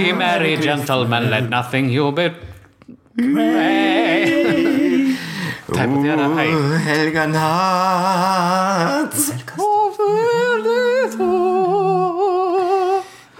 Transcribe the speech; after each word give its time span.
Ye 0.00 0.12
merry 0.12 0.56
gentlemen, 0.56 1.28
let 1.30 1.50
nothing 1.50 1.90
you 1.90 2.10
be. 2.12 2.28
Type 5.74 5.90
of 5.90 6.02
the 6.02 6.10
other 6.12 6.34
high. 6.34 6.52
Helga 6.86 7.26
natt 7.26 9.14
over 9.58 10.62
det 10.64 11.18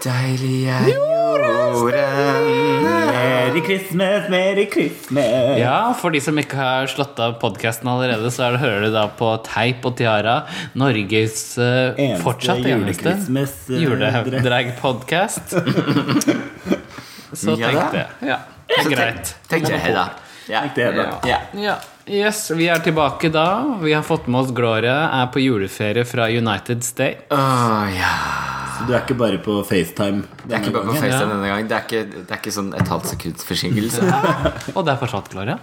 Deilig 0.03 0.67
er 0.67 1.10
Merry 3.51 3.65
Christmas, 3.65 4.29
Merry 4.29 4.69
Christmas. 4.71 5.59
Ja, 5.59 5.93
for 5.99 6.13
de 6.15 6.21
som 6.23 6.37
ikke 6.39 6.55
har 6.55 6.87
slått 6.87 7.19
av 7.19 7.33
podkasten 7.41 7.89
allerede, 7.91 8.31
så 8.31 8.45
er 8.45 8.55
det, 8.55 8.61
hører 8.63 8.85
du 8.85 8.93
da 8.95 9.03
på 9.19 9.33
Teip 9.43 9.83
og 9.89 9.97
Tiara, 9.99 10.37
Norges 10.79 11.43
uh, 11.59 11.91
Eneste 11.99 12.23
fortsatt 12.23 12.63
eneste 12.63 13.11
eh. 13.11 13.19
Så 17.41 17.57
Ja 17.59 17.75
tenkte 17.75 17.99
jeg 17.99 18.31
Ja, 18.31 18.39
det 18.71 18.79
er 18.79 18.91
greit. 18.95 19.35
Tenkte 19.51 19.75
jeg, 19.75 19.95
da. 19.99 20.07
Ja. 20.47 20.63
Ja. 21.27 21.39
Ja. 21.59 21.75
Yes, 22.07 22.47
vi 22.55 22.71
er 22.71 22.79
tilbake 22.83 23.29
da. 23.35 23.47
Vi 23.83 23.91
har 23.91 24.07
fått 24.07 24.31
med 24.31 24.45
oss 24.45 24.55
Gloria, 24.55 25.09
er 25.19 25.27
på 25.31 25.43
juleferie 25.43 26.07
fra 26.07 26.31
United 26.31 26.87
States. 26.87 27.27
Åh, 27.35 27.91
ja. 27.99 28.15
Så 28.81 28.87
du 28.87 28.93
er 28.95 29.03
ikke 29.03 29.15
bare 29.19 29.37
på 29.45 29.55
FaceTime? 29.67 30.23
Det 30.41 30.55
er 30.55 30.63
ikke 30.63 30.71
bare 30.73 30.87
på 30.87 30.93
FaceTime 30.95 31.33
denne 31.35 31.49
gangen. 31.51 31.67
Det 31.69 31.75
er 31.77 31.83
ikke, 31.85 31.99
det 32.15 32.33
er 32.33 32.39
ikke 32.39 32.53
sånn 32.55 32.71
et 32.73 32.89
halvt 32.89 33.09
sekunds 33.11 33.45
forsinkelse. 33.45 34.07
Og 34.73 34.85
det 34.87 34.93
er 34.93 35.01
fortsatt 35.01 35.27
Gloria. 35.29 35.57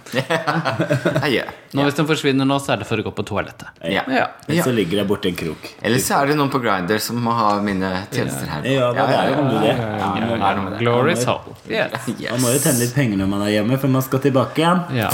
Adjø. 1.19 1.41
Nå 1.75 1.87
Hvis 1.89 1.99
hun 1.99 2.07
forsvinner 2.09 2.47
nå, 2.47 2.59
så 2.63 2.73
er 2.73 2.83
det 2.83 2.87
for 2.87 3.01
å 3.01 3.05
gå 3.09 3.11
på 3.17 3.25
toalettet. 3.27 3.81
Ja. 3.83 4.05
Ja. 4.07 4.29
ja. 4.47 4.63
så 4.63 4.71
ligger 4.75 5.01
der 5.01 5.09
borte 5.09 5.27
en 5.31 5.35
krok. 5.39 5.67
Eller 5.83 5.99
så 6.03 6.21
er 6.21 6.31
det 6.31 6.37
noen 6.39 6.53
på 6.53 6.61
Grindr 6.63 7.01
som 7.03 7.19
må 7.23 7.35
ha 7.35 7.49
mine 7.65 7.91
tjenester 8.13 8.47
her. 8.53 8.69
Ja, 8.71 8.93
det 8.95 9.17
er 9.17 9.33
jo 9.33 9.41
noe 9.41 9.49
med 9.51 9.67
det. 9.67 9.73
Ja, 9.75 10.13
det 10.15 10.29
noe 10.39 10.63
med 10.63 10.77
det. 10.77 10.79
Glory's 10.85 11.27
hole. 11.27 11.57
Yes. 11.67 12.07
Man 12.23 12.45
må 12.45 12.55
jo 12.55 12.63
tjene 12.63 12.79
litt 12.85 12.95
penger 12.95 13.19
når 13.19 13.33
man 13.35 13.43
er 13.49 13.57
hjemme, 13.57 13.81
før 13.83 13.93
man 13.99 14.07
skal 14.07 14.23
tilbake 14.23 14.63
igjen. 14.63 14.85
Ja. 15.01 15.11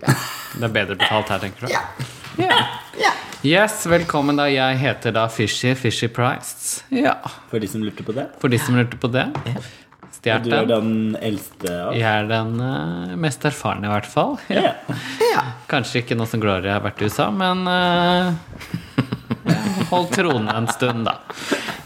Det 0.00 0.64
er 0.64 0.72
bedre 0.72 0.96
betalt 0.96 1.34
her, 1.36 1.44
tenker 1.44 1.68
du? 1.68 1.76
Ja. 1.76 1.84
Ja. 2.38 2.56
Ja. 3.00 3.10
Yes, 3.42 3.86
velkommen 3.88 4.36
da. 4.36 4.46
Jeg 4.50 4.76
heter 4.80 5.14
da 5.16 5.24
Fishy, 5.32 5.72
Fishy 5.78 6.08
Price. 6.12 6.82
Ja, 6.92 7.16
For 7.50 7.62
de 7.62 7.68
som 7.70 7.82
lurte 7.84 8.04
på 8.06 8.12
det. 8.16 8.26
for 8.40 8.52
de 8.52 8.58
som 8.60 8.76
lurte 8.76 8.98
på 9.00 9.08
det. 9.12 9.26
Stjert 10.20 10.44
du 10.44 10.52
er 10.52 10.66
den. 10.68 10.90
den 10.90 11.16
eldste 11.24 11.72
av 11.72 11.94
Jeg 11.96 12.04
er 12.04 12.28
den 12.28 12.60
uh, 12.60 13.14
mest 13.16 13.44
erfarne, 13.48 13.88
i 13.88 13.92
hvert 13.92 14.08
fall. 14.10 14.36
Ja. 14.52 14.74
Ja. 15.30 15.44
Kanskje 15.70 16.02
ikke 16.02 16.18
nå 16.18 16.26
som 16.28 16.42
Gloria 16.42 16.76
har 16.76 16.84
vært 16.84 17.00
i 17.00 17.08
USA, 17.08 17.30
men 17.32 17.64
uh, 17.64 18.34
Hold 19.90 20.10
tronen 20.12 20.50
en 20.52 20.68
stund, 20.70 21.08
da. 21.08 21.16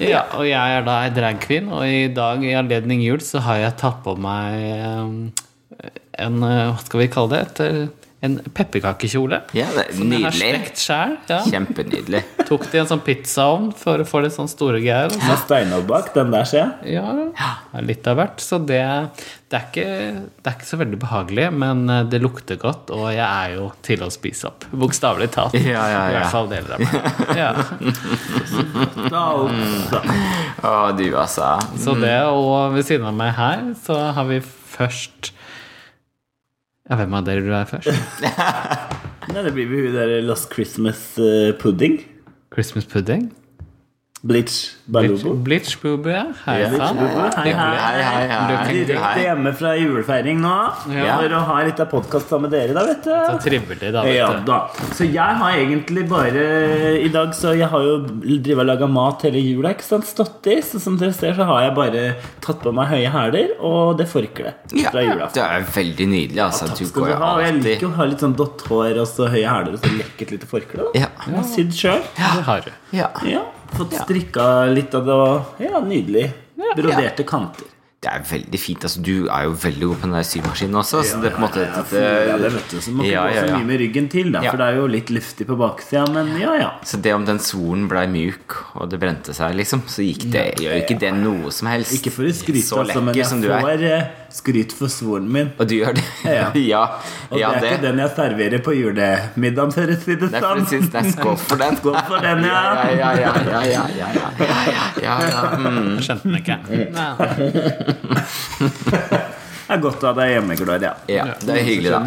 Ja, 0.02 0.24
og 0.34 0.48
jeg 0.48 0.58
er 0.58 0.82
da 0.84 0.98
ei 1.04 1.12
dragqueen, 1.14 1.70
og 1.72 1.86
i 1.86 2.08
dag 2.12 2.42
i 2.44 2.56
anledning 2.58 3.04
jul 3.04 3.22
så 3.22 3.44
har 3.46 3.62
jeg 3.62 3.78
tatt 3.80 4.02
på 4.04 4.16
meg 4.18 4.58
um, 4.82 5.20
en 6.18 6.42
Hva 6.42 6.82
skal 6.82 7.04
vi 7.04 7.12
kalle 7.14 7.38
det? 7.38 7.44
Et, 7.70 8.03
en 8.24 8.38
pepperkakekjole. 8.56 9.38
Ja, 9.56 9.66
det 9.76 9.84
Som 9.98 10.10
jeg 10.12 10.22
har 10.24 10.32
nydelig. 10.32 10.50
stekt 10.54 10.80
sjæl. 10.80 11.14
Ja. 11.28 11.40
Kjempenydelig. 11.44 12.22
Tok 12.48 12.64
det 12.70 12.78
i 12.78 12.80
en 12.82 12.88
sånn 12.90 13.02
pizzaovn 13.04 13.70
for 13.76 14.00
å 14.00 14.06
få 14.08 14.22
litt 14.24 14.32
sånn 14.36 14.48
store 14.48 14.80
greier. 14.80 15.10
og 15.12 15.18
så- 15.18 15.28
Med 15.28 15.38
steinovn 15.44 15.86
bak, 15.90 16.12
den 16.14 16.30
der 16.32 16.44
ser 16.48 16.72
jeg. 16.84 16.94
Ja, 16.94 17.80
litt 17.84 18.06
av 18.08 18.16
hvert. 18.16 18.40
Så 18.40 18.58
det, 18.64 18.80
det, 19.50 19.60
er 19.60 19.66
ikke, 19.68 19.86
det 20.42 20.46
er 20.50 20.56
ikke 20.56 20.70
så 20.72 20.78
veldig 20.80 20.98
behagelig, 21.04 21.50
men 21.52 21.84
eh, 21.90 22.02
det 22.04 22.22
lukter 22.24 22.56
godt, 22.56 22.90
og 22.96 23.10
jeg 23.12 23.26
er 23.28 23.54
jo 23.58 23.68
til 23.82 24.00
å 24.06 24.10
spise 24.10 24.48
opp. 24.48 24.64
Bokstavelig 24.72 25.30
talt. 25.36 25.54
Ja, 25.60 25.84
ja, 25.92 26.02
I 26.08 26.16
hvert 26.16 26.32
fall 26.32 26.48
deler 26.48 26.74
av 26.74 26.80
meg. 26.80 26.92
Ja. 27.36 27.52
Å, 30.64 30.96
du, 30.96 31.06
altså. 31.18 31.52
Så 31.80 31.94
det, 32.00 32.16
og 32.30 32.74
ved 32.74 32.86
siden 32.88 33.06
av 33.10 33.16
meg 33.16 33.34
her, 33.36 33.66
så 33.84 33.98
har 34.16 34.28
vi 34.30 34.40
først 34.74 35.32
Ja, 36.84 36.98
hvem 37.00 37.14
av 37.16 37.24
dere 37.24 37.40
du 37.40 37.46
er 37.56 37.64
først? 37.64 37.88
Nei, 39.32 39.40
det 39.46 39.54
blir 39.56 39.70
jo 39.72 39.86
hun 39.86 39.94
der 39.96 40.18
Lost 40.20 40.50
Christmas 40.52 40.98
eh, 41.16 41.54
pudding. 41.56 42.02
Christmas 42.52 42.84
pudding? 42.84 43.30
Blitch, 44.24 44.70
Balubo. 44.88 45.34
Blitz 45.44 45.76
ja. 45.84 46.24
Hei 46.46 46.60
Ja. 46.62 46.70
sann. 46.70 46.96
Hei, 46.96 47.52
hei. 47.52 47.52
Hei, 47.52 48.02
hei, 48.02 48.28
hei. 48.28 48.52
Looking 48.52 48.86
Direkte 48.88 49.20
hjemme 49.20 49.50
fra 49.52 49.72
julefeiring 49.76 50.38
nå. 50.40 50.52
Ja. 50.96 51.18
For 51.18 51.28
å 51.36 51.40
ha 51.44 51.56
litt 51.66 51.80
av 51.80 51.90
podkast 51.90 52.30
sammen 52.32 52.48
med 52.48 52.54
dere, 52.56 52.72
da, 52.72 52.84
vet 52.88 53.02
du. 53.04 53.10
Så 53.10 53.34
trivelig, 53.44 53.90
da. 53.92 54.02
Vet 54.06 54.38
du. 54.38 54.44
da. 54.48 54.60
Så 54.96 55.04
jeg 55.12 55.36
har 55.42 55.58
egentlig 55.58 56.06
bare 56.08 56.46
I 57.04 57.08
dag 57.12 57.34
så 57.36 57.52
jeg 57.54 57.68
har 57.68 57.82
jo 57.84 57.98
drivet 58.24 58.60
og 58.64 58.66
laga 58.70 58.86
mat 58.88 59.26
hele 59.28 59.42
jula, 59.44 59.74
ikke 59.76 59.84
sant? 59.84 60.06
Stått 60.08 60.46
i. 60.48 60.56
Så 60.62 60.80
som 60.80 60.96
dere 60.96 61.12
ser, 61.12 61.34
så 61.36 61.44
har 61.44 61.60
jeg 61.66 61.74
bare 61.76 62.04
tatt 62.40 62.62
på 62.64 62.72
meg 62.72 62.88
høye 62.94 63.10
hæler 63.12 63.52
og 63.60 63.98
det 63.98 64.08
forkleet 64.08 64.72
Ja, 64.72 64.88
fra 64.88 65.02
julaften. 65.04 65.34
det 65.36 65.44
er 65.44 65.68
veldig 65.76 66.08
nydelig, 66.14 66.40
altså. 66.46 66.70
Takk 66.72 66.86
skal 66.88 67.04
du 67.04 67.12
ha. 67.12 67.34
Og 67.34 67.42
jeg 67.44 67.52
alltid 67.52 67.68
liker 67.74 67.86
jo 67.88 67.92
å 67.92 67.98
ha 68.00 68.04
litt 68.08 68.24
sånn 68.24 68.36
dotthår 68.40 69.02
og 69.04 69.06
så 69.06 69.28
høye 69.28 69.44
hæler 69.52 69.76
og 69.76 69.84
så 69.84 69.92
lekkert 70.00 70.32
lite 70.32 70.48
forkle. 70.48 70.88
Ja. 70.96 71.12
Har 71.28 71.44
Sydd 71.44 71.76
sjøl. 71.76 72.00
Det 72.16 72.44
har 72.48 72.64
du. 72.64 72.72
ja. 72.96 73.10
Ja. 73.28 73.44
Fått 73.74 73.94
strikka 74.04 74.48
litt 74.72 74.94
av 74.94 75.06
det 75.08 75.66
Ja, 75.68 75.80
nydelig. 75.84 76.28
Broderte 76.76 77.24
kanter. 77.26 77.70
Det 78.04 78.10
er 78.12 78.24
veldig 78.28 78.58
fint. 78.60 78.82
altså 78.84 79.00
Du 79.00 79.28
er 79.32 79.46
jo 79.46 79.54
veldig 79.56 79.86
god 79.88 79.96
på 80.02 80.04
den 80.10 80.12
der 80.18 80.26
symaskinen 80.28 80.76
også. 80.76 81.00
Så 81.08 81.20
det 81.22 81.30
er 81.30 81.36
på 81.36 81.40
en 81.40 81.44
måte 81.46 81.62
Ja, 81.64 81.80
et, 81.80 81.92
ja, 82.28 82.34
det 82.42 82.50
vet 82.52 82.74
du, 82.74 82.76
så 82.84 82.92
må 82.92 83.06
ikke 83.06 83.12
ja, 83.14 83.22
gå 83.24 83.38
så 83.38 83.54
mye 83.54 83.68
med 83.70 83.80
ryggen 83.80 84.08
til, 84.12 84.28
da, 84.34 84.42
for 84.44 84.60
det 84.60 84.66
er 84.66 84.76
jo 84.76 84.88
litt 84.92 85.12
luftig 85.14 85.46
på 85.48 85.56
baksida, 85.56 86.02
men 86.12 86.34
ja 86.40 86.52
ja. 86.60 86.68
Så 86.84 87.00
det 87.00 87.14
om 87.16 87.24
den 87.24 87.40
svoren 87.40 87.86
blei 87.88 88.04
mjuk, 88.12 88.58
og 88.76 88.90
det 88.92 89.00
brente 89.00 89.32
seg, 89.36 89.56
liksom, 89.56 89.86
så 89.88 90.04
gikk 90.04 90.26
det, 90.34 90.44
gjør 90.60 90.76
ikke 90.82 90.98
det 91.00 91.14
noe 91.16 91.54
som 91.54 91.70
helst. 91.72 91.96
Ikke 91.96 92.12
for 92.12 92.28
å 92.28 92.34
skryte, 92.36 92.66
Så 92.68 92.82
altså, 92.84 93.00
men 93.08 93.16
jeg 93.16 93.30
som 93.30 93.40
du 93.40 93.48
er. 93.48 93.64
får 93.64 93.86
eh, 93.88 94.04
skryt 94.34 94.72
for 94.74 94.90
svoren 94.90 95.28
min. 95.32 95.50
Og 95.58 95.68
du 95.70 95.76
gjør 95.76 95.94
det? 95.96 96.04
Ja. 96.24 96.48
ja. 96.58 96.82
Og 97.30 97.38
ja, 97.38 97.50
det 97.54 97.56
er 97.56 97.60
det. 97.60 97.72
ikke 97.72 97.82
den 97.86 98.00
jeg 98.02 98.10
serverer 98.16 98.62
på 98.64 98.74
julemiddagen, 98.74 99.72
ser 99.74 99.90
det 99.90 99.98
ut 100.02 100.06
Det 100.06 100.30
er 100.30 100.44
presis. 100.44 100.88
Det 100.90 101.00
er 101.00 101.10
skål 101.12 101.36
for 101.40 101.62
den. 101.62 101.78
Skål 101.80 101.98
for 102.08 102.24
den, 102.24 102.44
ja. 102.48 102.62
ja, 102.90 102.90
ja, 102.98 103.10
ja, 103.22 103.32
ja, 103.70 103.82
ja, 104.04 104.62
ja, 105.02 105.14
ja, 105.30 105.42
mm. 105.58 105.92
Skjønte 106.02 106.28
den 106.28 106.36
ikke. 106.40 106.56
det 109.64 109.76
er 109.76 109.84
godt 109.84 110.02
å 110.02 110.10
ha 110.10 110.16
deg 110.18 110.32
hjemme, 110.34 110.56
Gloria. 110.60 110.94
Ja, 111.10 111.28
det 111.40 111.60
er 111.60 111.68
hyggelig, 111.68 111.90
da. 111.94 112.00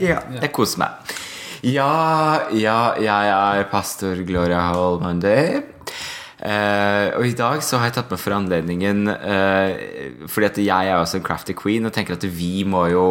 Ja, 0.00 0.22
jeg 0.40 0.54
koser 0.56 0.86
meg. 0.86 1.18
Ja, 1.60 2.48
ja, 2.56 2.78
jeg 2.96 3.34
er 3.36 3.68
pastor 3.68 4.24
Gloria 4.24 4.62
Hall 4.70 4.96
Monday. 5.02 5.60
Eh, 6.40 7.06
og 7.18 7.26
i 7.28 7.34
dag 7.36 7.60
så 7.64 7.76
har 7.76 7.90
jeg 7.90 7.98
tatt 7.98 8.12
med 8.14 8.20
for 8.22 8.32
anledningen 8.32 9.10
uh, 9.12 9.74
Fordi 10.24 10.46
at 10.46 10.60
jeg 10.62 10.88
er 10.88 10.96
også 10.96 11.18
en 11.18 11.24
crafty 11.26 11.52
queen 11.52 11.84
og 11.84 11.92
tenker 11.92 12.16
at 12.16 12.24
vi 12.24 12.62
må 12.64 12.86
jo 12.88 13.02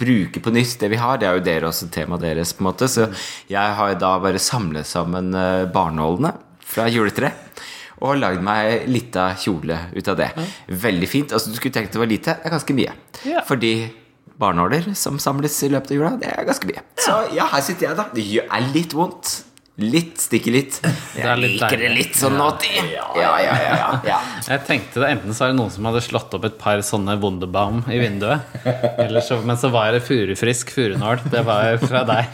bruke 0.00 0.40
på 0.40 0.52
nytt 0.54 0.78
det 0.80 0.88
vi 0.94 1.00
har. 1.00 1.20
Det 1.20 1.28
er 1.28 1.36
jo 1.36 1.44
dere 1.44 1.68
også 1.68 1.90
temaet 1.92 2.24
deres, 2.24 2.54
på 2.56 2.64
en 2.64 2.70
måte. 2.70 2.88
Så 2.88 3.10
jeg 3.52 3.76
har 3.80 3.98
da 4.00 4.14
bare 4.22 4.40
samlet 4.40 4.88
sammen 4.88 5.34
uh, 5.36 5.68
barnålene 5.72 6.32
fra 6.64 6.88
juletreet. 6.88 7.62
Og 7.98 8.14
lagd 8.20 8.44
meg 8.46 8.86
lita 8.86 9.32
kjole 9.36 9.76
ut 9.90 10.08
av 10.08 10.20
det. 10.20 10.28
Veldig 10.70 11.08
fint. 11.10 11.32
Altså, 11.34 11.50
du 11.50 11.58
skulle 11.58 11.74
tenkt 11.74 11.96
det 11.96 12.00
var 12.00 12.08
lite. 12.08 12.36
Det 12.38 12.46
er 12.46 12.54
ganske 12.54 12.76
mye. 12.78 12.92
Yeah. 13.26 13.42
Fordi 13.48 13.72
barnåler 14.38 14.92
som 14.94 15.18
samles 15.18 15.56
i 15.66 15.72
løpet 15.72 15.92
av 15.92 15.98
jula, 15.98 16.12
det 16.20 16.30
er 16.30 16.46
ganske 16.46 16.70
mye. 16.70 16.84
Så 17.02 17.16
ja, 17.34 17.48
her 17.50 17.64
sitter 17.66 17.90
jeg, 17.90 17.98
da. 17.98 18.06
Det 18.14 18.26
er 18.44 18.70
litt 18.70 18.94
vondt. 18.94 19.32
Litt, 19.78 20.16
stikker 20.18 20.50
litt. 20.50 20.80
Jeg 21.14 21.38
litt 21.38 21.52
liker 21.54 21.78
det 21.78 21.88
litt 21.94 22.16
sånn 22.18 22.34
naughty. 22.34 22.72
Ja, 22.90 23.04
ja, 23.14 23.34
ja. 23.44 23.58
ja, 23.62 23.90
ja. 24.08 24.16
Jeg 24.48 24.64
tenkte 24.66 25.04
det 25.04 25.12
Enten 25.14 25.36
så 25.36 25.46
er 25.46 25.52
det 25.52 25.58
noen 25.60 25.70
som 25.70 25.86
hadde 25.86 26.02
slått 26.02 26.34
opp 26.34 26.48
et 26.48 26.56
par 26.58 26.82
sånne 26.82 27.14
Wunderbaum 27.22 27.84
i 27.86 28.00
vinduet. 28.02 28.42
Eller 28.98 29.22
så, 29.22 29.38
men 29.46 29.60
så 29.60 29.70
var 29.70 29.92
det 29.94 30.02
furufrisk 30.08 30.74
furunål. 30.74 31.22
Det 31.30 31.44
var 31.46 31.78
fra 31.84 32.02
deg. 32.08 32.26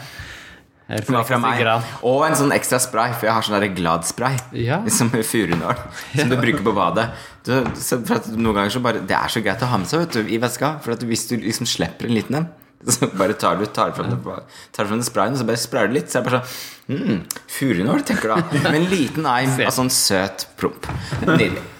Det 0.89 1.05
var 1.09 1.25
fra 1.25 1.37
meg. 1.41 1.61
Og 2.05 2.25
en 2.25 2.35
sånn 2.37 2.53
ekstra 2.53 2.81
spray, 2.81 3.13
for 3.13 3.29
jeg 3.29 3.37
har 3.37 3.45
sånn 3.45 3.57
der 3.57 3.69
glad 3.77 4.09
spray. 4.09 4.41
Ja. 4.57 4.81
Som 4.97 5.13
furunål. 5.13 5.85
Som 6.15 6.33
du 6.33 6.37
bruker 6.41 6.65
på 6.65 6.73
badet. 6.73 7.11
Du, 7.45 7.53
så 7.77 8.01
for 8.01 8.17
at 8.23 8.29
noen 8.33 8.57
ganger 8.57 8.73
så 8.73 8.81
bare 8.81 9.05
Det 9.05 9.13
er 9.13 9.29
så 9.29 9.45
greit 9.45 9.61
å 9.61 9.69
ha 9.69 9.77
med 9.81 9.89
seg 9.89 10.07
vet 10.07 10.17
du, 10.17 10.33
i 10.33 10.41
veska. 10.41 10.79
For 10.81 10.97
at 10.97 11.05
hvis 11.05 11.29
du 11.29 11.37
liksom 11.45 11.69
slipper 11.69 12.09
en 12.09 12.17
liten 12.17 12.41
en, 12.41 12.49
så 12.95 13.09
bare 13.17 13.33
tar 13.33 13.59
du 13.59 13.65
tar 13.65 13.93
frem, 13.97 14.09
den, 14.09 14.49
tar 14.75 14.85
frem 14.89 14.99
det 15.01 15.07
sprayen, 15.07 15.33
og 15.33 15.41
så 15.41 15.47
bare 15.47 15.61
sprayer 15.61 15.91
du 15.91 15.95
litt. 15.97 16.11
Så 16.11 16.19
er 16.19 16.25
det 16.25 16.31
bare 16.31 16.41
sånn 16.45 16.99
mm, 16.99 17.21
Furunål, 17.57 18.03
tenker 18.07 18.29
du 18.29 18.35
da. 18.35 18.67
Med 18.69 18.81
en 18.81 18.91
liten 18.91 19.29
eim 19.29 19.55
av 19.67 19.73
sånn 19.73 19.93
søt 19.93 20.49
promp. 20.59 20.89
Nydelig. 21.25 21.71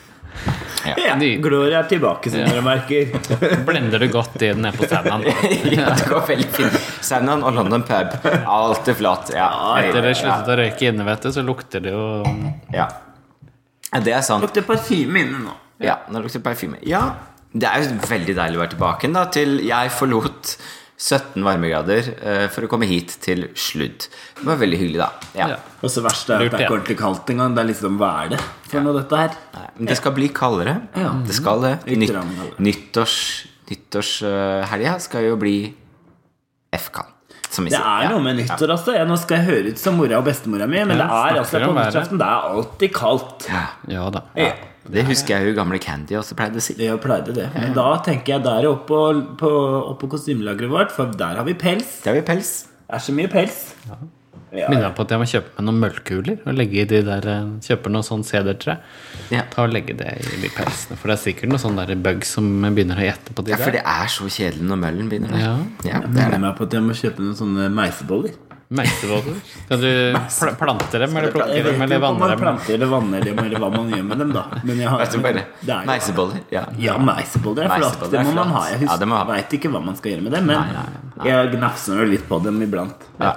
Ja, 0.85 0.93
ja. 1.01 1.13
Gloria 1.41 1.79
er 1.79 1.87
tilbake, 1.89 2.29
som 2.29 2.43
dere 2.45 2.61
merker. 2.65 3.13
Blender 3.67 4.01
du 4.01 4.07
godt 4.13 4.41
inn 4.45 4.61
nede 4.61 4.77
på 4.77 4.85
standen. 4.89 5.25
ja, 5.73 5.91
det 5.97 6.09
går 6.09 6.25
veldig 6.29 6.49
fint. 6.53 6.77
Saunaen 7.05 7.45
og 7.45 7.55
London 7.57 7.85
pub. 7.87 8.27
Alt 8.29 8.91
er 8.91 8.97
flott. 8.99 9.31
Ja. 9.33 9.49
Etter 9.79 10.01
dere 10.01 10.13
ja, 10.13 10.19
sluttet 10.21 10.53
å 10.53 10.59
røyke 10.61 10.89
inne, 10.91 11.07
vet 11.07 11.25
du, 11.25 11.31
så 11.33 11.45
lukter 11.45 11.85
det 11.85 11.95
jo 11.95 12.05
ja. 12.73 12.89
det 13.97 14.13
er 14.13 14.25
sant. 14.25 14.45
Lukter 14.45 14.65
parfyme 14.67 15.25
inne 15.25 15.45
nå. 15.47 15.55
Ja, 15.83 16.03
nå 16.11 16.21
lukter 16.23 16.43
parfyme. 16.45 16.77
Ja, 16.85 17.07
det 17.55 17.69
er 17.69 17.83
jo 17.85 17.99
veldig 18.09 18.35
deilig 18.37 18.59
å 18.59 18.63
være 18.65 18.75
tilbake 18.75 19.11
da, 19.15 19.25
til 19.33 19.57
jeg 19.65 19.93
forlot 19.95 20.57
17 20.95 21.43
varmegrader 21.43 22.09
eh, 22.23 22.45
for 22.53 22.65
å 22.65 22.69
komme 22.71 22.87
hit 22.87 23.17
til 23.23 23.49
sludd. 23.59 24.05
Det 24.37 24.45
var 24.47 24.59
veldig 24.61 24.77
hyggelig, 24.79 24.99
da. 25.01 25.31
Ja. 25.35 25.47
Ja. 25.55 25.57
Og 25.83 25.91
så 25.91 26.03
verst 26.05 26.29
er 26.29 26.39
at 26.39 26.45
det 26.45 26.53
er 26.53 26.63
ja. 26.63 26.69
ikke 26.69 26.77
ordentlig 26.77 26.97
kaldt 27.01 27.31
engang. 27.33 27.57
Det 27.57 27.65
er 27.65 27.69
liksom 27.73 27.97
hva 27.99 28.11
er 28.23 28.35
det 28.35 28.39
for 28.69 28.85
noe, 28.85 28.95
dette 29.01 29.19
her? 29.19 29.33
Nei, 29.57 29.65
Men 29.79 29.89
det 29.91 29.97
skal 29.99 30.15
bli 30.15 30.29
kaldere. 30.35 30.77
Ja. 30.95 31.11
Det 31.27 31.35
skal 31.35 31.65
det. 31.65 31.73
Nytt, 32.05 32.61
nyttårs, 32.63 33.17
nyttårshelga 33.71 34.95
skal 35.03 35.27
jo 35.27 35.35
bli 35.41 35.57
F-kall 36.75 37.11
Som 37.49 37.67
Det 37.71 37.79
er 37.79 38.07
noe 38.11 38.23
med 38.23 38.39
nyttår, 38.39 38.71
altså. 38.71 38.95
Ja, 38.95 39.03
nå 39.07 39.17
skal 39.19 39.41
jeg 39.41 39.49
høre 39.49 39.73
ut 39.75 39.81
som 39.81 39.99
mora 39.99 40.21
og 40.21 40.27
bestemora 40.27 40.67
mi, 40.69 40.79
men 40.79 40.95
Ja, 40.95 41.09
det 41.09 41.35
er 41.35 41.41
altså 41.43 41.59
på 41.59 41.73
nyttårsaften 41.75 42.23
Det 42.23 42.29
er 42.29 42.55
alltid 42.55 42.95
kaldt. 42.95 43.49
Ja. 43.51 43.65
Ja 43.91 44.07
da. 44.15 44.23
Ja. 44.39 44.53
Det 44.91 45.05
husker 45.07 45.37
jeg 45.39 45.49
jo 45.49 45.55
gamle 45.57 45.79
Candy 45.81 46.17
også 46.19 46.35
pleide 46.37 46.61
å 46.61 46.63
si. 46.63 46.75
Det 46.77 46.91
pleide 47.01 47.33
det. 47.33 47.47
Men 47.55 47.73
da 47.77 47.87
tenker 48.05 48.35
jeg 48.35 48.43
der 48.45 48.67
oppe 48.69 48.85
på, 48.91 48.99
på, 49.39 49.53
opp 49.93 49.99
på 50.03 50.11
kostymelageret 50.13 50.69
vårt, 50.71 50.91
for 50.93 51.09
der 51.17 51.39
har 51.41 51.47
vi 51.47 51.55
pels. 51.57 52.01
Det 52.03 52.11
har 52.13 52.19
vi 52.19 52.25
pels. 52.27 52.51
Det 52.85 52.99
er 52.99 53.01
så 53.07 53.15
mye 53.17 53.31
pels. 53.31 53.63
Ja. 53.89 53.97
Minner 54.55 54.85
meg 54.85 54.93
på 54.95 55.03
at 55.03 55.11
jeg 55.11 55.19
må 55.19 55.25
kjøpe 55.27 55.49
meg 55.57 55.65
noen 55.67 55.79
møllkuler 55.81 56.37
og 56.47 56.53
legge 56.55 56.77
i 56.79 56.85
de 56.87 56.99
der 57.03 57.25
Kjøpe 57.25 57.65
Kjøper 57.65 57.91
noe 57.91 58.05
sånn 58.07 58.21
sedertre. 58.23 58.77
Ja. 59.33 59.41
Ta 59.51 59.65
og 59.65 59.73
legge 59.73 59.95
det 59.99 60.13
i 60.21 60.37
de 60.45 60.51
pelsene. 60.55 60.95
For 61.01 61.11
det 61.11 61.17
er 61.17 61.23
sikkert 61.25 61.51
noen 61.51 61.63
sånne 61.65 61.83
der 61.89 61.99
bugs 62.05 62.31
som 62.37 62.47
begynner 62.63 63.01
å 63.01 63.07
gjette 63.09 63.35
på 63.35 63.43
de 63.43 63.51
Ja, 63.51 63.59
for 63.59 63.75
det 63.75 63.81
er 63.83 64.11
så 64.13 64.29
kjedelig 64.31 64.69
når 64.69 64.79
møllen 64.85 65.09
begynner. 65.11 65.33
der. 65.33 65.43
Ja. 65.43 65.55
Ja, 65.89 65.99
Jeg 65.99 66.13
det 66.13 66.21
er 66.23 66.29
minner 66.29 66.43
meg 66.45 66.55
på 66.61 66.69
at 66.69 66.77
jeg 66.77 66.85
må 66.85 66.95
kjøpe 66.95 67.25
noen 67.25 67.35
sånne 67.41 67.67
meiseboller. 67.81 68.37
Meiseboller. 68.69 69.35
Skal 69.65 69.81
du 69.81 69.89
pl 70.39 70.55
plante 70.57 70.99
dem, 71.03 71.17
eller 71.19 71.31
plukke 71.35 71.59
dem, 71.67 71.81
eller 71.85 71.99
vanne 72.01 72.29
dem? 72.31 72.39
planter 72.41 72.73
eller 72.73 72.89
vanner 72.89 73.21
dem, 73.27 73.39
eller 73.43 73.61
hva 73.61 73.69
man 73.75 73.91
gjør 73.93 74.07
med 74.09 74.23
dem, 74.23 74.31
da. 74.33 74.43
Men 74.65 74.81
jeg 74.81 74.89
har 74.89 75.03
bare, 75.27 75.43
det 75.61 75.75
er 75.75 75.85
Meiseboller. 75.91 76.39
Ja. 76.53 76.63
Ja, 76.81 76.97
meiseboller 76.97 77.67
er 77.69 77.75
flott. 77.77 78.07
Det 78.11 78.23
må 78.25 78.33
man 78.39 78.55
ha. 78.55 78.63
Jeg 78.71 78.81
Ja, 78.81 78.87
husker, 78.95 79.13
ha. 79.13 79.23
veit 79.29 79.53
ikke 79.59 79.69
hva 79.75 79.83
man 79.85 79.95
skal 79.99 80.15
gjøre 80.15 80.25
med 80.25 80.33
dem, 80.39 80.49
men 80.49 80.57
Nei, 80.57 80.73
nei, 80.73 81.05
nei. 81.19 81.29
jeg 81.29 81.53
gnafser 81.55 82.05
litt 82.09 82.25
på 82.29 82.41
dem 82.43 82.61
iblant. 82.65 83.05
Ja. 83.21 83.35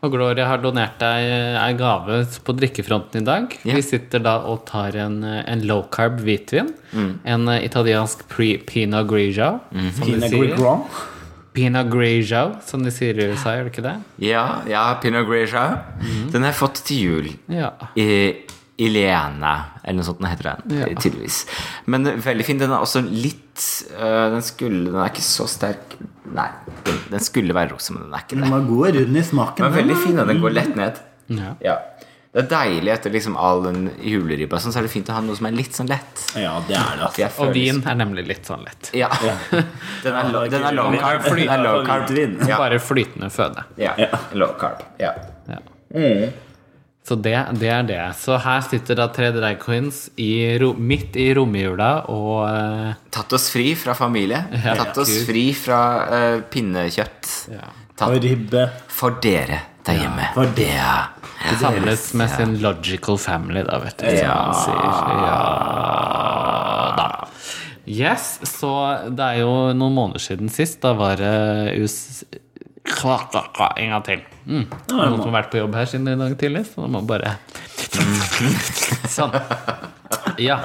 Og 0.00 0.14
Gloria 0.14 0.46
har 0.48 0.62
donert 0.62 0.94
deg 1.02 1.26
ei 1.60 1.72
gave 1.76 2.22
på 2.46 2.54
drikkefronten 2.56 3.20
i 3.20 3.26
dag. 3.26 3.52
Yeah. 3.66 3.76
Vi 3.76 3.82
sitter 3.84 4.22
da 4.24 4.38
og 4.48 4.62
tar 4.70 4.96
en, 4.96 5.18
en 5.26 5.66
low 5.68 5.82
carb 5.92 6.22
hvitvin. 6.24 6.70
Mm. 6.94 7.10
En 7.28 7.48
eh, 7.52 7.66
italiensk 7.66 8.22
pre 8.32 8.54
pinot 8.64 9.04
grigio. 9.10 9.58
Som 9.68 10.06
de 10.06 10.14
Pina 10.14 10.30
sier. 10.30 10.46
Grigio. 10.54 10.72
Pinot 11.52 11.88
grigio, 11.90 12.44
som 12.66 12.84
de 12.86 12.92
sier 12.94 13.18
i 13.18 13.26
USA, 13.32 13.56
gjør 13.56 13.66
det 13.66 13.72
ikke 13.72 13.82
det? 13.88 13.96
Ja, 14.22 14.44
ja, 14.70 14.84
Pinot 15.02 15.26
Grigio. 15.26 15.64
Mm. 15.98 16.28
Den 16.30 16.44
har 16.46 16.52
jeg 16.52 16.58
fått 16.60 16.82
til 16.86 17.00
jul. 17.08 17.28
Ja. 17.50 17.72
I 17.98 18.06
Ilene, 18.80 19.50
eller 19.82 19.98
noe 19.98 20.06
sånt 20.06 20.22
den 20.22 20.30
heter 20.30 20.46
den. 20.52 20.78
Ja. 20.78 20.86
Tydeligvis. 20.94 21.42
Men 21.90 22.06
veldig 22.24 22.46
fin. 22.46 22.60
Den 22.62 22.72
er 22.72 22.80
også 22.80 23.02
litt 23.04 23.66
øh, 23.92 24.30
Den 24.32 24.46
skulle 24.46 24.86
Den 24.88 24.96
er 25.02 25.10
ikke 25.10 25.24
så 25.26 25.44
sterk. 25.50 25.98
Nei, 26.32 26.46
den, 26.86 27.00
den 27.10 27.24
skulle 27.26 27.56
være 27.56 27.74
rosa, 27.74 27.92
men 27.96 28.06
den 28.06 28.14
er 28.16 28.22
ikke 28.24 28.38
det. 28.38 28.44
Den 28.46 28.54
var 28.54 28.64
god 28.70 28.96
rund 28.96 29.20
i 29.20 29.24
smaken. 29.26 29.64
Den 29.64 29.68
er 29.68 29.76
veldig 29.82 29.98
fin, 30.06 30.22
og 30.22 30.30
den 30.30 30.40
går 30.46 30.54
lett 30.56 30.76
ned. 30.78 31.02
ja. 31.34 31.52
Ja. 31.66 31.76
Det 32.30 32.44
er 32.44 32.48
deilig 32.50 32.92
etter 32.92 33.10
liksom 33.10 33.34
all 33.36 33.64
den 33.64 33.88
juleribba, 34.06 34.60
sånn, 34.62 34.70
så 34.70 34.78
er 34.78 34.84
det 34.86 34.92
fint 34.92 35.08
å 35.10 35.16
ha 35.16 35.20
noe 35.26 35.34
som 35.34 35.48
er 35.48 35.54
litt 35.56 35.74
sånn 35.74 35.88
lett. 35.90 36.20
Ja, 36.38 36.52
det 36.68 36.76
er 36.78 36.92
det. 37.00 37.06
Altså. 37.08 37.24
Og 37.26 37.32
føler- 37.48 37.56
vin 37.56 37.80
er 37.90 37.96
nemlig 37.98 38.26
litt 38.28 38.46
sånn 38.46 38.62
lett. 38.62 38.90
Ja. 38.94 39.08
Den 40.04 40.14
er, 40.14 40.28
lo- 40.30 40.44
den 40.48 40.62
er 40.68 40.72
low 40.78 40.92
carb. 40.94 41.24
Den 41.26 41.48
er 41.50 41.64
low 41.64 41.80
carb. 41.84 42.12
Ja. 42.46 42.56
Bare 42.60 42.78
flytende 42.78 43.32
føde. 43.34 43.64
Ja. 43.82 43.96
Low 44.38 44.54
carb. 44.60 44.84
Ja. 45.02 45.10
Ja. 45.50 45.58
Så 47.10 47.16
det, 47.18 47.34
det 47.58 47.68
er 47.74 47.82
det. 47.88 47.98
Så 48.20 48.36
her 48.38 48.60
sitter 48.62 48.94
da 49.00 49.08
tre 49.10 49.32
drag 49.34 49.58
queens 49.58 50.04
i 50.20 50.30
midt 50.78 51.16
i 51.18 51.32
romjula 51.34 52.04
og 52.12 52.44
uh, 52.46 52.92
Tatt 53.10 53.32
oss 53.34 53.48
fri 53.50 53.72
fra 53.74 53.96
familie. 53.98 54.44
Ja. 54.54 54.76
Tatt 54.78 55.00
oss 55.02 55.16
fri 55.26 55.48
fra 55.58 55.80
uh, 56.06 56.40
pinnekjøtt. 56.52 57.32
ja, 57.56 57.72
Og 58.06 58.20
ribbe. 58.22 58.68
for 58.86 59.18
dere 59.22 59.64
der 59.86 59.98
hjemme. 60.02 60.28
for 60.34 60.50
det. 60.56 60.68
Ja. 60.74 61.08
samles 61.60 62.12
med 62.14 62.30
sin 62.34 62.58
logical 62.60 63.16
family, 63.18 63.62
da, 63.64 63.78
vet 63.80 63.98
du. 63.98 64.06
Ja. 64.12 64.36
Ja 65.24 66.94
da. 66.98 67.08
Yes, 67.90 68.38
så 68.46 68.70
det 69.10 69.24
er 69.24 69.40
jo 69.42 69.52
noen 69.74 69.94
måneder 69.96 70.22
siden 70.22 70.50
sist. 70.52 70.80
Da 70.84 70.92
var 70.98 71.16
det 71.20 71.78
US... 71.82 72.24
En 72.90 73.90
gang 73.92 74.04
til. 74.06 74.22
Mm. 74.46 74.64
Noen 74.90 75.16
som 75.20 75.26
har 75.28 75.34
vært 75.42 75.50
på 75.52 75.60
jobb 75.60 75.74
her 75.78 75.86
siden 75.90 76.08
i 76.10 76.16
dag 76.18 76.32
tidlig, 76.40 76.64
så 76.72 76.86
må 76.90 77.02
bare 77.06 77.36
Sånn. 79.16 79.34
Ja. 80.40 80.56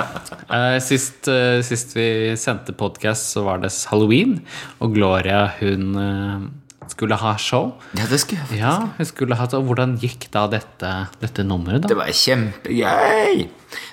Eh, 0.49 0.77
Sist, 0.83 1.27
eh, 1.31 1.59
sist 1.65 1.93
vi 1.97 2.07
sendte 2.39 2.73
podkast, 2.77 3.33
så 3.35 3.43
var 3.45 3.61
det 3.63 3.71
halloween, 3.91 4.39
og 4.81 4.95
Gloria, 4.95 5.43
hun 5.59 5.83
eh, 6.01 6.47
skulle 6.93 7.17
ha 7.19 7.33
show. 7.41 7.73
ja, 7.97 8.05
det 8.09 8.19
skulle 8.21 8.45
jeg 8.49 8.61
Ja, 8.61 8.75
hun 8.97 9.07
skulle 9.07 9.37
ha 9.39 9.47
Og 9.57 9.67
hvordan 9.69 9.97
gikk 10.01 10.27
da 10.33 10.45
dette, 10.51 10.91
dette 11.21 11.45
nummeret, 11.47 11.87
Det 11.89 11.97
var 11.97 12.11
kjempegøy! 12.11 13.49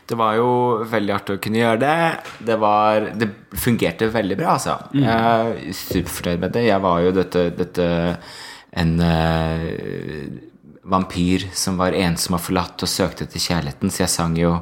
Det 0.06 0.19
var 0.19 0.37
jo 0.37 0.49
veldig 0.91 1.15
artig 1.15 1.37
å 1.37 1.41
kunne 1.43 1.59
gjøre 1.62 1.81
det. 1.81 1.97
Det, 2.47 2.56
var, 2.61 3.09
det 3.19 3.29
fungerte 3.59 4.11
veldig 4.12 4.37
bra, 4.39 4.56
altså. 4.59 4.77
Jeg 4.94 5.09
er 5.09 5.75
superfornøyd 5.75 6.43
med 6.43 6.55
det. 6.55 6.65
Jeg 6.69 6.83
var 6.85 7.00
jo 7.03 7.12
dette, 7.17 7.44
dette 7.56 7.87
En 8.83 8.93
uh, 9.00 9.67
vampyr 10.83 11.49
som 11.55 11.79
var 11.81 11.97
ensom 11.97 12.37
og 12.37 12.44
forlatt 12.44 12.83
og 12.85 12.91
søkte 12.91 13.27
etter 13.27 13.43
kjærligheten, 13.43 13.93
så 13.93 14.05
jeg 14.05 14.12
sang 14.12 14.37
jo 14.39 14.55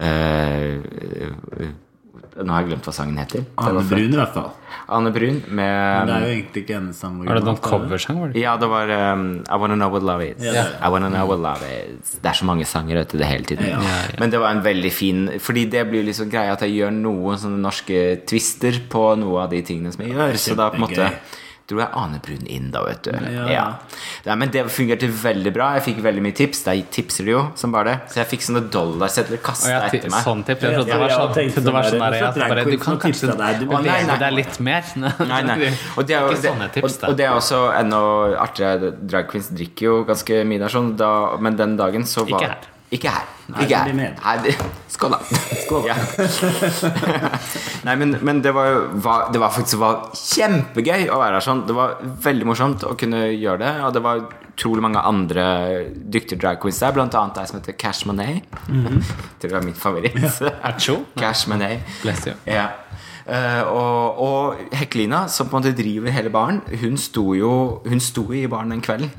eh, 0.00 0.80
Nå 2.34 2.50
har 2.50 2.64
jeg 2.64 2.72
glemt 2.72 2.86
hva 2.88 2.92
sangen 2.94 3.18
heter. 3.20 3.44
Anne 3.62 3.82
Brun, 3.86 4.10
i 4.10 4.18
hvert 4.18 4.34
fall. 4.34 4.48
Anne 4.94 5.10
Brun 5.14 5.36
Men 5.54 6.08
det 6.08 6.14
er 6.16 6.24
jo 6.24 6.30
egentlig 6.32 6.62
ikke 6.64 6.74
hennes 6.76 6.98
sang. 6.98 7.20
Er 7.22 7.38
det 7.38 7.44
noen 7.46 7.60
coversang? 7.62 8.18
var 8.20 8.32
det? 8.32 8.42
Ja, 8.42 8.56
det 8.60 8.68
var 8.72 8.90
um, 9.14 9.22
I 9.46 9.58
Wanna 9.62 9.76
Know 9.78 9.92
What 9.94 10.02
Love 10.08 10.26
Is. 10.26 10.40
Det. 10.42 10.64
I 10.82 10.90
wanna 10.90 11.12
know 11.12 11.28
what 11.30 11.40
love 11.44 11.70
is 11.70 12.16
Det 12.18 12.32
er 12.32 12.40
så 12.40 12.48
mange 12.48 12.66
sanger 12.66 12.98
vet 12.98 13.14
du, 13.14 13.18
det 13.22 13.30
hele 13.30 13.46
tiden. 13.48 13.70
Ja. 13.70 13.78
Ja, 13.78 14.00
ja. 14.10 14.18
Men 14.18 14.34
det 14.34 14.42
var 14.42 14.50
en 14.50 14.64
veldig 14.66 14.92
fin 14.92 15.22
Fordi 15.38 15.64
det 15.70 15.86
blir 15.92 16.04
liksom 16.08 16.32
greia 16.32 16.56
at 16.56 16.66
jeg 16.66 16.74
gjør 16.80 16.92
noen 16.98 17.38
sånne 17.40 17.62
norske 17.62 18.02
twister 18.26 18.82
på 18.90 19.06
noe 19.22 19.46
av 19.46 19.54
de 19.54 19.62
tingene 19.62 19.94
som 19.94 20.04
jeg 20.04 20.16
gjør. 20.16 20.38
Så 20.42 20.58
da 20.58 20.72
på 20.74 20.80
en 20.80 20.86
måte 20.88 21.00
Kjempegøy. 21.06 21.40
Dro 21.68 21.78
jeg 21.80 21.88
Ane 21.96 22.18
Brun 22.20 22.46
inn, 22.46 22.70
da, 22.74 22.82
vet 22.84 23.02
du. 23.06 23.10
Ja. 23.32 23.44
Ja. 23.48 23.64
Ja, 24.26 24.34
men 24.36 24.50
det 24.52 24.66
fungerte 24.72 25.08
veldig 25.08 25.52
bra. 25.54 25.70
Jeg 25.78 25.84
fikk 25.86 26.02
veldig 26.04 26.22
mye 26.26 26.36
tips. 26.36 26.62
De 26.66 26.82
tipser 26.92 27.24
det 27.24 27.32
jo 27.32 27.42
som 27.56 27.72
bare 27.72 27.84
det. 27.84 27.96
Så 28.12 28.20
jeg 28.20 28.28
fikk 28.34 28.44
sånne 28.44 28.62
dollarsedler 28.74 29.40
kasta 29.44 29.78
etter 29.88 30.10
meg. 30.12 30.24
sånn 30.26 30.44
tipp. 30.44 30.60
Jeg 30.60 30.76
trodde 30.76 30.84
det 30.84 30.92
Ja, 30.92 30.98
var 30.98 31.14
sånn, 31.14 31.32
det 31.34 31.72
var 31.72 31.88
sånn 31.88 31.94
sånn 31.94 32.04
der, 32.04 32.10
der, 32.10 32.18
ja, 32.20 32.48
bare, 32.52 32.64
Du 32.64 32.78
kan 32.84 32.98
kanskje 32.98 33.32
bevege 33.32 34.18
deg 34.24 34.32
litt 34.36 34.60
mer. 34.60 34.82
Nei, 34.98 35.40
nei. 35.42 35.72
Og 35.96 36.06
det 36.06 36.16
er, 36.16 36.28
jo- 36.28 36.42
det, 36.44 36.70
tips, 36.76 37.00
og 37.08 37.16
det 37.16 37.24
er 37.24 37.32
også 37.38 37.62
ennå 37.80 38.02
artigere. 38.38 38.92
Drag 39.00 39.28
queens 39.32 39.48
drikker 39.48 39.88
jo 39.88 39.96
ganske 40.04 40.44
mye 40.44 40.58
der, 40.60 40.68
sånn, 40.68 40.96
da, 41.00 41.36
men 41.40 41.56
den 41.56 41.76
dagen 41.80 42.04
så 42.04 42.28
var 42.28 42.40
Ikke 42.40 42.52
her. 42.52 42.70
Ikke 42.94 43.10
her. 43.10 43.26
Ikke 43.60 43.80
her. 43.82 43.92
Nei, 43.96 44.52
skål, 44.92 45.16
da. 45.16 45.38
Skål. 45.64 45.88
Ja. 45.90 45.96
Nei, 47.86 47.96
men, 48.00 48.16
men 48.24 48.40
det 48.44 48.54
var 48.54 48.70
jo 48.70 48.78
var, 49.04 49.26
Det 49.34 49.40
var 49.42 49.52
faktisk 49.52 49.80
var 49.82 50.06
kjempegøy 50.14 51.08
å 51.10 51.18
være 51.20 51.40
her 51.40 51.44
sånn. 51.44 51.64
Det 51.68 51.76
var 51.76 51.98
veldig 52.24 52.48
morsomt 52.48 52.86
å 52.86 52.94
kunne 52.98 53.26
gjøre 53.32 53.62
det. 53.64 53.72
Og 53.88 53.96
det 53.96 54.04
var 54.04 54.22
utrolig 54.54 54.84
mange 54.86 55.02
andre 55.02 55.44
dyktige 55.90 56.38
drag 56.44 56.62
queens 56.62 56.78
der, 56.82 56.94
blant 56.94 57.16
annet 57.18 57.42
ei 57.42 57.50
som 57.50 57.58
heter 57.58 57.76
Cash 57.78 58.06
Monet. 58.06 58.46
Det 59.42 59.50
var 59.52 59.66
min 59.66 59.76
favoritt. 59.76 60.40
Acho. 60.62 61.00
Cash 61.20 61.50
Monet. 61.50 61.82
Bless 62.04 62.26
you. 62.28 62.38
Ja. 62.46 62.70
Uh, 63.24 63.62
og, 63.72 64.18
og 64.20 64.74
Hekkelina, 64.76 65.24
som 65.32 65.48
på 65.48 65.56
en 65.56 65.64
måte 65.64 65.76
driver 65.76 66.12
hele 66.12 66.30
baren, 66.30 66.60
hun 66.82 66.98
sto 67.00 67.30
jo 67.32 67.80
Hun 67.88 68.02
sto 68.04 68.26
i 68.36 68.44
baren 68.52 68.74
den 68.74 68.84
kvelden. 68.84 69.10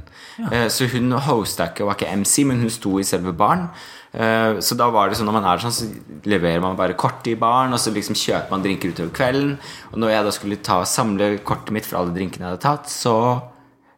Eh, 0.51 0.67
så 0.73 0.87
hun 0.91 1.11
hosta 1.25 1.69
ikke, 1.71 1.85
var 1.87 1.97
ikke 1.99 2.11
MC, 2.21 2.43
men 2.49 2.59
hun 2.63 2.71
sto 2.73 2.97
i 2.99 3.05
selve 3.07 3.33
baren. 3.37 3.69
Eh, 4.15 4.59
så 4.63 4.77
da 4.79 4.87
var 4.93 5.09
det 5.09 5.17
sånn 5.19 5.27
når 5.29 5.37
man 5.37 5.47
er 5.51 5.63
sånn, 5.63 5.75
så 5.75 5.89
leverer 6.29 6.63
man 6.63 6.77
bare 6.79 6.95
kortet 6.99 7.33
i 7.33 7.39
baren, 7.39 7.75
og 7.75 7.81
så 7.81 7.93
liksom 7.95 8.15
kjøper 8.19 8.51
man 8.53 8.63
drinker 8.63 8.93
utover 8.93 9.13
kvelden. 9.15 9.57
Og 9.93 9.99
når 10.03 10.15
jeg 10.15 10.27
da 10.27 10.33
skulle 10.35 10.61
ta 10.63 10.79
samle 10.87 11.29
kortet 11.47 11.75
mitt 11.75 11.87
for 11.87 12.01
alle 12.01 12.15
drinkene 12.15 12.47
jeg 12.47 12.53
hadde 12.55 12.65
tatt, 12.67 12.91
så 12.91 13.15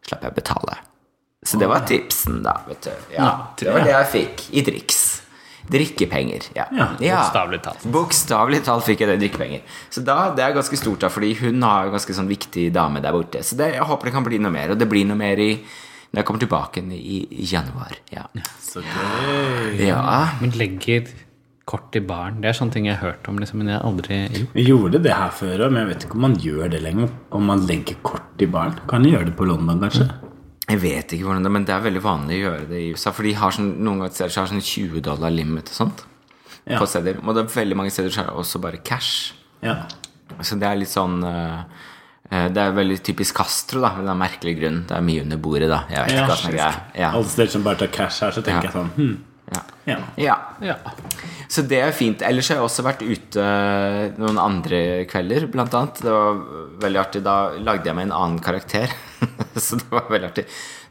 slapp 0.08 0.26
jeg 0.26 0.34
å 0.34 0.38
betale. 0.38 0.80
Så 1.48 1.60
det 1.62 1.70
var 1.70 1.86
tipsen, 1.88 2.42
da. 2.44 2.58
vet 2.68 2.88
du 2.90 3.14
Ja, 3.14 3.54
Det 3.56 3.72
var 3.72 3.86
det 3.86 3.94
jeg 3.94 4.12
fikk 4.12 4.44
i 4.58 4.64
driks. 4.68 5.04
Drikkepenger. 5.68 6.46
Ja. 6.56 6.66
Ja, 6.72 6.88
bokstavelig 6.96 7.60
talt. 7.66 7.86
Bokstavelig 7.92 8.62
talt 8.64 8.86
fikk 8.88 9.04
jeg 9.04 9.12
det 9.12 9.18
drikkepenger. 9.22 9.66
Så 9.92 10.04
da, 10.08 10.30
det 10.36 10.46
er 10.46 10.56
ganske 10.56 10.80
stort, 10.80 11.02
da, 11.04 11.10
fordi 11.12 11.34
hun 11.42 11.62
har 11.64 11.88
en 11.88 11.96
ganske 11.96 12.16
sånn 12.16 12.30
viktig 12.32 12.70
dame 12.76 13.02
der 13.04 13.16
borte. 13.16 13.44
Så 13.44 13.58
det, 13.60 13.74
jeg 13.76 13.88
håper 13.90 14.10
det 14.10 14.16
kan 14.16 14.26
bli 14.28 14.40
noe 14.44 14.54
mer. 14.54 14.72
Og 14.74 14.80
det 14.80 14.88
blir 14.92 15.08
noe 15.08 15.20
mer 15.20 15.40
i 15.44 15.52
når 16.12 16.22
jeg 16.22 16.28
kommer 16.28 16.44
tilbake 16.44 16.84
i, 16.96 17.18
i 17.44 17.48
januar. 17.52 17.96
Ja. 18.14 18.26
Så 18.64 18.84
gøy. 18.84 19.82
ja. 19.88 20.02
Men 20.42 20.54
legger 20.60 21.10
kort 21.68 21.96
i 22.00 22.02
baren. 22.08 22.40
Det 22.42 22.50
er 22.50 22.56
sånne 22.56 22.74
ting 22.78 22.88
jeg 22.88 22.96
har 22.96 23.12
hørt 23.12 23.28
om, 23.28 23.40
liksom, 23.42 23.60
men 23.60 23.74
jeg 23.74 23.80
har 23.82 23.88
aldri 23.90 24.22
gjort. 24.24 24.54
Vi 24.56 24.66
gjorde 24.70 25.02
det 25.04 25.16
her 25.18 25.34
før 25.36 25.66
òg, 25.66 25.74
men 25.74 25.84
jeg 25.84 25.90
vet 25.92 26.06
ikke 26.08 26.18
om 26.20 26.24
man 26.30 26.38
gjør 26.40 26.72
det 26.72 26.80
lenger. 26.86 27.12
Om 27.36 27.52
man 27.52 27.66
legger 27.68 28.00
kort 28.08 28.44
i 28.44 28.48
baren. 28.54 28.78
Kan 28.88 29.04
du 29.04 29.12
gjøre 29.12 29.28
det 29.32 29.36
på 29.40 29.48
London, 29.50 29.84
kanskje? 29.84 30.08
Jeg 30.68 30.82
vet 30.84 31.14
ikke 31.16 31.28
hvordan 31.28 31.46
det 31.48 31.52
Men 31.56 31.66
det 31.68 31.72
er 31.76 31.84
veldig 31.86 32.04
vanlig 32.04 32.38
å 32.38 32.46
gjøre 32.46 32.70
det 32.72 32.80
i 32.84 32.88
USA. 32.96 33.12
For 33.16 33.28
de 33.28 33.36
har 33.40 33.56
sånn, 33.56 33.74
noen 33.84 34.04
ganger 34.04 34.32
så 34.32 34.42
har 34.44 34.50
sånn 34.52 34.64
20 34.64 35.04
dollar 35.04 35.36
limit 35.36 35.72
og 35.74 35.80
sånt. 35.82 36.06
Ja. 36.68 36.80
På 36.80 36.88
steder. 36.88 37.20
Og 37.24 37.36
det 37.36 37.46
er 37.46 37.54
veldig 37.54 37.78
mange 37.80 37.94
steder 37.96 38.12
så 38.16 38.24
er 38.24 38.32
det 38.32 38.40
også 38.42 38.64
bare 38.64 38.82
cash. 38.84 39.34
Ja. 39.64 39.82
Så 40.44 40.58
det 40.60 40.68
er 40.68 40.80
litt 40.80 40.92
sånn 40.92 41.20
Eh, 41.24 41.62
Det 42.30 42.60
er 42.60 42.74
veldig 42.76 42.98
typisk 43.08 43.38
Castro, 43.40 43.80
da, 43.82 43.94
med 43.96 44.10
er 44.12 44.18
merkelig 44.20 44.54
grunn. 44.60 44.82
Det 44.90 44.98
er 44.98 45.04
mye 45.06 45.22
under 45.24 45.38
bordet, 45.40 45.70
da. 45.72 45.84
Jeg 45.90 46.04
vet 46.04 46.12
Ja, 46.12 46.24
ikke 46.26 46.28
hva 46.34 46.38
som 46.42 46.58
er. 46.58 46.80
Ja. 47.00 47.12
Alle 47.16 47.30
steder 47.32 47.54
som 47.54 47.64
bare 47.64 47.80
tar 47.80 47.88
cash 47.88 48.20
her, 48.26 48.32
så 48.36 48.42
tenker 48.44 48.68
Ja. 48.68 48.72
jeg 48.72 48.76
sånn 48.76 48.92
hm, 48.98 49.18
Ja. 49.56 49.62
ja. 49.88 49.98
ja. 50.18 50.36
Ja. 50.62 50.76
Så 51.48 51.64
det 51.64 51.80
er 51.80 51.94
fint. 51.96 52.22
Ellers 52.22 52.50
har 52.52 52.58
jeg 52.60 52.66
også 52.68 52.84
vært 52.84 53.06
ute 53.08 53.46
noen 54.20 54.38
andre 54.44 55.06
kvelder, 55.08 55.48
blant 55.48 55.74
annet. 55.74 56.02
Det 56.04 56.12
var 56.12 56.42
veldig 56.84 57.00
artig. 57.00 57.24
Da 57.24 57.38
lagde 57.64 57.88
jeg 57.88 57.96
meg 57.96 58.10
en 58.10 58.18
annen 58.18 58.42
karakter. 58.44 58.92
Så 59.56 59.80
det 59.80 59.88
var 59.90 60.10
veldig 60.12 60.28
artig. 60.34 60.46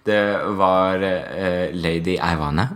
Det 0.07 0.21
var 0.57 0.97
uh, 1.05 1.69
Lady 1.76 2.16
Ivane. 2.16 2.69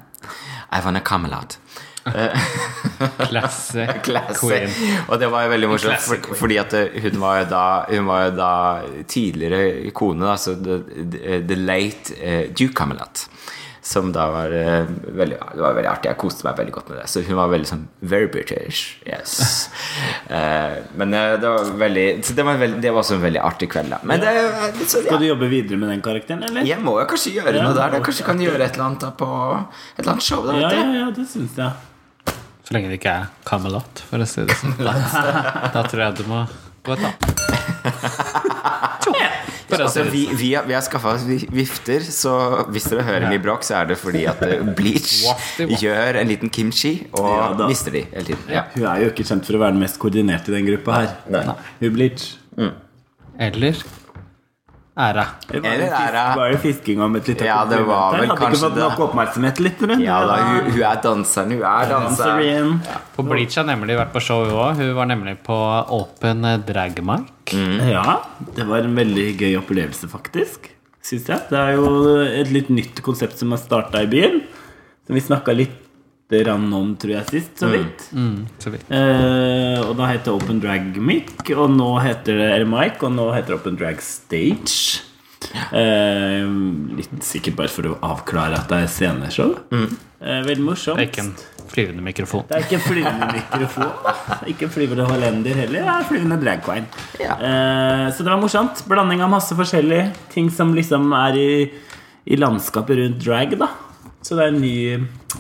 Ivane 0.77 1.01
Camelot. 1.01 1.57
Classic 3.31 4.03
Classy. 4.03 4.41
queen. 4.41 4.75
Og 5.09 5.21
det 5.21 5.31
var 5.33 5.47
jo 5.47 5.55
veldig 5.55 5.71
morsomt, 5.71 6.05
for, 6.05 6.35
fordi 6.43 6.61
at 6.63 6.77
eh, 6.79 7.01
hun 7.05 7.21
var 7.23 7.43
jo 7.43 7.49
da, 7.53 7.65
hun 7.91 8.11
var 8.11 8.27
jo 8.29 8.37
da 8.39 8.53
tidligere 9.11 9.91
kone, 9.97 10.25
da, 10.27 10.37
så 10.41 10.57
the, 10.57 10.81
the, 11.17 11.41
the 11.49 11.59
late 11.59 12.17
uh, 12.21 12.45
Duke 12.53 12.75
Camelot. 12.77 13.27
Som 13.83 14.11
da 14.13 14.27
var 14.31 14.53
uh, 14.53 14.85
veldig, 15.17 15.39
Det 15.55 15.63
var 15.65 15.73
veldig 15.73 15.89
artig. 15.89 16.11
Jeg 16.11 16.19
koste 16.21 16.45
meg 16.45 16.59
veldig 16.59 16.73
godt 16.75 16.91
med 16.93 16.99
det. 17.01 17.07
Så 17.09 17.23
hun 17.25 17.39
var 17.39 17.49
veldig 17.49 17.69
sånn 17.71 17.87
Very 18.13 18.29
British. 18.29 18.99
Yes. 19.09 19.71
uh, 20.29 20.77
men 21.01 21.17
eh, 21.17 21.33
det 21.41 21.49
var 21.49 21.71
veldig 21.81 22.05
Så 22.29 22.37
det 22.37 22.45
var, 22.45 22.61
veldig, 22.61 22.83
det 22.85 22.93
var 22.93 23.01
også 23.01 23.17
en 23.17 23.25
veldig 23.25 23.41
artig 23.41 23.71
kveld, 23.73 23.95
da. 23.97 24.03
Men 24.05 24.21
det, 24.21 24.35
så, 24.85 25.01
Skal 25.01 25.23
du 25.25 25.31
jobbe 25.31 25.49
videre 25.51 25.81
med 25.81 25.95
den 25.95 26.05
karakteren, 26.05 26.45
eller? 26.51 26.69
Jeg 26.69 26.85
må 26.85 26.99
jo 27.01 27.09
kanskje 27.09 27.33
gjøre 27.39 27.57
Ja, 27.57 27.65
noe 27.65 27.79
der. 27.79 27.97
Jeg 27.97 28.07
kanskje 28.11 28.29
kan 28.29 28.45
gjøre 28.45 28.61
et 28.69 28.77
eller 28.77 28.91
annet 28.91 29.07
da 29.07 29.15
på 29.17 29.31
et 29.57 30.03
eller 30.05 30.13
annet 30.13 30.29
show. 30.29 30.45
Da, 30.45 30.59
Ja, 30.61 30.69
vet 30.69 30.83
ja, 30.85 30.91
ja, 31.01 31.09
det 31.17 31.27
syns 31.33 31.57
jeg. 31.65 31.90
Så 32.71 32.77
lenge 32.77 32.87
det 32.93 33.01
ikke 33.01 33.13
er 33.19 33.31
Camelot, 33.43 34.01
for 34.07 34.23
å 34.23 34.27
si 34.31 34.45
det 34.47 34.55
sånn. 34.61 34.77
Da 35.75 35.81
tror 35.91 36.05
jeg 36.05 36.21
du 36.21 36.29
må 36.31 36.45
gå 36.87 36.95
et 36.95 37.03
annet. 37.09 37.25
Altså, 39.71 40.03
vi, 40.11 40.25
sånn. 40.27 40.35
vi, 40.37 40.49
har, 40.59 40.65
vi 40.67 40.75
har 40.75 40.83
skaffa 40.83 41.13
oss 41.15 41.23
vifter, 41.55 42.03
så 42.03 42.33
hvis 42.75 42.89
dere 42.91 43.05
hører 43.07 43.27
mye 43.31 43.41
bråk, 43.43 43.63
så 43.65 43.77
er 43.79 43.91
det 43.93 43.97
fordi 44.01 44.25
at 44.29 44.43
eh, 44.43 44.65
Bleach 44.77 45.13
gjør 45.85 46.19
en 46.21 46.29
liten 46.31 46.51
kimchi 46.53 46.91
og 47.15 47.29
Ja, 47.31 47.69
mister 47.71 47.95
de 47.95 48.03
hele 48.11 48.27
tiden. 48.33 48.51
Ja. 48.51 48.65
Hun 48.75 48.87
er 48.91 49.05
jo 49.05 49.13
ikke 49.13 49.27
kjent 49.31 49.47
for 49.47 49.57
å 49.57 49.63
være 49.63 49.77
den 49.77 49.85
mest 49.85 50.01
koordinerte 50.03 50.51
i 50.51 50.57
den 50.59 50.67
gruppa 50.73 50.99
her. 50.99 51.15
Nei. 51.33 51.45
Hun 51.85 51.95
Bleach. 51.97 52.27
Eller 53.41 53.79
æra. 54.99 55.25
Det 55.49 55.61
var 55.63 55.71
Eller 55.71 55.85
det 55.87 55.91
fisk- 55.93 56.15
er 56.15 56.37
Var 56.37 56.51
det 56.51 56.61
fisking 56.61 57.01
om 57.03 57.17
et 57.17 57.29
lite 57.29 57.45
Ja, 57.47 57.65
det 57.65 57.79
var 57.87 58.13
vel 58.17 58.27
Hadde 58.29 58.39
kanskje 58.41 58.57
ikke 58.57 58.65
fått 58.65 58.75
det. 58.75 58.83
nok 58.85 58.99
oppmerksomhet, 59.09 59.61
litt. 59.61 59.83
Eller? 59.83 60.01
Ja 60.05 60.19
da, 60.27 60.37
hun, 60.37 60.71
hun 60.73 60.83
er 60.83 61.01
danseren. 61.03 61.51
Hun 61.53 61.63
er 61.63 61.87
danseren. 61.89 62.81
Ja. 62.85 62.99
På 63.17 63.23
Bleach 63.29 63.57
har 63.57 63.65
nemlig 63.65 63.97
vært 63.97 64.13
på 64.13 64.21
show 64.21 64.45
hun 64.45 64.55
òg. 64.55 64.77
Hun 64.77 64.95
var 64.95 65.07
nemlig 65.07 65.37
på 65.47 65.57
Open 66.01 66.43
Dragmark. 66.67 67.55
Mm. 67.55 67.91
Ja, 67.91 68.19
det 68.55 68.67
var 68.69 68.79
en 68.79 68.95
veldig 68.97 69.29
gøy 69.41 69.57
opplevelse, 69.63 70.09
faktisk. 70.11 70.71
Synes 71.03 71.27
jeg. 71.27 71.41
Det 71.51 71.59
er 71.59 71.73
jo 71.77 72.17
et 72.27 72.51
litt 72.53 72.69
nytt 72.69 73.01
konsept 73.03 73.39
som 73.39 73.51
har 73.51 73.59
starta 73.59 74.03
i 74.03 74.07
byen. 74.07 74.43
Som 75.07 75.15
vi 75.17 75.21
snakka 75.21 75.55
litt 75.57 75.79
grann 76.31 76.73
om, 76.77 76.95
tror 77.01 77.13
jeg, 77.17 77.27
sist, 77.33 77.53
så 77.59 77.69
vidt. 77.73 78.07
Mm, 78.15 78.47
så 78.63 78.71
vidt. 78.71 78.87
Eh, 78.95 79.79
og 79.83 79.97
da 79.99 80.07
heter 80.13 80.31
det 80.31 80.35
Open 80.39 80.61
Drag 80.63 80.97
Mic, 81.03 81.33
og 81.57 81.71
nå 81.75 81.91
heter 82.05 82.39
det 82.39 82.51
eller 82.55 82.71
Mic, 82.71 83.03
og 83.03 83.15
nå 83.17 83.29
heter 83.35 83.55
det 83.55 83.59
Open 83.61 83.79
Drag 83.81 84.03
Stage. 84.05 85.03
Eh, 85.75 86.45
litt 86.99 87.23
sikkert 87.27 87.57
bare 87.59 87.73
for 87.73 87.89
å 87.91 87.97
avklare 88.13 88.59
at 88.61 88.71
det 88.71 88.85
er 88.85 88.91
sceneshow. 88.93 89.57
Eh, 89.75 90.43
veldig 90.47 90.67
morsomt. 90.67 91.01
Det 91.01 91.09
er 91.09 91.11
ikke 91.11 91.25
en 91.25 91.35
flyvende 91.71 92.05
mikrofon. 92.05 92.47
Det 92.49 92.59
er 92.59 92.65
ikke 92.67 92.79
en 92.79 92.87
flyvende 92.87 93.29
mikrofon. 93.39 93.93
Ikke 94.53 94.67
en 94.69 94.75
flyvende 94.75 95.07
hollender 95.11 95.61
heller. 95.65 95.81
Det 95.81 95.93
er 95.95 96.05
en 96.05 96.09
flyvende 96.11 96.41
drag 96.45 96.65
queen. 96.67 96.89
Ja. 97.23 97.37
Eh, 97.37 98.07
så 98.15 98.23
det 98.27 98.31
var 98.33 98.43
morsomt. 98.43 98.83
Blanding 98.91 99.23
av 99.27 99.33
masse 99.33 99.57
forskjellige 99.59 100.11
ting 100.35 100.51
som 100.55 100.75
liksom 100.77 101.11
er 101.25 101.39
i, 101.41 101.53
i 102.31 102.39
landskapet 102.39 103.01
rundt 103.01 103.25
drag, 103.25 103.57
da. 103.61 103.71
Så 104.23 104.37
det 104.37 104.45
er 104.51 104.53
ny, 104.53 104.73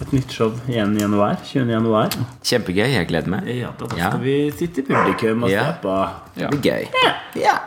et 0.00 0.12
nytt 0.14 0.32
show 0.32 0.54
igjen 0.70 0.94
i 0.96 1.02
januar. 1.02 1.36
20. 1.44 1.68
januar. 1.74 2.08
Kjempegøy. 2.42 2.86
Jeg 2.94 3.08
gleder 3.10 3.28
meg. 3.28 3.48
Ja, 3.58 3.72
da 3.78 3.88
Ja. 3.96 4.08
skal 4.10 4.20
vi 4.24 4.36
sitte 4.56 4.80
i 4.80 4.86
publikum 4.88 5.44
og 5.44 5.50
Ja. 5.50 5.64
se 5.66 5.76
på. 5.82 5.94
Ja. 6.40 6.48
Det 6.48 6.60
blir 6.62 6.72
gøy. 6.72 6.88
Ja. 7.42 7.58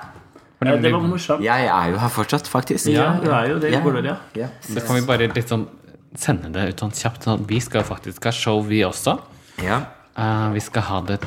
Eh, 0.65 0.77
Det 0.81 0.91
var 0.91 0.99
morsomt. 1.01 1.43
Jeg 1.43 1.67
er 1.67 1.91
jo 1.91 1.97
her 1.97 2.09
fortsatt, 2.09 2.47
faktisk. 2.47 2.87
Ja, 2.89 3.19
du 3.23 3.29
er 3.29 3.47
jo 3.49 3.59
det, 3.59 3.71
Ja. 3.73 3.81
Gloria. 3.81 4.17
Ja. 4.35 4.47
Så 4.61 4.79
kan 4.85 4.95
vi 4.95 5.01
bare 5.05 5.27
litt 5.27 5.47
sånn 5.49 5.67
sende 6.15 6.51
det 6.51 6.69
ut 6.69 6.77
sånn 6.79 6.91
kjapt. 6.91 7.23
Sånn 7.23 7.41
at 7.41 7.47
vi 7.47 7.59
skal 7.59 7.83
faktisk 7.83 8.23
ha 8.23 8.31
show, 8.31 8.61
vi 8.63 8.81
også. 8.81 9.19
Ja. 9.61 9.81
Uh, 10.17 10.51
vi 10.53 10.59
skal 10.59 10.81
ha 10.83 11.01
det 11.01 11.19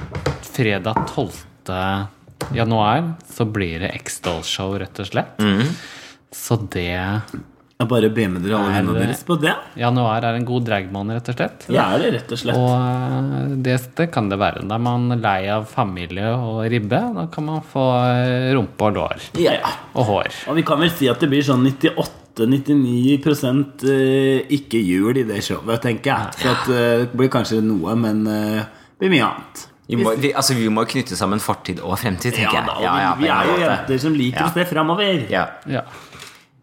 fredag 0.43 0.95
12. 1.15 2.09
januar. 2.53 3.15
Så 3.33 3.45
blir 3.51 3.79
det 3.81 3.91
X-Doll-show, 3.95 4.79
rett 4.79 4.99
og 5.01 5.07
slett. 5.07 5.39
Så 6.33 6.57
det 6.71 7.23
Jeg 7.77 7.91
bare 7.91 8.09
be 8.09 8.23
med 8.33 8.41
dere 8.41 8.57
alle 8.57 8.79
Er 8.79 8.87
deres 9.03 9.19
på 9.29 9.35
det. 9.37 9.51
Januar 9.77 10.25
er 10.25 10.39
en 10.39 10.47
god 10.49 10.65
dragmåned, 10.65 11.13
rett 11.19 11.27
og 11.29 11.35
slett. 11.37 11.67
Ja, 11.69 11.83
er 11.93 12.01
det 12.01 12.09
rett 12.15 12.31
og 12.33 12.39
slett. 12.41 12.57
Og 12.57 12.73
eh, 12.73 13.53
det, 13.67 13.75
det 13.99 14.07
kan 14.15 14.31
det 14.33 14.39
være. 14.41 14.63
Da 14.65 14.79
er 14.79 14.85
man 14.87 15.13
lei 15.21 15.45
av 15.53 15.67
familie 15.69 16.31
og 16.33 16.65
ribbe. 16.73 16.97
Da 17.19 17.27
kan 17.33 17.45
man 17.51 17.61
få 17.61 17.85
eh, 18.01 18.49
rumpe 18.57 18.81
og 18.89 18.97
lår. 18.97 19.21
Ja. 19.45 19.53
ja. 19.61 19.69
Og 19.93 20.09
hår. 20.09 20.33
Og 20.49 20.57
vi 20.57 20.65
kan 20.73 20.81
vel 20.81 20.89
si 20.95 21.05
at 21.13 21.21
det 21.21 21.29
blir 21.35 21.45
sånn 21.45 21.69
98-99 21.69 23.21
eh, 23.93 24.41
ikke 24.57 24.81
jul 24.81 25.13
i 25.21 25.29
det 25.29 25.45
showet, 25.45 25.77
tenker 25.85 26.09
jeg. 26.15 26.33
Så 26.41 26.49
at, 26.57 26.65
det 26.73 27.13
blir 27.13 27.29
kanskje 27.37 27.61
noe, 27.61 27.93
men 28.01 28.25
det 28.25 28.65
blir 29.05 29.13
mye 29.19 29.29
annet. 29.29 29.69
Vi 29.87 29.95
må, 30.01 30.17
vi, 30.19 30.33
altså, 30.35 30.57
vi 30.59 30.67
må 30.73 30.83
knytte 30.89 31.15
sammen 31.15 31.39
fortid 31.39 31.79
og 31.85 31.93
fremtid, 32.01 32.33
tenker 32.35 32.57
jeg. 32.57 32.65
da, 32.67 32.73
jeg. 32.81 32.87
Ja, 32.89 32.95
ja, 33.05 33.11
vi, 33.15 33.23
vi 33.23 33.29
er 33.31 33.45
jo 33.47 33.53
jenter 33.61 33.99
som 34.03 34.17
liker 34.19 34.41
Ja. 34.41 34.47
å 34.49 34.53
se 34.57 34.65
framover. 34.67 35.21
Ja. 35.31 35.45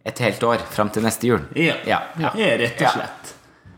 Et 0.06 0.20
helt 0.20 0.44
år 0.44 0.64
fram 0.74 0.90
til 0.92 1.06
neste 1.06 1.28
jul. 1.30 1.46
Ja. 1.56 1.78
Ja. 1.88 2.02
Ja, 2.20 2.32
rett 2.60 2.82
og 2.82 2.98
slett. 2.98 3.30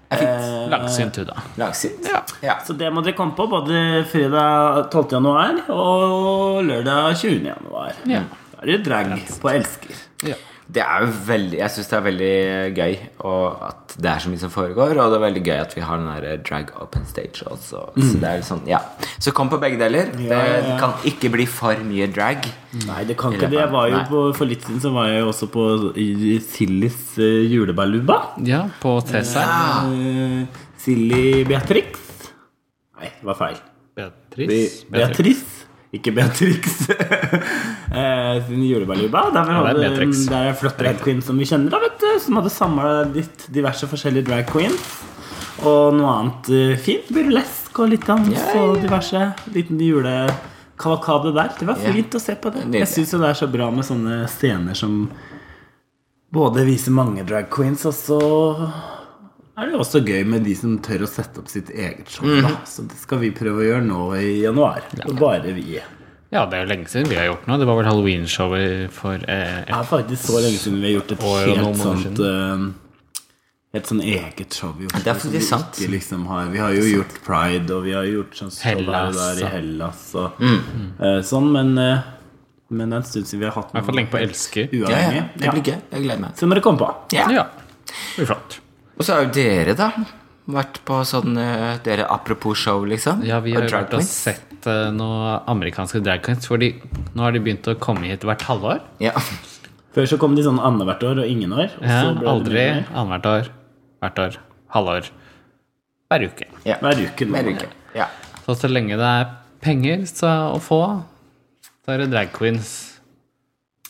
Ja. 0.09 0.17
fint. 0.17 0.71
Langsynt, 0.71 1.19
da. 1.27 1.35
Langsynt. 1.59 2.07
Ja. 2.11 2.21
Ja. 2.41 2.55
Så 2.65 2.73
det 2.77 2.89
må 2.93 3.01
dere 3.05 3.17
komme 3.17 3.35
på 3.37 3.47
både 3.51 4.05
fredag 4.09 4.87
12. 4.91 5.05
januar 5.17 5.59
og 5.73 6.63
lørdag 6.65 7.17
20. 7.21 7.45
januar. 7.51 7.93
Ja. 8.09 8.23
Da 8.53 8.61
er 8.63 8.71
det 8.71 8.79
drag 8.85 9.13
på 9.41 9.51
Elsker. 9.51 10.01
Ja. 10.25 10.37
Det 10.65 10.81
er 10.81 11.03
jo 11.03 11.09
veldig 11.27 11.57
Jeg 11.59 11.71
syns 11.75 11.89
det 11.91 11.95
er 11.97 12.03
veldig 12.07 12.29
gøy 12.73 12.95
og 13.29 13.59
at 13.67 13.93
det 14.01 14.09
er 14.11 14.23
så 14.23 14.31
mye 14.31 14.41
som 14.41 14.51
foregår. 14.51 14.97
Og 14.97 15.11
det 15.13 15.17
er 15.19 15.23
veldig 15.23 15.43
gøy 15.45 15.59
at 15.61 15.75
vi 15.77 15.83
har 15.85 16.01
den 16.01 16.09
der 16.09 16.41
drag 16.43 16.71
open 16.81 17.05
stage 17.07 17.45
også. 17.45 17.83
Så 17.95 18.17
det 18.19 18.27
er 18.27 18.41
litt 18.41 18.47
sånn, 18.47 18.63
ja 18.67 18.81
Så 19.21 19.31
kom 19.35 19.51
på 19.51 19.59
begge 19.61 19.79
deler. 19.79 20.09
Mm. 20.11 20.25
Ja, 20.27 20.39
ja, 20.41 20.57
Det 20.65 20.73
ja. 20.73 20.79
kan 20.81 20.95
ikke 21.11 21.31
bli 21.37 21.45
for 21.47 21.85
mye 21.85 22.09
drag. 22.11 22.49
Nei, 22.85 23.03
det 23.07 23.15
kan 23.21 23.35
ikke 23.37 23.47
det. 23.53 23.61
Jeg 23.61 23.71
var 23.71 23.91
jo 23.93 24.01
på, 24.09 24.23
for 24.35 24.49
litt 24.49 24.65
siden 24.65 24.81
så 24.83 24.91
var 24.95 25.11
jeg 25.13 25.21
jo 25.21 25.29
også 25.31 25.47
på 25.53 25.67
Sillys 26.49 26.99
uh, 27.21 27.43
julebaluba. 27.53 28.19
ja, 28.43 28.65
på 28.81 28.97
Tessern. 29.07 29.93
Ja. 29.95 30.65
Silly 30.85 31.45
Beatrix. 31.47 32.01
Nei, 32.99 33.13
det 33.15 33.29
var 33.31 33.39
feil. 33.39 33.61
Beatrice. 33.95 34.85
Be 34.89 34.99
Beatrice. 34.99 35.54
Ikke 35.95 36.11
Beatrix. 36.15 36.89
eh, 37.99 38.37
sin 38.47 38.63
julebaluba. 38.65 39.29
Der, 39.33 39.51
Ja, 39.51 39.61
hadde, 39.69 40.07
der 40.29 40.49
er 40.51 40.57
flott 40.59 40.79
drag 40.79 40.99
queen 41.03 41.21
som 41.23 41.39
vi 41.39 41.47
kjenner, 41.47 41.71
da, 41.71 41.81
vet 41.83 41.99
du. 42.01 42.09
Som 42.23 42.39
hadde 42.39 42.51
samla 42.53 42.95
litt 43.13 43.47
diverse 43.53 43.87
forskjellige 43.89 44.27
drag 44.29 44.49
queens. 44.51 44.89
Og 45.63 45.95
noe 45.95 46.17
annet 46.17 46.51
eh, 46.51 46.73
fint. 46.81 47.07
Burlesk 47.15 47.79
og 47.79 47.93
litt 47.93 48.03
dans 48.07 48.27
yeah, 48.27 48.49
yeah. 48.51 48.65
og 48.65 48.81
diverse. 48.83 49.21
Liten 49.55 49.79
julekavalkade 49.79 51.31
der. 51.35 51.55
Det 51.59 51.69
var 51.69 51.79
fint 51.79 52.01
fint 52.01 52.19
å 52.19 52.23
se 52.23 52.35
på 52.39 52.51
det. 52.55 52.67
Jeg 52.75 52.91
syns 52.91 53.15
jo 53.15 53.21
det 53.23 53.31
er 53.31 53.39
så 53.39 53.49
bra 53.51 53.69
med 53.71 53.87
sånne 53.87 54.25
scener 54.31 54.77
som 54.77 55.05
både 56.35 56.65
viser 56.67 56.91
mange 56.91 57.23
drag 57.27 57.47
queens, 57.53 57.85
og 57.87 57.95
så 57.95 58.19
er 59.57 59.69
det 59.71 59.75
også 59.79 60.01
gøy 60.05 60.23
med 60.27 60.43
de 60.43 60.55
som 60.55 60.77
tør 60.83 61.05
å 61.05 61.07
sette 61.09 61.39
opp 61.39 61.47
sitt 61.51 61.69
eget 61.71 62.09
show. 62.11 62.25
Da. 62.27 62.49
Mhm. 62.49 62.57
Så 62.67 62.87
det 62.89 62.97
skal 62.99 63.19
vi 63.23 63.31
prøve 63.31 63.61
å 63.63 63.67
gjøre 63.69 63.85
nå 63.87 63.99
i 64.19 64.41
januar. 64.43 64.81
Og 65.05 65.15
bare 65.19 65.53
vi. 65.55 65.79
Ja, 66.33 66.45
det 66.49 66.57
er 66.57 66.65
jo 66.65 66.69
lenge 66.73 66.89
siden 66.91 67.07
vi 67.07 67.15
har 67.15 67.29
gjort 67.29 67.45
noe. 67.47 67.57
Det 67.61 67.67
var 67.69 67.77
vel 67.79 67.85
halloweenshowet 67.87 68.91
for 68.91 69.13
eh, 69.15 69.61
Det 69.67 69.75
er 69.77 69.83
faktisk 69.87 70.25
så 70.27 70.41
lenge 70.41 70.57
siden 70.59 70.81
vi 70.81 70.89
har 70.89 70.97
gjort 70.99 71.11
et 71.15 71.21
helt 71.21 71.77
sånt 71.79 72.19
eh, 72.19 72.65
Helt 73.75 73.87
sånn 73.91 74.01
eget 74.01 74.55
show 74.55 74.73
i 74.79 74.87
Det 74.87 75.03
er 75.05 75.13
faktisk 75.13 75.33
vi 75.35 75.41
sant. 75.45 75.79
ikke 75.79 75.91
Liksom 75.93 76.25
har, 76.31 76.49
vi 76.51 76.59
har 76.63 76.73
jo 76.75 76.83
gjort 76.89 77.15
Pride, 77.23 77.69
og 77.75 77.83
vi 77.85 77.93
har 77.95 78.03
gjort 78.09 78.35
sånn 78.41 78.51
show 78.51 78.67
Hellas, 78.67 79.15
der 79.21 79.41
i 79.45 79.49
Hellas 79.53 80.03
og 80.15 80.41
Mm. 80.41 80.59
uh, 80.99 81.21
sånn, 81.27 81.49
men 81.55 81.77
uh, 81.77 82.11
men 82.69 82.89
det 82.89 82.95
er 82.97 83.01
en 83.03 83.07
stund 83.07 83.27
siden 83.29 83.39
vi 83.43 83.45
har 83.45 83.53
hatt 83.55 83.69
I 83.71 83.77
hvert 83.77 83.85
fall 83.85 83.95
lenge 83.99 84.11
på 84.11 84.19
Elsker. 84.25 84.69
Ja, 84.73 84.87
uavhengig. 84.89 85.17
ja, 85.21 85.25
det 85.37 85.51
blir 85.53 85.63
gøy. 85.69 85.81
Jeg 85.91 86.01
gleder 86.07 86.21
meg. 86.23 86.31
Så 86.39 86.47
må 86.49 86.55
dere 86.57 86.63
komme 86.65 86.79
på. 86.81 86.87
Ja. 87.13 87.27
Ja. 87.31 87.43
Det 87.85 88.15
blir 88.17 88.25
flott. 88.31 88.55
Og 88.95 89.03
så 89.03 89.15
har 89.15 89.25
jo 89.25 89.33
dere, 89.35 89.75
da, 89.77 89.89
vært 90.51 90.79
på 90.87 90.99
sånn 91.07 91.35
eh, 91.41 91.79
Dere 91.83 92.05
apropos 92.11 92.59
show, 92.61 92.85
liksom. 92.87 93.23
Ja, 93.27 93.41
vi 93.43 93.55
har 93.55 93.65
jo 93.67 93.73
vært 93.73 93.95
og 93.97 94.05
sett 94.05 94.67
uh, 94.69 94.91
noen 94.95 95.43
amerikanske 95.51 96.01
drag 96.05 96.23
queens. 96.25 96.47
Fordi 96.47 96.71
nå 97.13 97.25
har 97.25 97.35
de 97.35 97.41
begynt 97.43 97.67
å 97.71 97.75
komme 97.81 98.07
hit 98.09 98.23
hvert 98.27 98.45
halvår. 98.47 98.81
Ja. 99.03 99.13
Før 99.95 100.09
så 100.11 100.19
kom 100.19 100.35
de 100.35 100.43
sånn 100.45 100.59
annethvert 100.63 101.03
år 101.07 101.23
og 101.23 101.31
ingen 101.31 101.53
år. 101.55 101.71
Og 101.79 101.87
Ja, 101.87 102.01
så 102.03 102.31
aldri 102.35 102.65
annethvert 102.71 103.29
år. 103.31 103.51
Hvert 104.03 104.21
år. 104.25 104.39
Halvår. 104.75 105.11
Hver 106.11 106.27
uke. 106.29 106.47
ja. 106.67 106.79
Hver 106.83 106.99
uke. 107.01 107.27
Hver 107.31 107.51
uke. 107.55 107.69
Ja. 107.95 108.09
Så 108.45 108.57
så 108.59 108.69
lenge 108.69 108.99
det 108.99 109.11
er 109.21 109.29
penger 109.63 110.03
så 110.05 110.29
å 110.53 110.59
få, 110.61 110.81
så 111.83 111.95
er 111.95 112.03
det 112.03 112.11
drag 112.11 112.29
queens 112.35 112.94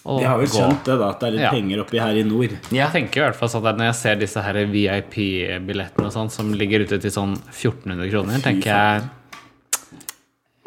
Jeg 0.06 0.28
har 0.30 0.38
vel 0.38 0.48
skjønt 0.54 0.84
det, 0.86 0.96
da, 1.02 1.08
at 1.10 1.20
det 1.20 1.28
er 1.28 1.32
litt 1.34 1.42
Ja. 1.42 1.52
penger 1.56 1.80
oppi 1.82 1.98
her 2.00 2.14
i 2.14 2.24
nord. 2.24 2.52
Jeg 2.72 2.92
tenker 2.94 3.18
i 3.18 3.24
hvert 3.26 3.36
fall 3.40 3.50
sånn 3.50 3.66
at 3.66 3.78
Når 3.80 3.86
jeg 3.90 3.96
ser 3.96 4.16
disse 4.22 4.42
her 4.46 4.54
VIP-billettene 4.70 6.06
og 6.06 6.14
sånn 6.14 6.30
som 6.30 6.52
ligger 6.54 6.86
ute 6.86 7.00
til 7.02 7.12
sånn 7.12 7.34
1400 7.50 8.10
kroner, 8.12 8.38
tenker 8.46 8.70
jeg 8.70 9.02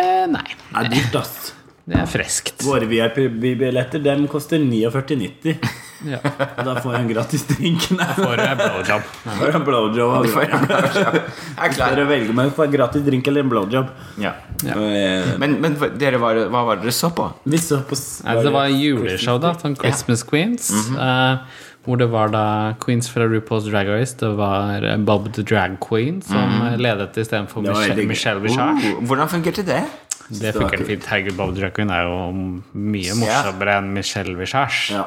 eh, 0.00 0.26
Nei, 0.26 0.44
Det 0.72 0.84
er 0.84 0.90
dyrt, 0.96 1.14
ass. 1.22 1.52
Det 1.88 1.96
er 2.02 2.08
freskt. 2.10 2.64
Våre 2.66 2.84
VIP-billetter 2.90 4.02
dem 4.04 4.26
koster 4.30 4.58
49,90. 4.60 5.56
Ja. 6.06 6.20
Og 6.22 6.60
da 6.62 6.76
får 6.78 6.92
jeg 6.94 7.00
en 7.02 7.08
gratis 7.10 7.42
drink. 7.48 7.88
Nei, 7.98 8.04
Får 8.14 8.38
jeg 8.38 8.58
blowjob. 8.60 9.06
Får 9.40 9.56
en 9.58 9.64
blowjob. 9.66 10.12
Du 10.22 10.28
får 10.30 10.44
en 10.54 10.66
blowjob. 10.68 11.16
Jeg 11.16 11.56
er 11.66 11.72
klar. 11.74 11.96
Dere 11.96 12.04
velger 12.06 12.36
meg 12.38 12.52
for 12.54 12.68
en 12.68 12.76
gratis 12.76 13.02
drink 13.02 13.26
eller 13.32 13.42
en 13.42 13.50
blowjob. 13.50 13.88
Ja. 14.22 14.30
Ja. 14.62 14.76
Eh, 14.78 15.32
Men, 15.42 15.56
men 15.64 15.74
dere 15.98 16.20
var, 16.22 16.38
hva 16.54 16.62
var 16.68 16.78
det 16.78 16.86
dere 16.86 16.94
så 16.94 17.10
på? 17.10 17.26
Vi 17.50 17.58
så 17.58 17.80
på 17.82 17.98
s- 17.98 18.20
det 18.22 18.52
var 18.54 18.70
juleshow, 18.70 19.40
da. 19.42 19.56
Sånn 19.58 19.74
Christmas 19.80 20.22
Queens. 20.22 20.70
eh, 20.94 21.64
hvor 21.82 21.98
det 21.98 22.06
var 22.14 22.30
da 22.30 22.44
Queens 22.78 23.10
fra 23.10 23.26
RuPaul's 23.26 23.66
Drag 23.66 23.90
Race. 23.90 24.14
Det 24.22 24.30
var 24.38 24.86
eh, 24.86 24.96
Bob 25.02 25.32
the 25.34 25.42
Drag 25.42 25.80
Queen 25.82 26.22
som 26.22 26.60
mm. 26.60 26.76
ledet 26.78 27.18
istedenfor 27.18 27.66
var 27.66 27.74
Michelle. 27.74 28.06
Michelle 28.06 28.40
Visage. 28.46 28.94
Oh, 28.94 29.02
hvordan 29.02 29.34
fungerte 29.34 29.66
det? 29.66 29.82
Det 30.28 30.52
funker 30.54 30.84
fint. 30.84 31.06
Herregud, 31.08 31.36
Bob 31.36 31.54
the 31.56 31.70
er 31.90 32.02
jo 32.04 32.18
mye 32.74 33.14
morsommere 33.16 33.78
enn 33.78 33.92
Michelle 33.94 34.36
Visage. 34.36 34.92
Ja. 34.92 35.04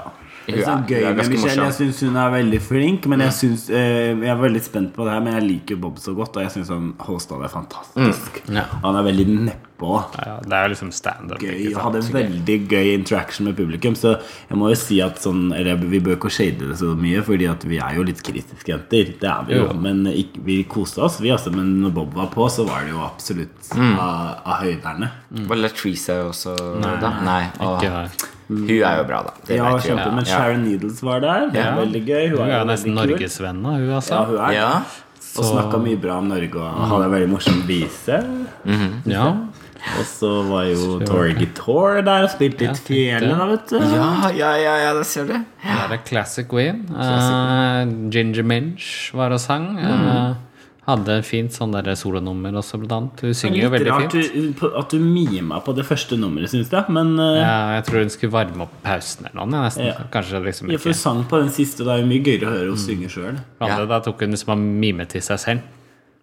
Det 0.47 0.55
Hun 0.55 0.61
er 0.61 0.65
så 0.65 0.71
er- 0.71 0.87
gøy 0.89 1.03
er 1.05 1.13
med 1.13 1.29
Michelle. 1.29 1.63
Jeg 1.67 1.73
syns 1.73 1.99
hun 2.01 2.15
er 2.17 2.29
veldig 2.31 2.61
flink. 2.61 3.05
Men 3.07 3.19
jeg, 3.21 3.33
synes, 3.33 3.69
eh, 3.69 4.17
jeg 4.17 4.29
er 4.29 4.41
veldig 4.41 4.61
spent 4.63 4.93
på 4.95 5.05
det 5.05 5.13
her 5.13 5.19
Men 5.21 5.33
jeg 5.33 5.43
liker 5.43 5.75
Bob 5.77 5.97
så 5.99 6.15
godt, 6.15 6.35
og 6.37 6.41
jeg 6.43 6.51
syns 6.51 6.69
han 6.69 6.93
hosta 6.99 7.37
det 7.41 7.51
fantastisk. 7.51 8.41
Ja. 8.49 8.63
Han 8.83 8.95
er 8.95 9.03
veldig 9.03 9.51
nedpå. 9.81 10.03
Ja, 10.25 10.39
det 10.43 10.53
er 10.53 10.63
jo 10.67 10.71
liksom 10.73 10.91
standup. 10.93 11.39
Gøy, 11.41 11.73
og 11.75 11.81
hadde 11.85 12.01
veldig 12.13 12.57
gøy 12.69 12.93
interaction 12.93 13.45
med 13.47 13.55
publikum. 13.57 13.95
Så 13.97 14.13
jeg 14.49 14.57
må 14.57 14.69
jo 14.69 14.75
si 14.75 14.99
at 15.01 15.17
sånn 15.21 15.51
Eller 15.55 15.75
vi 15.75 15.99
bør 15.99 16.17
ikke 16.17 16.31
shade 16.31 16.59
det 16.69 16.77
så 16.79 16.95
mye, 16.97 17.21
Fordi 17.23 17.47
at 17.49 17.63
vi 17.65 17.77
er 17.79 17.95
jo 17.95 18.03
litt 18.03 18.21
kritiske 18.23 18.67
jenter. 18.73 19.13
Det 19.19 19.29
er 19.29 19.45
vi 19.47 19.55
jo. 19.57 19.67
Jo. 19.67 19.73
Men 19.79 20.05
ikke, 20.07 20.43
vi 20.45 20.63
koste 20.63 21.01
oss, 21.01 21.19
vi 21.21 21.29
altså. 21.31 21.51
Men 21.53 21.81
når 21.81 21.93
Bob 21.93 22.13
var 22.13 22.27
på, 22.33 22.47
så 22.49 22.65
var 22.67 22.83
det 22.85 22.91
jo 22.93 23.01
absolutt 23.03 23.71
av, 23.75 24.41
av 24.45 24.61
høyderne. 24.63 25.11
Var 25.47 25.57
Latrice 25.57 26.09
også 26.27 26.55
da? 26.81 27.15
Nei. 27.25 27.43
Ikke 27.59 27.91
her. 27.91 28.09
Hun 28.51 28.67
er 28.67 28.97
jo 28.99 29.03
bra, 29.07 29.21
da. 29.23 29.31
Det 29.47 29.55
Ja, 29.55 29.69
kjempe, 29.79 30.09
Men 30.13 30.25
Ja. 30.25 30.37
Sharon 30.37 30.63
Needles 30.65 31.01
var 31.01 31.19
der. 31.21 31.49
Det 31.51 31.59
er 31.61 31.69
Ja. 31.71 31.75
veldig 31.85 32.05
gøy. 32.05 32.29
Hun 32.37 32.49
er 32.49 32.59
jo 32.59 32.65
nesten 32.65 32.93
norgesvenn, 32.93 33.65
av 33.65 33.79
hun 33.79 33.89
altså. 33.89 34.11
Ja, 34.11 34.25
hun 34.25 34.37
er 34.37 34.53
Ja. 34.53 34.81
Og 35.39 35.45
snakka 35.45 35.79
mye 35.79 35.95
bra 36.01 36.17
om 36.17 36.27
Norge 36.27 36.55
og 36.59 36.89
hadde 36.89 37.05
en 37.05 37.11
veldig 37.11 37.29
morsom 37.31 37.61
vise. 37.65 38.17
Ja. 39.07 39.31
Og 39.81 40.05
så 40.05 40.29
var 40.47 40.67
jo 40.69 40.99
Tori 41.05 41.33
Guitar 41.37 42.01
der 42.05 42.27
og 42.27 42.31
spilte 42.33 42.67
litt 42.69 42.83
fele, 42.85 43.31
da, 43.33 43.47
vet 43.49 43.73
du. 43.73 43.79
Ja, 43.81 44.29
ja, 44.35 44.51
ja, 44.61 44.75
ja, 44.85 44.93
det 44.97 45.07
ser 45.09 45.27
du. 45.29 45.33
Det 45.39 45.73
er 45.77 45.89
det 45.91 46.03
Classic 46.07 46.47
Queen. 46.49 46.83
Uh, 46.93 47.89
Ginger 48.13 48.45
Minch 48.45 49.11
var 49.17 49.33
og 49.33 49.41
sang. 49.41 49.71
Uh, 49.81 50.37
hadde 50.89 51.19
fint 51.25 51.53
sånn 51.53 51.73
der 51.75 51.91
solonummer 51.97 52.55
også, 52.61 52.79
blant 52.81 52.95
annet. 52.95 53.25
Hun 53.25 53.35
synger 53.37 53.59
jo 53.65 53.73
veldig 53.73 53.91
rart 53.91 54.15
Litt 54.17 54.63
rart 54.63 54.79
at 54.81 54.93
du 54.95 55.03
mima 55.03 55.59
på 55.65 55.75
det 55.77 55.85
første 55.87 56.17
nummeret, 56.19 56.53
syns 56.53 56.71
jeg. 56.73 56.93
Men 56.93 57.13
uh, 57.19 57.35
Ja, 57.37 57.57
jeg 57.77 57.85
tror 57.89 58.05
hun 58.05 58.13
skulle 58.13 58.35
varme 58.37 58.65
opp 58.67 58.79
pausen 58.85 59.29
eller 59.29 59.41
noe. 59.43 59.65
Nesten. 59.67 59.89
Ja. 59.91 60.07
Kanskje 60.13 60.41
liksom 60.45 60.73
ja, 60.73 60.81
for 60.81 60.93
hun 60.93 61.01
sang 61.01 61.25
på 61.29 61.41
den 61.41 61.53
siste. 61.53 61.85
Det 61.85 61.93
er 61.93 62.01
jo 62.03 62.09
mye 62.09 62.25
gøyere 62.25 62.49
å 62.49 62.55
høre 62.55 62.71
henne 62.71 62.85
synge 62.85 63.11
sjøl. 63.13 63.37
Da 63.61 64.01
tok 64.05 64.25
hun 64.25 64.37
liksom 64.37 64.55
og 64.55 64.65
mimet 64.81 65.13
til 65.13 65.25
seg 65.25 65.41
selv. 65.41 65.77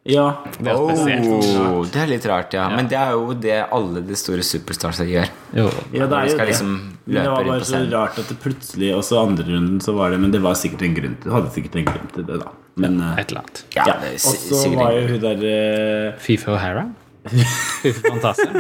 Ja. 0.09 0.27
Det 0.59 0.71
er 0.71 0.79
spesielt. 0.79 1.49
Oh, 1.59 1.83
det 1.85 2.01
er 2.01 2.09
litt 2.09 2.27
rart, 2.31 2.55
ja. 2.57 2.69
Men 2.73 2.89
det 2.89 2.97
er 2.97 3.11
jo 3.17 3.35
det 3.37 3.57
alle 3.75 4.01
de 4.07 4.17
store 4.17 4.45
superstarsa 4.47 5.05
gjør. 5.09 5.29
Jo. 5.59 5.67
ja, 5.93 6.07
det 6.09 6.21
er 6.21 6.31
jo 6.31 6.37
det. 6.39 6.47
liksom 6.53 6.71
Men 7.05 7.19
det 7.23 7.31
var 7.33 7.45
bare 7.49 7.67
så 7.69 7.81
rart 7.93 8.19
at 8.21 8.29
det 8.29 8.37
plutselig 8.43 8.91
Og 8.95 9.01
så 9.07 9.17
andre 9.23 9.47
runden 9.49 9.79
så 9.81 9.95
var 9.97 10.13
det 10.13 10.19
Men 10.21 10.31
det 10.35 10.43
var 10.45 10.59
sikkert 10.61 10.83
en 10.85 10.97
grunn 10.99 11.17
til. 11.23 11.33
Hadde 11.33 11.53
sikkert 11.55 11.79
en 11.81 11.87
grunn 11.89 12.11
til 12.15 12.27
det, 12.29 12.39
da. 12.43 12.53
Men 12.79 12.99
ja, 13.01 13.11
Et 13.23 13.33
eller 13.33 13.43
annet. 13.45 13.63
Ja, 13.77 13.87
ja. 13.89 13.97
Og 14.15 14.37
så 14.45 14.73
var 14.77 14.93
jo 14.97 15.07
hun 15.09 15.21
der 15.25 15.45
uh... 15.49 16.21
Fifa 16.23 16.55
O'Hara. 16.57 16.87
Fantastisk. 18.05 18.53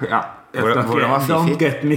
Ja. 0.00 0.20
Hvordan- 0.54 0.86
hvordan 0.88 1.10
var 1.10 1.20
Fifi? 1.20 1.32
Don't 1.32 1.58
get 1.60 1.84
me 1.84 1.96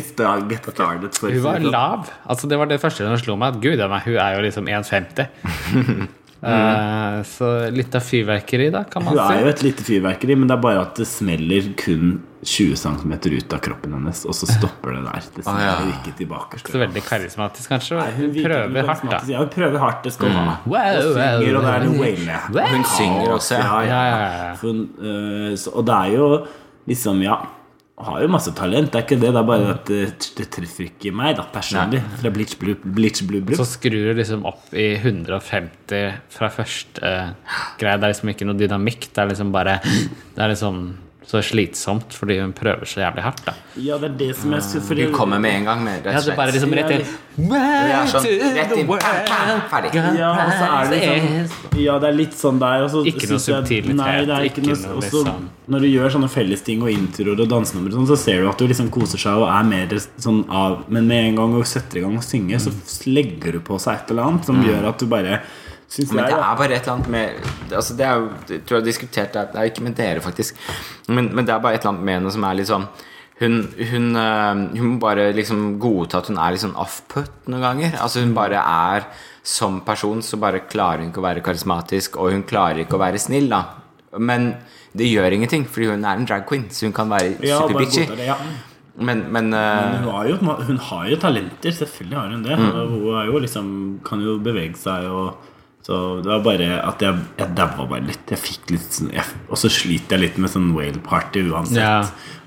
get 0.49 0.65
started 0.73 1.09
Hun 1.21 1.43
var 1.43 1.59
sånn. 1.59 1.71
lav. 1.71 2.09
Altså 2.29 2.47
Det 2.49 2.57
var 2.59 2.65
det 2.67 2.81
første 2.81 3.05
som 3.07 3.17
slo 3.17 3.35
meg. 3.35 3.55
At 3.55 3.61
gud, 3.61 3.79
hun 3.79 4.17
er 4.17 4.35
jo 4.35 4.41
liksom 4.41 4.67
1,50. 4.67 5.27
Eh, 6.43 7.21
så 7.23 7.49
litt 7.71 7.95
av 7.95 8.03
fyrverkeri, 8.03 8.69
da, 8.73 8.83
kan 8.83 9.03
man 9.05 9.15
Hun 9.15 9.23
er 9.31 9.41
jo 9.45 9.51
et 9.53 9.63
lite 9.63 9.85
fyrverkeri, 9.87 10.35
men 10.35 10.49
det 10.51 10.57
er 10.57 10.61
bare 10.65 10.81
at 10.83 10.99
det 10.99 11.07
smeller 11.07 11.69
kun 11.79 12.17
20 12.43 12.75
cm 12.75 13.13
ut 13.39 13.53
av 13.55 13.61
kroppen 13.63 13.93
hennes, 13.95 14.25
og 14.27 14.35
så 14.35 14.49
stopper 14.51 14.97
det 14.97 15.03
der. 15.05 15.29
Det 15.37 15.45
smeller 15.45 15.69
Ah, 15.71 15.79
ja. 15.87 15.93
ikke 15.95 16.13
tilbake. 16.19 16.59
Så 16.59 16.81
veldig 16.81 17.03
karismatisk, 17.07 17.69
kanskje. 17.71 17.95
Nei, 18.01 18.11
Hun 18.19 18.35
prøver 18.35 18.85
hardt, 18.91 19.07
da. 19.09 19.21
Ja, 19.31 19.39
hun 19.39 19.51
prøver 19.55 19.79
hardt, 19.79 20.03
det 20.03 20.13
skal 20.17 20.27
hun 20.27 20.35
ha. 20.51 20.57
Wow, 20.67 20.99
og 20.99 21.15
synger, 21.15 21.57
og 21.57 21.63
det 21.63 21.73
er 21.73 21.87
noe 21.87 21.99
waile. 22.03 22.39
Wow. 22.51 22.67
Hun 22.75 22.83
synger 22.97 23.35
også, 23.39 23.55
ja. 23.63 23.81
Ja, 23.87 24.03
ja. 24.11 24.55
Hun, 24.61 24.89
øh, 24.99 25.57
så, 25.57 25.71
og 25.71 25.85
det 25.87 25.95
er 25.95 26.15
jo 26.17 26.31
liksom, 26.87 27.21
ja 27.23 27.39
hun 27.39 27.62
har 28.01 28.23
jo 28.23 28.29
masse 28.31 28.51
talent, 28.57 28.89
det 28.89 28.97
er 28.97 29.05
ikke 29.05 29.19
det. 29.21 29.29
Det 29.29 29.39
er 29.39 29.47
bare 29.47 29.73
at 29.75 29.85
det, 29.89 30.29
det 30.39 30.47
treffer 30.53 30.87
ikke 30.87 31.11
meg, 31.15 31.35
da, 31.37 31.45
personlig. 31.53 32.01
Fra 32.19 32.31
Blitz 32.33 32.57
Blue 32.59 32.77
Blitz 32.81 33.21
Blue 33.21 33.43
Blue. 33.45 33.57
Så 33.59 33.67
skrur 33.69 34.09
du 34.09 34.17
liksom 34.17 34.47
opp 34.49 34.73
i 34.73 34.87
150 34.97 36.17
fra 36.33 36.49
første 36.53 37.05
eh, 37.05 37.31
greie. 37.81 37.99
Det 38.01 38.09
er 38.09 38.15
liksom 38.15 38.33
ikke 38.33 38.49
noe 38.49 38.57
dynamikk. 38.57 39.11
Det 39.13 39.21
er 39.21 39.29
liksom 39.29 39.53
bare 39.53 39.77
Det 39.85 40.41
er 40.41 40.53
liksom 40.55 40.83
så 41.27 41.39
slitsomt 41.41 42.13
fordi 42.13 42.39
hun 42.41 42.51
prøver 42.53 42.85
så 42.89 42.99
jævlig 43.01 43.23
hardt, 43.25 43.43
da. 43.45 43.53
Ja, 43.81 43.97
det 43.97 44.09
er 44.11 44.17
det 44.19 44.29
som 44.37 44.53
er 44.53 44.59
så 44.61 44.81
fordi, 44.83 45.07
Du 45.07 45.13
kommer 45.15 45.39
med 45.41 45.55
en 45.61 45.65
gang, 45.65 45.83
med, 45.83 46.03
rett 46.05 46.13
Ja, 46.13 46.21
det 46.21 46.33
er 46.33 46.37
bare 46.37 46.51
liksom 46.53 46.73
rett 46.77 46.91
inn. 46.93 47.05
Er 47.53 48.11
sånn, 48.11 48.27
rett 48.57 48.75
inn, 48.77 48.91
ferdig. 49.71 49.93
Ja, 50.19 50.29
og 50.33 50.51
så 50.53 50.67
er 50.67 50.91
det 50.91 50.99
liksom 50.99 51.79
Ja, 51.81 51.97
det 52.03 52.09
er 52.11 52.17
litt 52.17 52.37
sånn 52.37 52.59
der. 52.61 52.85
Også, 52.85 53.05
Ikke 53.09 53.29
noe 53.31 53.41
subtilitet, 53.41 53.95
Nei, 53.97 54.11
det 54.27 54.35
er 54.35 54.47
ikke 54.49 54.61
ikke 54.61 54.67
noe, 54.67 54.81
noe 54.83 54.97
og 54.97 55.03
liksom- 55.03 55.49
Når 55.73 55.79
du 55.79 55.87
gjør 55.87 56.11
sånne 56.11 56.29
fellesting 56.29 56.81
og 56.83 56.89
introer 56.91 57.39
og 57.39 57.49
dansenummer, 57.49 57.91
sånn, 57.95 58.07
så 58.07 58.17
ser 58.17 58.41
du 58.41 58.49
at 58.49 58.57
du 58.57 58.67
liksom 58.67 58.89
koser 58.91 59.17
seg 59.17 59.33
og 59.33 59.47
er 59.47 59.63
mer 59.63 59.87
sånn 60.19 60.43
av 60.49 60.83
Men 60.89 61.07
med 61.07 61.29
en 61.29 61.35
gang 61.35 61.57
du 61.57 61.63
setter 61.63 61.97
i 61.97 62.01
gang 62.01 62.17
å 62.17 62.23
synge, 62.23 62.59
så 62.59 62.71
legger 63.07 63.53
du 63.53 63.59
på 63.59 63.79
seg 63.79 63.95
et 63.95 64.11
eller 64.11 64.23
annet 64.23 64.45
som 64.45 64.61
gjør 64.63 64.89
at 64.89 64.99
du 64.99 65.05
bare 65.05 65.41
Syns 65.93 66.11
Men 66.15 66.25
det 66.25 66.33
er 66.33 66.57
bare 66.57 66.73
et 66.73 66.87
eller 66.87 66.95
annet 66.95 67.09
med 67.13 67.49
altså 67.77 67.95
Det 67.97 68.05
er 68.07 68.15
jo, 68.17 68.29
jeg 68.49 68.61
tror 68.65 68.77
jeg 68.77 68.81
har 68.81 68.87
diskutert 68.87 69.33
det 69.35 69.43
Det 69.53 69.59
er 69.61 69.69
ikke 69.69 69.83
med 69.85 69.97
dere, 69.99 70.21
faktisk. 70.25 70.61
Men, 71.07 71.27
men 71.35 71.45
det 71.45 71.53
er 71.53 71.61
bare 71.61 71.77
et 71.77 71.83
eller 71.83 71.93
annet 71.93 72.07
med 72.07 72.17
henne 72.19 72.31
som 72.33 72.47
er 72.49 72.57
litt 72.57 72.71
sånn 72.71 72.87
hun, 73.41 73.55
hun, 73.89 74.03
øh, 74.15 74.59
hun 74.77 74.89
må 74.93 74.99
bare 75.01 75.31
liksom 75.35 75.63
godta 75.81 76.19
at 76.21 76.27
hun 76.29 76.37
er 76.39 76.53
litt 76.53 76.61
sånn 76.63 76.75
off-put 76.79 77.47
noen 77.49 77.63
ganger. 77.65 77.95
Altså 77.99 78.21
Hun 78.21 78.35
bare 78.37 78.61
er 78.61 79.07
Som 79.43 79.81
person 79.83 80.21
så 80.23 80.37
bare 80.39 80.61
klarer 80.69 81.01
hun 81.01 81.09
ikke 81.09 81.19
å 81.19 81.25
være 81.25 81.41
karismatisk, 81.43 82.15
og 82.21 82.31
hun 82.31 82.45
klarer 82.47 82.85
ikke 82.85 82.95
å 82.95 83.01
være 83.01 83.19
snill, 83.19 83.49
da. 83.51 83.63
Men 84.15 84.53
det 84.95 85.09
gjør 85.09 85.35
ingenting, 85.35 85.65
fordi 85.67 85.89
hun 85.89 86.05
er 86.05 86.21
en 86.21 86.29
drag 86.29 86.45
queen, 86.47 86.69
så 86.71 86.85
hun 86.87 86.93
kan 86.95 87.09
være 87.11 87.33
Ja, 87.43 87.57
super-bitchy. 87.59 88.05
ja. 88.23 88.37
Men, 88.95 89.25
men 89.33 89.49
øh, 89.51 89.81
Men 89.81 90.03
hun 90.05 90.13
har, 90.13 90.29
jo, 90.29 90.37
hun 90.69 90.77
har 90.77 91.09
jo 91.09 91.17
talenter, 91.17 91.75
selvfølgelig 91.75 92.17
har 92.17 92.29
hun 92.29 92.43
det. 92.45 92.59
Mm. 92.59 92.71
Hun 92.93 93.25
jo 93.27 93.41
liksom, 93.43 93.67
kan 94.05 94.21
jo 94.23 94.37
bevege 94.37 94.77
seg 94.79 95.09
og 95.09 95.33
Så 95.83 95.95
det 96.23 96.29
var 96.31 96.43
bare 96.45 96.67
at 96.79 97.01
jeg, 97.03 97.23
jeg 97.37 97.55
daua 97.57 97.85
bare 97.89 98.05
litt. 98.07 98.29
Jeg 98.31 98.39
fikk 98.39 98.71
litt 98.71 98.95
sånn 98.95 99.09
jeg, 99.11 99.25
Og 99.51 99.59
så 99.59 99.67
sliter 99.67 100.15
jeg 100.15 100.21
litt 100.29 100.37
med 100.39 100.51
sånn 100.53 100.69
whale 100.71 101.01
party 101.03 101.41
uansett. 101.49 101.81
Ja. 101.81 101.97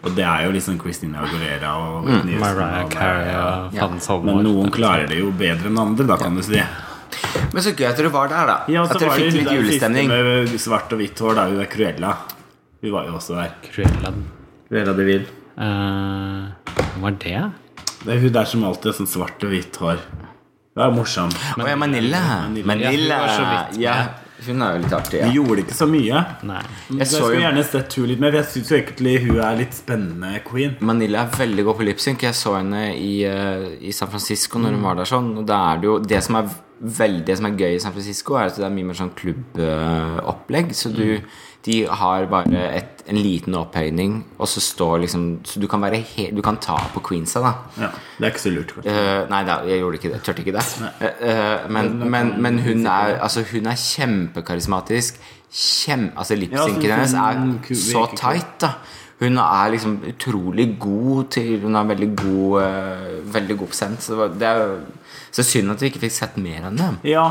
Og 0.06 0.14
det 0.16 0.24
er 0.24 0.46
jo 0.46 0.54
liksom 0.54 0.78
Christina 0.80 1.20
Aguilera 1.26 1.74
og 1.82 2.06
Mm, 2.08 2.30
Mariah 2.40 2.88
Carey 2.88 3.34
og 3.36 3.74
Ja. 3.76 3.88
Men 4.24 4.42
noen 4.46 4.70
klarer 4.72 5.08
det 5.10 5.18
jo 5.20 5.32
bedre 5.36 5.68
enn 5.68 5.78
andre, 5.82 6.06
da, 6.06 6.16
kan 6.16 6.34
du 6.38 6.42
si. 6.46 6.62
Men 7.52 7.62
så 7.62 7.72
gøy 7.76 7.88
at 7.90 7.98
dere 8.00 8.12
var 8.14 8.28
der, 8.32 8.46
da. 8.46 8.56
Ja, 8.72 8.84
at 8.84 8.98
dere 8.98 9.10
fikk 9.18 9.36
litt 9.36 9.52
julestemning. 9.52 10.08
siste 10.08 10.52
med 10.52 10.60
svart 10.60 10.92
og 10.92 10.98
hvitt 11.02 11.20
hår, 11.20 11.34
da. 11.34 11.46
Hun 11.50 11.60
er 11.60 11.70
Cruella. 11.72 12.12
Hun 12.82 12.92
var 12.92 13.06
jo 13.10 13.18
også 13.18 13.36
der. 13.36 13.52
Cruella. 13.68 14.12
Cruella 14.70 14.96
de 14.96 15.04
Vil. 15.04 15.26
Uh, 15.56 16.52
Hva 16.76 17.00
var 17.04 17.10
det? 17.20 17.52
Det 18.04 18.14
er 18.14 18.20
hun 18.20 18.32
der 18.32 18.44
som 18.48 18.64
alltid 18.64 18.92
har 18.92 18.96
sånn 19.00 19.10
svart 19.10 19.44
og 19.44 19.52
hvitt 19.52 19.76
hår. 19.82 20.00
Hun 20.76 20.84
er 20.84 20.92
morsom. 20.92 21.30
Å 21.56 21.66
ja, 21.70 21.76
Manila. 21.80 22.18
Manila. 22.52 22.66
Manila. 22.68 23.20
Ja, 23.80 23.94
hun 24.44 24.60
er 24.60 24.74
jo 24.74 24.82
litt 24.82 24.92
artig. 24.92 25.22
Ja. 25.22 25.30
Vi 25.30 25.38
gjorde 25.38 25.62
ikke 25.62 25.76
så 25.78 25.86
mye. 25.88 26.20
Nei. 26.44 26.58
Jeg, 26.90 26.98
Jeg 27.00 27.08
skulle 27.08 27.38
jo 27.38 27.44
gjerne 27.46 27.62
sett 27.64 27.96
hun 27.96 28.10
litt 28.10 28.20
mer, 28.20 28.34
for 28.34 28.42
jeg 28.42 28.50
syns 28.52 28.72
egentlig 28.76 29.14
hun 29.24 29.40
er 29.40 29.56
litt 29.62 29.72
spennende 29.78 30.42
queen. 30.44 30.74
Manila 30.84 31.22
er 31.24 31.32
veldig 31.40 31.64
god 31.70 31.78
på 31.80 31.86
lipsync. 31.88 32.26
Jeg 32.28 32.36
så 32.36 32.52
henne 32.58 32.82
i, 32.92 33.14
eh, 33.24 33.64
i 33.88 33.94
San 33.96 34.12
Francisco 34.12 34.60
når 34.60 34.76
hun 34.76 34.84
var 34.84 35.00
der 35.00 35.08
sånn. 35.08 35.32
Og 35.40 35.48
da 35.48 35.62
er 35.72 35.80
det 35.80 35.88
jo 35.88 35.96
Det 36.12 36.20
som 36.28 36.36
er 36.42 36.52
veldig 37.00 37.24
Det 37.24 37.38
som 37.38 37.46
er 37.48 37.56
gøy 37.56 37.72
i 37.78 37.80
San 37.80 37.96
Francisco, 37.96 38.36
er 38.36 38.50
at 38.50 38.60
det 38.60 38.66
er 38.68 38.76
mye 38.76 38.90
mer 38.90 39.00
sånn 39.00 39.14
klubbopplegg. 39.16 40.74
Så 40.76 40.92
du 40.92 41.22
De 41.66 41.80
har 41.90 42.26
bare 42.30 42.60
et, 42.78 43.00
en 43.10 43.18
liten 43.18 43.54
opphøyning, 43.58 44.18
og 44.38 44.48
så 44.48 44.60
står 44.62 45.00
liksom 45.04 45.24
Så 45.44 45.60
du 45.60 45.66
kan 45.70 45.82
være 45.82 45.98
he, 45.98 46.28
Du 46.34 46.42
kan 46.42 46.58
ta 46.62 46.76
på 46.94 47.02
queensa, 47.08 47.40
da. 47.42 47.52
Ja, 47.80 47.88
Det 48.18 48.28
er 48.28 48.34
ikke 48.34 48.44
så 48.44 48.52
lurt, 48.54 48.74
kanskje. 48.74 48.92
Eh, 48.92 49.22
nei, 49.30 49.40
da, 49.48 49.56
jeg 49.66 49.82
gjorde 49.82 50.00
ikke 50.00 50.12
det. 50.12 50.20
Tørte 50.26 50.44
ikke 50.44 50.54
det. 50.54 50.66
Eh, 51.00 51.24
eh, 51.30 51.70
men, 51.70 51.90
men, 52.10 52.34
men 52.42 52.60
hun 52.62 52.86
er 52.86 53.16
Altså 53.18 53.42
hun 53.52 53.66
er 53.66 53.80
kjempekarismatisk. 53.82 55.18
Kjem, 55.56 56.12
altså 56.16 56.34
Ja, 56.34 56.40
Lipsynken 56.40 56.82
så 56.82 56.94
hennes 56.94 57.14
er 57.14 57.74
så 57.82 58.06
tight, 58.16 58.60
da. 58.60 58.76
Hun 59.20 59.38
er 59.40 59.70
liksom 59.72 60.00
utrolig 60.04 60.76
god 60.80 61.24
til 61.32 61.60
Hun 61.62 61.74
har 61.74 61.84
veldig 61.88 62.10
god 62.16 62.62
uh, 62.62 63.34
Veldig 63.34 63.58
god 63.58 63.66
prosent. 63.66 64.02
Så 64.02 64.28
det, 64.28 64.42
er 64.42 64.62
jo 64.62 64.78
så 65.32 65.42
synd 65.42 65.70
at 65.72 65.82
vi 65.82 65.90
ikke 65.90 66.04
fikk 66.06 66.12
sett 66.12 66.36
mer 66.40 66.68
enn 66.68 66.78
det. 66.80 66.90
Ja. 67.10 67.26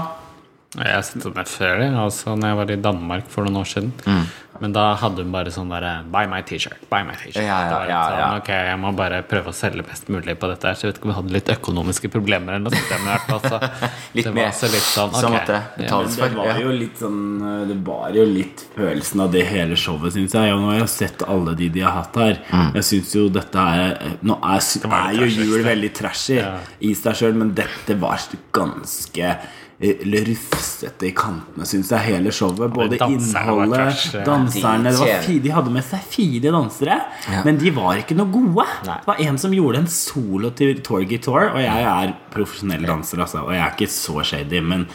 Jeg 0.75 0.91
har 0.91 1.05
sett 1.07 1.23
henne 1.23 1.45
før, 1.47 1.83
altså 2.05 2.35
når 2.35 2.51
jeg 2.51 2.57
var 2.59 2.73
i 2.73 2.81
Danmark 2.83 3.29
for 3.31 3.47
noen 3.47 3.61
år 3.61 3.69
siden. 3.71 3.93
Mm. 4.05 4.25
Men 4.59 4.71
da 4.75 4.83
hadde 4.99 5.23
hun 5.23 5.33
bare 5.33 5.51
sånn 5.51 5.71
derre 5.71 5.91
Buy 6.11 6.29
my 6.31 6.39
T-shirt. 6.47 6.85
Buy 6.91 7.03
my 7.07 7.15
T-shirt. 7.19 7.41
Ja, 7.43 7.57
ja, 7.67 7.79
Det 7.83 7.89
ja, 7.91 8.01
sånn, 8.07 8.19
ja. 8.21 8.27
Ok, 8.39 8.51
jeg 8.69 8.77
må 8.79 8.91
bare 8.95 9.19
prøve 9.27 9.51
å 9.51 9.55
selge 9.55 9.83
best 9.87 10.07
mulig 10.13 10.37
på 10.39 10.49
dette 10.51 10.69
her. 10.69 10.77
Så 10.79 10.85
jeg 10.85 10.93
vet 10.93 10.99
ikke 11.01 11.09
om 11.09 11.11
vi 11.11 11.17
hadde 11.17 11.35
litt 11.35 11.51
økonomiske 11.55 12.11
problemer 12.13 12.55
eller 12.55 12.69
noe 12.69 12.79
sånt. 12.79 13.03
Hvert 13.05 13.27
fall 13.31 13.41
så 13.43 13.59
Litt 14.15 14.29
det 14.29 14.31
var 14.31 14.37
mer 14.37 14.53
så 14.55 14.69
litt 14.71 14.87
sånn, 14.87 15.11
okay. 15.11 15.25
ok, 15.25 15.35
måtte 15.35 15.59
betales 15.81 16.15
Det 16.21 16.29
var 16.37 16.61
jo 16.61 16.75
litt 16.79 17.01
sånn 17.03 17.19
Det 17.67 17.77
var 17.89 18.15
jo 18.15 18.25
litt 18.29 18.63
følelsen 18.77 19.25
av 19.25 19.33
det 19.35 19.43
hele 19.49 19.79
showet, 19.79 20.15
syns 20.15 20.37
jeg. 20.39 20.55
Og 20.55 20.63
nå 20.63 20.71
har 20.71 20.79
jeg 20.79 20.93
sett 20.95 21.27
alle 21.35 21.57
de 21.59 21.69
de 21.75 21.83
har 21.83 21.97
hatt 21.99 22.21
her. 22.21 22.39
Jeg 22.79 22.87
syns 22.91 23.15
jo 23.17 23.27
dette 23.33 23.67
er 23.75 24.15
Nå 24.25 24.39
er, 24.39 24.63
er 24.87 25.19
jo 25.19 25.29
jul 25.33 25.67
veldig 25.67 25.91
trashy 25.95 26.39
Ja. 26.39 26.55
i 26.83 26.95
seg 26.97 27.15
sjøl, 27.19 27.35
men 27.37 27.51
dette 27.57 27.95
var 27.99 28.23
ganske 28.55 29.27
eh, 29.27 29.63
rufsete 29.81 31.07
i 31.09 31.11
kantene, 31.15 31.65
syns 31.67 31.89
jeg, 31.91 31.99
hele 32.07 32.31
showet. 32.33 32.71
Både 32.73 32.97
innholdet, 33.01 34.05
danserne 34.25 34.91
det 34.91 34.99
var 34.99 35.09
De 35.11 35.17
fi, 35.25 35.39
De 35.43 35.51
hadde 35.51 35.73
med 35.73 35.83
seg 35.83 36.05
fire 36.09 36.51
dansere, 36.55 36.99
Ja. 37.31 37.41
men 37.43 37.57
de 37.57 37.71
var 37.71 37.95
ikke 37.99 38.15
noe 38.15 38.31
gode. 38.31 38.65
Nei. 38.85 38.99
Det 39.01 39.07
var 39.07 39.19
en 39.19 39.37
som 39.37 39.51
gjorde 39.51 39.77
en 39.83 39.87
solo 39.87 40.49
til 40.51 40.79
Torgy 40.81 41.19
Tour, 41.21 41.51
og 41.53 41.59
jeg 41.59 41.83
er 41.83 42.15
profesjonell 42.31 42.85
danser, 42.85 43.19
altså, 43.19 43.43
og 43.45 43.51
jeg 43.53 43.61
er 43.65 43.75
ikke 43.75 43.91
så 43.91 44.23
shady, 44.23 44.61
men 44.61 44.87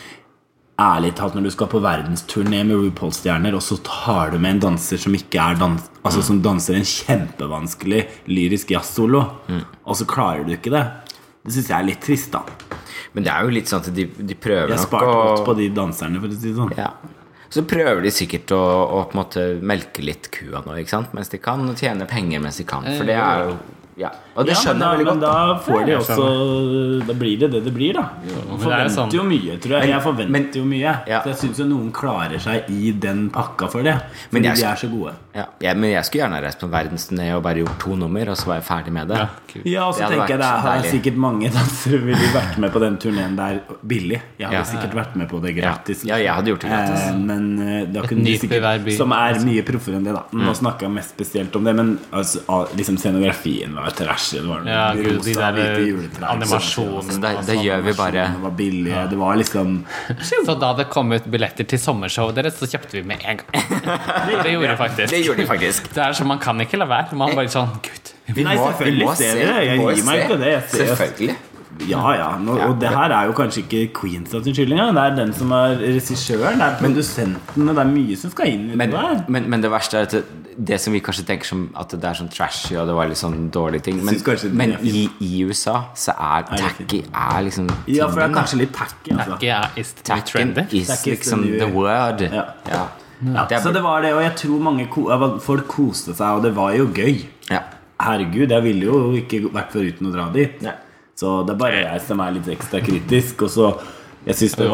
ærlig 0.81 1.15
talt, 1.15 1.35
når 1.35 1.43
du 1.43 1.51
skal 1.51 1.67
på 1.69 1.81
verdensturné 1.85 2.65
med 2.65 2.77
RuPaul-stjerner, 2.81 3.53
og 3.55 3.61
så 3.61 3.77
tar 3.85 4.31
du 4.33 4.39
med 4.39 4.55
en 4.57 4.61
danser 4.71 4.97
som 4.97 5.13
ikke 5.15 5.37
er 5.39 5.59
dans 5.61 5.89
Altså 6.03 6.23
som 6.25 6.41
danser 6.41 6.75
en 6.79 6.87
kjempevanskelig 6.89 8.07
lyrisk 8.27 8.71
jazzsolo, 8.73 9.21
og 9.85 9.95
så 9.97 10.07
klarer 10.09 10.47
du 10.47 10.55
ikke 10.57 10.71
det. 10.73 10.87
Det 11.45 11.53
syns 11.53 11.69
jeg 11.69 11.77
er 11.79 11.85
litt 11.91 12.01
trist, 12.01 12.33
da. 12.33 12.41
Men 13.15 13.25
det 13.27 13.33
er 13.33 13.43
jo 13.49 13.55
litt 13.57 13.71
sånn 13.71 13.81
at 13.83 13.89
de, 13.95 14.05
de 14.07 14.35
prøver 14.39 14.71
Jeg 14.71 14.79
nok 14.79 14.87
sparte 14.89 15.15
godt 15.17 15.45
på 15.49 15.55
de 15.59 15.69
danserne, 15.75 16.21
for 16.23 16.31
å 16.31 16.37
si 16.39 16.49
det 16.51 16.57
sånn. 16.61 16.75
ja. 16.79 16.93
Så 17.51 17.65
prøver 17.67 18.05
de 18.05 18.11
sikkert 18.15 18.53
å, 18.55 18.61
å 18.63 18.99
på 19.11 19.17
en 19.17 19.19
måte 19.25 19.45
melke 19.67 20.05
litt 20.07 20.29
kua 20.31 20.61
nå, 20.63 20.77
ikke 20.79 20.93
sant? 20.93 21.15
Mens 21.19 21.33
de 21.33 21.41
kan 21.43 21.65
og 21.67 21.75
tjene 21.81 22.07
penger 22.07 22.39
mens 22.45 22.61
de 22.63 22.67
kan. 22.71 22.87
For 22.87 23.09
det 23.09 23.17
er 23.19 23.49
jo 23.49 23.57
Ja. 23.99 24.13
Og 24.41 24.47
det 24.49 24.55
Ja, 24.57 24.61
skjønner 24.63 24.81
da, 24.81 24.91
jeg 24.91 24.99
veldig 25.01 25.13
men 25.13 25.21
godt. 25.21 25.21
da 25.21 25.59
får 25.67 25.87
de 25.87 25.93
også 26.01 27.07
Da 27.07 27.15
blir 27.21 27.39
det 27.41 27.51
det 27.53 27.61
det 27.65 27.75
blir, 27.75 27.93
da. 27.95 28.05
men 28.21 28.29
det 28.29 28.37
er 28.41 28.59
Forventer 28.65 28.89
jo 28.89 28.95
sånn- 28.97 29.13
jo 29.15 29.23
mye, 29.29 29.59
tror 29.61 29.75
jeg. 29.81 29.89
Jeg 29.91 30.03
forventer 30.03 30.31
men- 30.31 30.51
jo 30.55 30.65
mye. 30.65 30.93
Ja. 31.07 31.21
Så 31.23 31.29
jeg 31.31 31.37
syns 31.43 31.59
jo 31.59 31.65
noen 31.67 31.93
klarer 31.93 32.39
seg 32.41 32.71
i 32.71 32.93
den 32.93 33.31
pakka 33.31 33.69
for 33.71 33.83
det. 33.83 33.95
Men 34.31 34.43
Fordi 34.43 34.49
jeg 34.49 34.57
de 34.57 34.65
er 34.65 34.77
så 34.77 34.89
gode. 34.91 35.13
Ja. 35.35 35.45
Ja, 35.61 35.75
men 35.75 35.91
jeg 35.93 36.05
skulle 36.05 36.23
gjerne 36.27 36.43
reist 36.43 36.59
på 36.59 36.65
en 36.65 36.73
verdensturné 36.73 37.37
og 37.37 37.43
bare 37.43 37.55
gjort 37.63 37.79
to 37.79 37.95
nummer, 37.97 38.29
og 38.31 38.37
så 38.37 38.47
var 38.47 38.55
jeg 38.57 38.65
ferdig 38.65 38.93
med 38.93 39.09
det. 39.09 39.17
Ja. 39.19 39.29
Ja, 39.65 39.85
og 39.89 39.95
så 39.95 40.09
tenker 40.09 40.29
jeg 40.29 40.39
det 40.39 40.47
er 40.47 40.63
deilig. 40.63 40.91
sikkert 40.91 41.17
mange 41.17 41.51
dansere 41.51 41.99
ville 42.01 42.29
vært 42.39 42.59
med 42.59 42.73
på 42.73 42.81
den 42.81 42.97
turneen 42.99 43.37
der 43.37 43.61
billig. 43.87 44.21
Jeg 44.39 44.49
hadde 44.49 44.53
Ja. 44.53 44.63
sikkert 44.65 44.95
vært 44.95 45.17
med 45.17 45.29
på 45.29 45.41
det 45.43 45.55
gratis. 45.57 46.05
Ja, 46.05 46.17
jeg 46.17 46.29
hadde 46.33 46.47
gjort 46.47 46.61
det 46.61 46.71
gratis. 46.71 47.01
Eh, 47.11 47.17
men 47.19 47.59
eh, 47.61 47.85
da 47.87 48.01
kunne 48.03 48.25
du 48.25 48.39
sikkert 48.39 48.97
Som 48.97 49.13
er 49.13 49.35
mye 49.45 49.63
proffere 49.63 49.97
enn 49.97 50.05
det, 50.05 50.15
da. 50.15 50.23
Mm. 50.33 50.45
Nå 50.47 50.53
snakka 50.55 50.81
jeg 50.83 50.91
mest 50.91 51.11
spesielt 51.17 51.55
om 51.57 51.65
det, 51.65 51.75
men 51.77 51.99
altså, 52.13 52.41
ah, 52.49 52.65
liksom 52.77 52.97
scenografien 52.99 53.75
var 53.75 53.91
trashy. 54.31 54.41
Det 54.41 54.49
var 54.49 54.65
Ja, 54.71 54.93
gud, 54.95 55.23
de 55.25 55.35
der 55.35 55.81
juletrær. 55.87 56.29
animasjonene 56.35 57.13
sånn, 57.13 57.25
altså, 57.31 57.57
gjør 57.65 57.83
vi 57.85 57.93
bare- 57.93 58.27
Det 58.31 58.43
var 58.43 58.51
billige. 58.51 59.09
Det 59.11 59.19
var 59.19 59.37
liksom 59.37 59.85
Så 60.47 60.59
da 60.61 60.73
det 60.75 60.89
kom 60.91 61.13
ut 61.13 61.25
billetter 61.31 61.65
til 61.67 61.79
sommershowet 61.79 62.35
deres, 62.35 62.55
så 62.61 62.67
kjøpte 62.71 62.93
vi 62.93 63.03
med 63.03 63.19
en 63.25 63.37
gang. 63.37 63.47
Det 64.43 64.53
gjorde 64.53 64.71
vi 64.71 64.77
faktisk. 64.77 65.11
Det 65.11 65.25
gjorde 65.27 65.43
de 65.43 65.47
faktisk. 65.47 65.93
Det 65.95 65.99
er 66.05 66.13
så 66.13 66.25
Man 66.27 66.39
kan 66.39 66.61
ikke 66.61 66.79
la 66.79 66.87
være. 66.87 67.13
Man 67.15 67.35
bare 67.35 67.49
sånn 67.49 67.69
Gud. 67.83 68.13
Vi 68.31 68.45
Nei, 68.47 68.57
selvfølgelig 68.57 69.07
vi 69.19 69.25
det. 69.25 69.67
Jeg 69.67 69.79
må 69.81 69.91
gir 69.91 70.05
meg 70.07 70.21
se. 70.21 70.25
ikke 70.25 70.39
det. 70.39 70.53
Selvfølgelig. 70.71 71.37
Ja, 71.89 72.13
ja. 72.15 72.29
Nå, 72.39 72.57
og 72.69 72.81
det 72.81 72.89
her 72.93 73.11
er 73.17 73.27
jo 73.27 73.33
kanskje 73.33 73.63
ikke 73.65 73.93
Queens 74.01 74.31
skyld 74.31 74.73
engang. 74.73 74.95
Det 74.95 75.03
er 75.05 75.15
den 75.17 75.33
som 75.33 75.53
er 75.57 75.77
regissøren, 75.81 76.59
det 76.61 76.67
er 76.67 76.77
produsentene, 76.81 77.75
det 77.75 77.79
er 77.85 77.91
mye 77.91 78.17
som 78.21 78.31
skal 78.35 78.47
inn 78.53 78.71
i 78.73 78.77
Men, 78.77 78.91
det 78.91 79.01
der. 79.01 79.25
men, 79.29 79.49
men 79.51 79.63
det 79.65 79.71
verste 79.73 79.99
er 79.99 80.03
at 80.09 80.11
det, 80.13 80.25
det 80.71 80.81
som 80.81 80.93
vi 80.93 81.01
kanskje 81.01 81.25
tenker 81.27 81.47
som 81.49 81.63
at 81.81 81.91
det 81.95 82.05
er 82.05 82.19
sånn 82.19 82.29
trashy 82.33 82.77
og 82.77 82.87
det 82.91 82.95
var 82.99 83.09
litt 83.09 83.17
sånn 83.21 83.51
dårlige 83.55 83.87
ting 83.89 84.03
Men, 84.05 84.19
men 84.61 84.75
i, 84.85 85.07
i 85.25 85.45
USA 85.49 85.79
så 85.97 86.13
er 86.19 86.45
tacky 86.51 87.01
er 87.09 87.43
liksom 87.47 87.71
Ja, 87.89 88.09
for 88.09 88.21
det 88.21 88.29
er 88.29 88.35
kanskje 88.35 88.59
litt 88.65 88.75
tacky. 88.77 89.15
Altså. 89.17 89.39
Tacky 89.41 89.49
er 89.49 89.71
is 89.81 89.93
Tacky 90.03 90.81
is 90.83 90.91
liksom 91.07 91.43
the 91.49 91.59
the 91.65 91.71
word. 91.73 92.21
Ja. 92.29 92.45
Ja. 92.69 92.85
Ja, 93.21 93.45
Det 93.49 93.57
er- 93.59 93.61
så 93.63 93.73
det 93.73 93.83
var 93.85 94.01
det, 94.03 94.15
og 94.15 94.23
jeg 94.23 94.35
tror 94.37 94.61
mange 94.65 94.87
ko 94.89 95.09
folk 95.41 95.67
koste 95.69 96.15
seg, 96.15 96.27
og 96.39 96.43
det 96.43 96.55
var 96.57 96.73
jo 96.77 96.87
gøy. 96.93 97.25
ja. 97.51 97.61
Herregud, 98.01 98.49
jeg 98.49 98.63
ville 98.65 98.87
jo 98.87 99.13
ikke 99.13 99.43
vært 99.53 99.73
foruten 99.75 100.07
å 100.09 100.13
dra 100.15 100.31
dit. 100.33 100.63
Nei. 100.65 100.73
Så 101.21 101.41
det 101.47 101.53
er 101.55 101.59
bare 101.61 101.81
jeg 101.85 102.05
som 102.09 102.21
er 102.25 102.37
litt 102.39 102.47
ekstra 102.59 102.81
kritisk. 102.85 103.43
Og 103.47 103.51
så 103.57 103.71
Jeg 104.21 104.37
syns 104.37 104.53
det, 104.53 104.67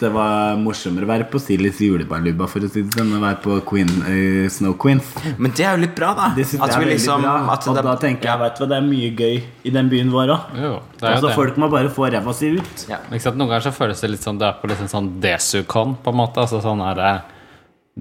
det 0.00 0.08
var 0.12 0.58
morsommere 0.60 1.06
å 1.06 1.08
være 1.08 1.24
på 1.32 1.40
Silis 1.40 1.78
julebarnlubba 1.80 2.44
for 2.52 2.60
å 2.60 2.68
si 2.68 2.82
det 2.84 2.92
sånn, 2.92 3.08
enn 3.08 3.16
å 3.16 3.20
være 3.22 3.38
på 3.40 3.54
Queen, 3.64 3.88
uh, 4.04 4.48
Snow 4.52 4.74
Queens. 4.76 5.08
Men 5.40 5.54
det 5.56 5.64
er 5.64 5.78
jo 5.78 5.80
litt 5.86 5.94
bra, 5.96 6.10
da. 6.18 6.26
Det 6.36 6.44
At 6.60 6.74
vi 6.76 6.90
liksom 6.90 7.24
at 7.24 7.68
og 7.68 7.78
det- 7.78 7.84
da 7.86 7.94
tenker 7.96 8.28
jeg 8.28 8.38
vet 8.42 8.60
hva, 8.60 8.68
det 8.68 8.76
er 8.76 8.84
mye 8.84 9.08
gøy 9.16 9.42
i 9.64 9.70
den 9.72 9.88
byen 9.88 10.12
vår 10.12 10.34
òg. 10.36 10.52
Altså, 11.00 11.32
folk 11.32 11.56
må 11.56 11.70
bare 11.72 11.88
få 11.88 12.10
ræva 12.12 12.34
si 12.36 12.52
ut. 12.58 12.86
Ja. 12.90 12.98
Ikke 13.10 13.22
sant? 13.24 13.40
Noen 13.40 13.48
ganger 13.48 13.70
så 13.70 13.72
føles 13.72 14.00
det 14.04 14.10
litt 14.10 14.20
sånn 14.20 14.38
Du 14.38 14.44
er 14.44 14.52
på 14.60 14.68
liksom 14.68 14.88
sånn 14.92 15.10
Desicon, 15.24 15.96
på 16.04 16.12
en 16.12 16.20
måte. 16.20 16.44
Altså 16.44 16.60
sånn 16.60 16.84
er 16.90 16.94
det 17.00 17.22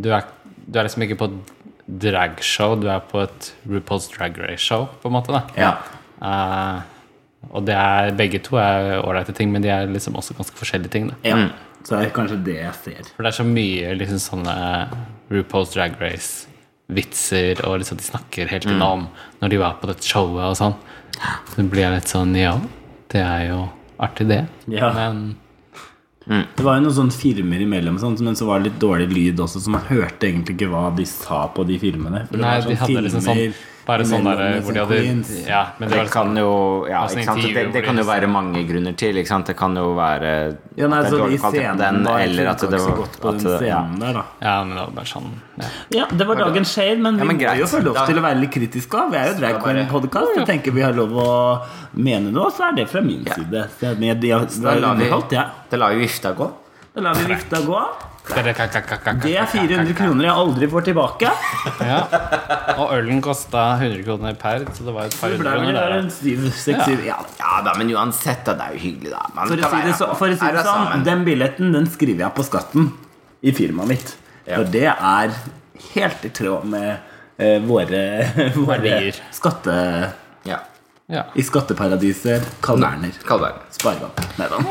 du 0.04 0.12
er, 0.12 0.24
du 0.70 0.80
er 0.80 0.84
liksom 0.84 1.08
ikke 1.08 1.18
på 1.18 1.32
dragshow, 1.88 2.76
du 2.80 2.90
er 2.92 3.00
på 3.00 3.24
et 3.24 3.54
RuPaul's 3.68 4.10
Drag 4.12 4.38
Race-show, 4.38 4.90
på 5.02 5.08
en 5.08 5.16
måte. 5.16 5.28
da 5.32 5.44
Ja. 5.58 5.78
Eh, 6.22 6.82
Og 7.50 7.66
det 7.66 7.74
er, 7.76 8.14
begge 8.16 8.40
to 8.46 8.60
er 8.62 9.00
ålreite 9.02 9.34
ting, 9.36 9.52
men 9.52 9.64
de 9.64 9.72
er 9.74 9.90
liksom 9.90 10.16
også 10.20 10.36
ganske 10.38 10.58
forskjellige 10.60 10.94
ting. 10.94 11.10
Da. 11.12 11.20
ja. 11.34 11.42
Så 11.82 11.98
det 11.98 12.12
er 12.12 12.14
kanskje 12.14 12.36
det 12.46 12.56
jeg 12.60 12.74
ser. 12.78 13.08
For 13.16 13.26
det 13.26 13.32
er 13.32 13.38
så 13.40 13.44
mye 13.48 13.94
liksom 13.98 14.20
sånne 14.22 14.56
RuPaul's 15.34 15.72
Drag 15.74 15.96
Race-vitser, 15.98 17.64
og 17.66 17.80
liksom 17.82 17.98
de 17.98 18.06
snakker 18.06 18.52
helt 18.52 18.68
innom 18.70 19.08
når 19.42 19.54
de 19.54 19.62
var 19.64 19.80
på 19.82 19.90
dette 19.90 20.06
showet 20.06 20.46
og 20.46 20.60
sånn. 20.60 20.76
Så 21.50 21.66
blir 21.66 21.88
jeg 21.88 21.96
litt 21.96 22.12
sånn 22.12 22.36
Ja, 22.38 22.54
det 23.12 23.24
er 23.26 23.48
jo 23.50 23.64
artig, 24.02 24.30
det. 24.30 24.44
Ja. 24.72 24.92
Men 24.94 25.34
Det 26.56 26.64
var 26.64 26.78
jo 26.78 26.86
noen 26.86 26.98
sånne 27.00 27.18
filmer 27.18 27.66
imellom, 27.66 27.98
sånn, 28.02 28.20
men 28.22 28.38
så 28.38 28.46
var 28.46 28.62
det 28.62 28.70
litt 28.70 28.80
dårlig 28.82 29.10
lyd 29.10 29.42
også, 29.42 29.64
så 29.66 29.74
man 29.74 29.86
hørte 29.90 30.30
egentlig 30.30 30.60
ikke 30.60 30.70
hva 30.70 30.86
de 30.96 31.10
sa 31.10 31.48
på 31.50 31.66
de 31.66 31.82
filmene. 31.82 32.28
For 32.30 32.38
det 32.38 32.46
Nei, 32.46 32.56
var 32.62 32.70
de 32.70 32.82
hadde 32.86 33.06
liksom 33.08 33.26
sånn 33.26 33.42
filmer 33.42 33.70
Bare 33.86 34.06
sånn 34.06 34.28
der 34.28 34.60
hvor 34.62 34.76
de 34.76 34.82
hadde 34.84 34.98
Ja, 35.48 35.62
men 35.80 35.90
det 35.90 35.98
Det 35.98 36.12
kan 36.14 36.36
jo 36.38 36.52
ja, 36.90 37.02
Altså, 37.02 37.18
ikke 37.18 37.32
sant? 37.32 37.48
Det, 37.56 37.64
det 37.74 37.82
kan 37.86 37.98
jo 37.98 38.06
være 38.06 38.30
mange 38.30 38.62
grunner 38.70 38.94
til. 38.98 39.18
Ikke 39.18 39.32
sant? 39.32 39.50
Det 39.50 39.56
kan 39.58 39.76
jo 39.78 39.88
være 39.98 40.34
Ja, 40.78 40.88
nei, 40.88 41.00
at 41.00 41.08
det 41.08 41.14
så 41.14 41.22
dårlig 41.24 41.40
kvalitet 41.42 41.48
på 41.48 41.52
scenene 41.56 42.14
eller 42.26 42.52
at 42.52 42.66
det 42.66 42.82
var 42.84 43.00
godt 43.02 43.18
på 43.24 43.32
at 43.32 43.42
den 43.42 43.52
ja. 43.52 43.58
scenen 43.64 44.04
der, 44.04 44.20
da. 44.20 44.24
Ja, 44.46 44.54
men 44.64 44.76
det 44.78 44.84
var 44.84 44.94
bare 45.00 45.12
sånn 45.14 45.32
ja. 45.62 45.72
Ja, 45.98 46.06
det 46.22 46.28
var 46.30 46.40
dagens 46.42 46.76
shade, 46.78 47.00
men 47.02 47.20
vi 47.20 47.28
må 47.32 47.58
jo 47.62 47.72
få 47.74 47.82
lov 47.86 48.00
til 48.06 48.22
å 48.22 48.26
være 48.28 48.40
litt 48.42 48.54
kritiske 48.54 49.02
òg. 49.02 49.12
Vi 49.12 49.20
er 49.20 49.32
jo 49.32 49.36
Drag 49.42 49.58
Skal 49.58 49.66
bare- 49.66 49.74
Queen-podkast. 49.82 50.38
Jeg 50.38 50.48
tenker 50.50 50.78
vi 50.78 50.86
har 50.86 50.96
lov 50.98 51.18
å 51.18 51.32
mene 51.94 52.32
noe, 52.32 52.50
så 52.54 52.70
er 52.70 52.80
det 52.82 52.88
fra 52.90 53.02
min 53.02 53.26
side. 53.26 53.68
Da 53.82 54.78
lar 54.78 55.94
vi 55.98 56.06
vifta 56.06 56.34
gå. 56.38 56.52
Da 56.96 57.02
lar 57.02 57.20
vi 57.20 57.30
vifta 57.34 57.66
gå. 57.66 57.84
Det 59.26 59.34
er 59.42 59.48
400 59.50 59.96
kroner 59.98 60.28
jeg 60.28 60.34
aldri 60.44 60.68
får 60.72 60.86
tilbake. 60.88 61.32
Ja. 61.82 62.00
Og 62.78 62.94
ølen 62.96 63.22
kosta 63.26 63.64
100 63.80 64.04
kroner 64.06 64.36
per, 64.40 64.66
så 64.78 64.86
det 64.86 64.94
var 64.96 65.10
et 65.10 65.18
par 65.20 65.34
hundre 65.34 65.56
kroner 65.58 65.78
der. 65.80 65.96
ja. 67.08 67.18
Ja 67.42 67.62
da, 67.66 67.74
men 67.80 67.90
uansett, 67.96 68.44
da, 68.46 68.56
det 68.60 68.68
er 68.68 68.78
jo 68.78 68.84
hyggelig, 68.86 69.14
da. 69.16 69.24
Man 69.36 69.50
For 69.52 69.58
å 69.66 69.72
si 69.74 69.82
det, 69.88 69.96
så, 69.98 70.10
for 70.20 70.36
å 70.36 70.38
si 70.38 70.52
det 70.58 70.66
sånn, 70.70 71.06
den 71.08 71.26
billetten 71.28 71.74
den 71.76 71.90
skriver 71.92 72.28
jeg 72.28 72.38
på 72.38 72.46
skatten 72.48 72.92
i 73.42 73.56
firmaet 73.58 73.94
mitt. 73.96 74.16
Ja. 74.46 74.60
For 74.62 74.70
det 74.78 74.88
er 74.94 75.36
helt 75.92 76.26
i 76.30 76.34
tråd 76.42 76.70
med 76.72 76.92
uh, 77.42 77.58
våre, 77.68 78.04
våre 78.62 78.98
skatte... 79.34 79.78
Ja. 80.48 80.62
Ja. 81.12 81.26
I 81.36 81.44
skatteparadiser. 81.44 82.46
Kalverner. 82.64 83.18
Sparebank. 83.76 84.26
Nei 84.40 84.52
da. 84.54 84.64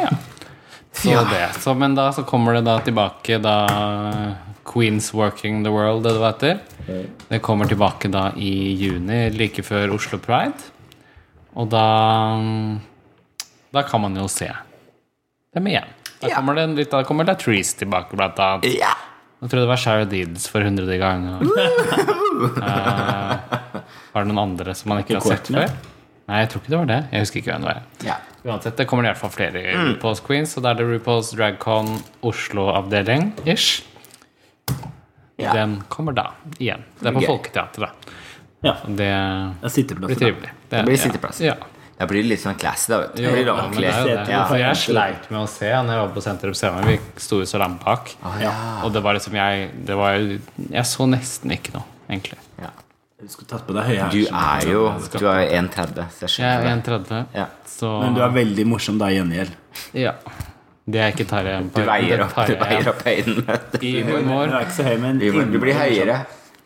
Så 0.93 1.11
Ja. 1.11 1.23
det. 1.25 1.55
Så, 1.61 1.75
men 1.75 1.95
da 1.95 2.11
så 2.13 2.23
kommer 2.27 2.55
det 2.55 2.65
da 2.65 2.79
tilbake 2.81 3.39
da 3.43 4.35
Queens 4.65 5.13
Working 5.15 5.63
the 5.65 5.71
World, 5.71 6.03
det 6.05 6.13
du 6.15 6.25
heter. 6.25 6.59
Det 7.29 7.41
kommer 7.43 7.65
tilbake 7.71 8.11
da 8.11 8.33
i 8.37 8.75
juni, 8.75 9.31
like 9.31 9.63
før 9.63 9.95
Oslo 9.95 10.19
Pride. 10.19 10.55
Og 11.55 11.69
da 11.71 11.87
Da 13.73 13.83
kan 13.83 14.01
man 14.01 14.17
jo 14.17 14.27
se 14.29 14.51
dem 15.55 15.67
igjen. 15.67 15.87
Da 16.21 16.29
Ja. 16.29 16.35
kommer 16.37 16.55
det 16.55 16.69
litt 16.77 16.91
Da 16.91 17.03
kommer 17.05 17.25
Latrice 17.25 17.77
tilbake, 17.79 18.17
blant 18.17 18.37
annet. 18.39 18.65
Ja. 18.79 18.95
Jeg 19.41 19.49
tror 19.51 19.61
det 19.61 19.69
var 19.69 19.77
Shara 19.77 20.05
Deeds 20.05 20.47
for 20.49 20.61
hundrede 20.63 20.99
gang. 20.99 21.29
og- 21.29 21.43
Eh, 22.41 23.37
var 24.13 24.25
det 24.25 24.29
noen 24.33 24.39
andre 24.39 24.75
som 24.75 24.89
man 24.91 24.99
ikke 25.03 25.15
har 25.15 25.21
sett 25.21 25.47
før? 25.49 25.71
Nei, 26.29 26.41
jeg 26.41 26.49
tror 26.51 26.61
ikke 26.63 26.71
det 26.71 26.79
var 26.79 26.87
det. 26.87 26.99
Jeg 27.13 27.21
husker 27.21 27.39
ikke 27.41 27.53
hvem 27.53 27.61
det 27.65 27.75
var. 27.75 27.83
ja. 28.05 28.15
Uansett, 28.45 28.77
det 28.77 28.87
kommer 28.89 29.05
i 29.05 29.11
hvert 29.11 29.21
fall 29.21 29.33
flere 29.35 29.61
i 29.61 29.75
RuPaul's 29.77 30.23
Queens, 30.25 30.57
og 30.57 30.65
da 30.65 30.73
er 30.73 30.81
det 30.81 30.87
RuPaul's 30.89 31.35
Dragcon 31.37 31.99
Oslo-avdeling 32.27 33.33
ish. 33.45 33.83
Ja. 35.41 35.53
Den 35.57 35.83
kommer 35.89 36.17
da 36.17 36.31
igjen. 36.59 36.85
Det 37.01 37.09
er 37.09 37.17
på 37.17 37.23
okay. 37.23 37.31
Folketeatret. 37.33 38.11
Ja. 38.61 38.77
Det 38.87 39.11
Det 39.63 39.95
blir 39.97 40.17
trivelig. 40.17 40.51
Det 40.69 40.83
blir 40.85 40.97
sitteplass. 40.97 41.41
Ja. 41.41 41.57
Da 42.01 42.07
blir 42.09 42.23
det 42.25 42.31
litt 42.31 42.41
sånn 42.41 42.57
classy, 42.57 42.89
da. 42.89 43.03
vet 43.03 43.17
du. 43.17 43.23
Jo, 43.27 43.31
Det 43.37 43.43
ja, 43.45 43.55
men 43.61 43.77
det 43.77 43.89
er 43.91 43.99
jo 44.01 44.09
det. 44.09 44.33
Ja. 44.33 44.45
For 44.49 44.57
jeg 44.57 44.77
sleit 44.81 45.27
med 45.29 45.41
å 45.43 45.49
se 45.53 45.69
når 45.69 45.93
jeg 45.93 46.01
var 46.01 46.15
på 46.15 46.23
Sentrum 46.25 46.55
Scene. 46.57 46.85
Vi 46.87 46.95
sto 47.21 47.41
jo 47.43 47.49
så 47.49 47.61
langt 47.61 47.85
bak. 47.85 48.15
ja. 48.41 48.53
Og 48.87 48.95
det 48.95 49.03
var 49.05 49.19
liksom 49.19 49.37
jeg 49.37 49.67
det 49.85 49.97
var, 50.01 50.17
Jeg 50.17 50.87
så 50.89 51.05
nesten 51.09 51.53
ikke 51.53 51.75
noe, 51.77 51.85
egentlig. 52.09 52.41
Ja. 52.57 52.73
Du 53.21 53.29
skulle 53.29 53.49
tatt 53.51 53.67
på 53.67 53.75
deg 53.77 53.85
høye 53.85 54.07
Du 54.13 54.19
hæler. 54.25 54.61
er 54.65 54.71
jo 54.73 54.83
Du 55.19 55.27
er 55.29 55.41
jo 55.45 55.51
1,30, 55.61 56.07
så 56.11 56.27
jeg 56.27 56.39
Jeg 56.39 56.65
er 56.65 56.77
1,30, 56.77 57.27
Ja. 57.35 57.47
så 57.69 57.91
Men 58.03 58.15
du 58.15 58.21
er 58.25 58.29
veldig 58.35 58.67
morsom 58.67 58.99
da, 58.99 59.07
i 59.13 59.19
gjengjeld. 59.19 59.51
Ja. 59.95 60.13
Det 60.91 61.01
er 61.01 61.13
ikke 61.13 61.27
Tarjei. 61.29 61.59
Du 61.75 61.83
veier 61.87 62.23
opp, 62.25 62.35
du 62.49 62.55
veier 62.57 62.89
opp 62.89 63.03
høyden. 63.05 63.45
I 63.83 64.03
Du 64.03 64.13
humor. 64.17 64.45
er 64.49 64.61
ikke 64.65 64.73
så 64.79 64.85
høy, 64.89 64.97
men 64.99 65.21
Humor. 65.21 65.45
Du 65.53 65.59
blir 65.63 65.75
høyere. 65.75 66.17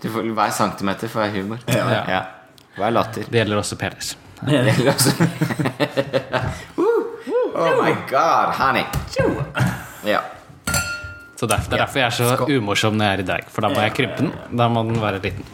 Du 0.01 0.09
får, 0.09 0.23
hver 0.35 0.51
centimeter 0.53 1.09
får 1.09 1.21
være 1.27 1.33
humor. 1.43 1.59
Ja. 1.69 2.05
Ja. 2.09 2.23
Hver 2.77 2.91
latter. 2.93 3.25
Det 3.31 3.41
gjelder 3.43 3.57
også 3.61 3.77
Pellers. 3.79 4.17
Eller 4.47 4.73
altså- 4.93 5.29
oh 7.57 7.85
my 7.85 7.93
god, 8.11 8.55
honey. 8.59 8.85
Ja. 10.05 10.21
Så 11.37 11.47
derfor, 11.51 11.71
Det 11.71 11.81
er 11.81 11.85
derfor 11.85 11.99
jeg 11.99 12.07
er 12.07 12.11
så 12.11 12.47
umorsom 12.57 12.95
når 12.97 13.05
jeg 13.05 13.19
er 13.19 13.23
i 13.23 13.27
drag. 13.27 13.45
For 13.51 13.61
da 13.61 13.69
må 13.69 13.81
jeg 13.83 13.95
krympe 13.95 14.17
den. 14.19 14.33
Da 14.57 14.69
må 14.69 14.83
den 14.87 15.01
være 15.03 15.21
liten. 15.23 15.45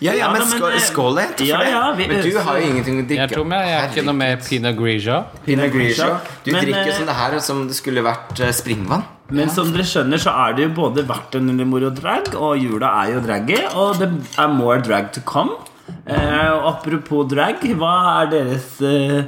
Ja, 0.00 0.12
ja, 0.12 0.18
Ja, 0.18 0.26
men 0.32 0.42
men, 0.44 0.48
skål, 0.60 0.72
eh, 0.76 0.80
skål 0.86 1.14
litt 1.16 1.40
ja, 1.48 1.58
det. 1.58 1.70
ja, 1.72 1.92
vi- 1.98 2.06
men 2.06 2.20
du 2.22 2.38
har 2.38 2.58
jo 2.60 2.66
ingenting 2.70 3.00
å 3.02 3.06
drikke. 3.08 3.22
Jeg 3.24 3.30
tror 3.32 3.46
meg, 3.50 3.66
jeg 3.66 3.78
er 3.82 3.88
ikke 3.92 4.04
noe 4.06 4.14
med 4.14 4.44
pinot 4.46 4.76
grigio. 4.78 5.24
Pinot 5.44 5.72
Grigio. 5.72 6.10
Du 6.44 6.52
Men, 6.52 6.64
drikker 6.64 6.88
eh, 6.92 6.96
som 6.98 7.06
det 7.06 7.14
her 7.18 7.38
som 7.40 7.64
det 7.68 7.74
skulle 7.76 8.02
vært 8.06 8.40
eh, 8.40 8.52
springvann. 8.54 9.02
Men 9.30 9.50
som 9.50 9.72
dere 9.72 9.82
skjønner, 9.84 10.16
så 10.22 10.30
er 10.48 10.54
det 10.56 10.62
jo 10.68 10.74
både 10.76 11.02
verdt 11.06 11.34
en 11.36 11.50
moro 11.68 11.90
drag, 11.90 12.30
og 12.34 12.56
jula 12.62 12.92
er 13.04 13.12
jo 13.14 13.20
draggy, 13.20 13.58
og 13.74 13.98
det 13.98 14.08
er 14.38 14.48
more 14.48 14.78
drag 14.80 15.10
to 15.12 15.20
come. 15.20 15.50
Eh, 16.06 16.50
og 16.52 16.76
apropos 16.76 17.26
drag, 17.28 17.60
hva 17.76 18.22
er 18.22 18.30
deres 18.30 18.80
eh, 18.80 19.24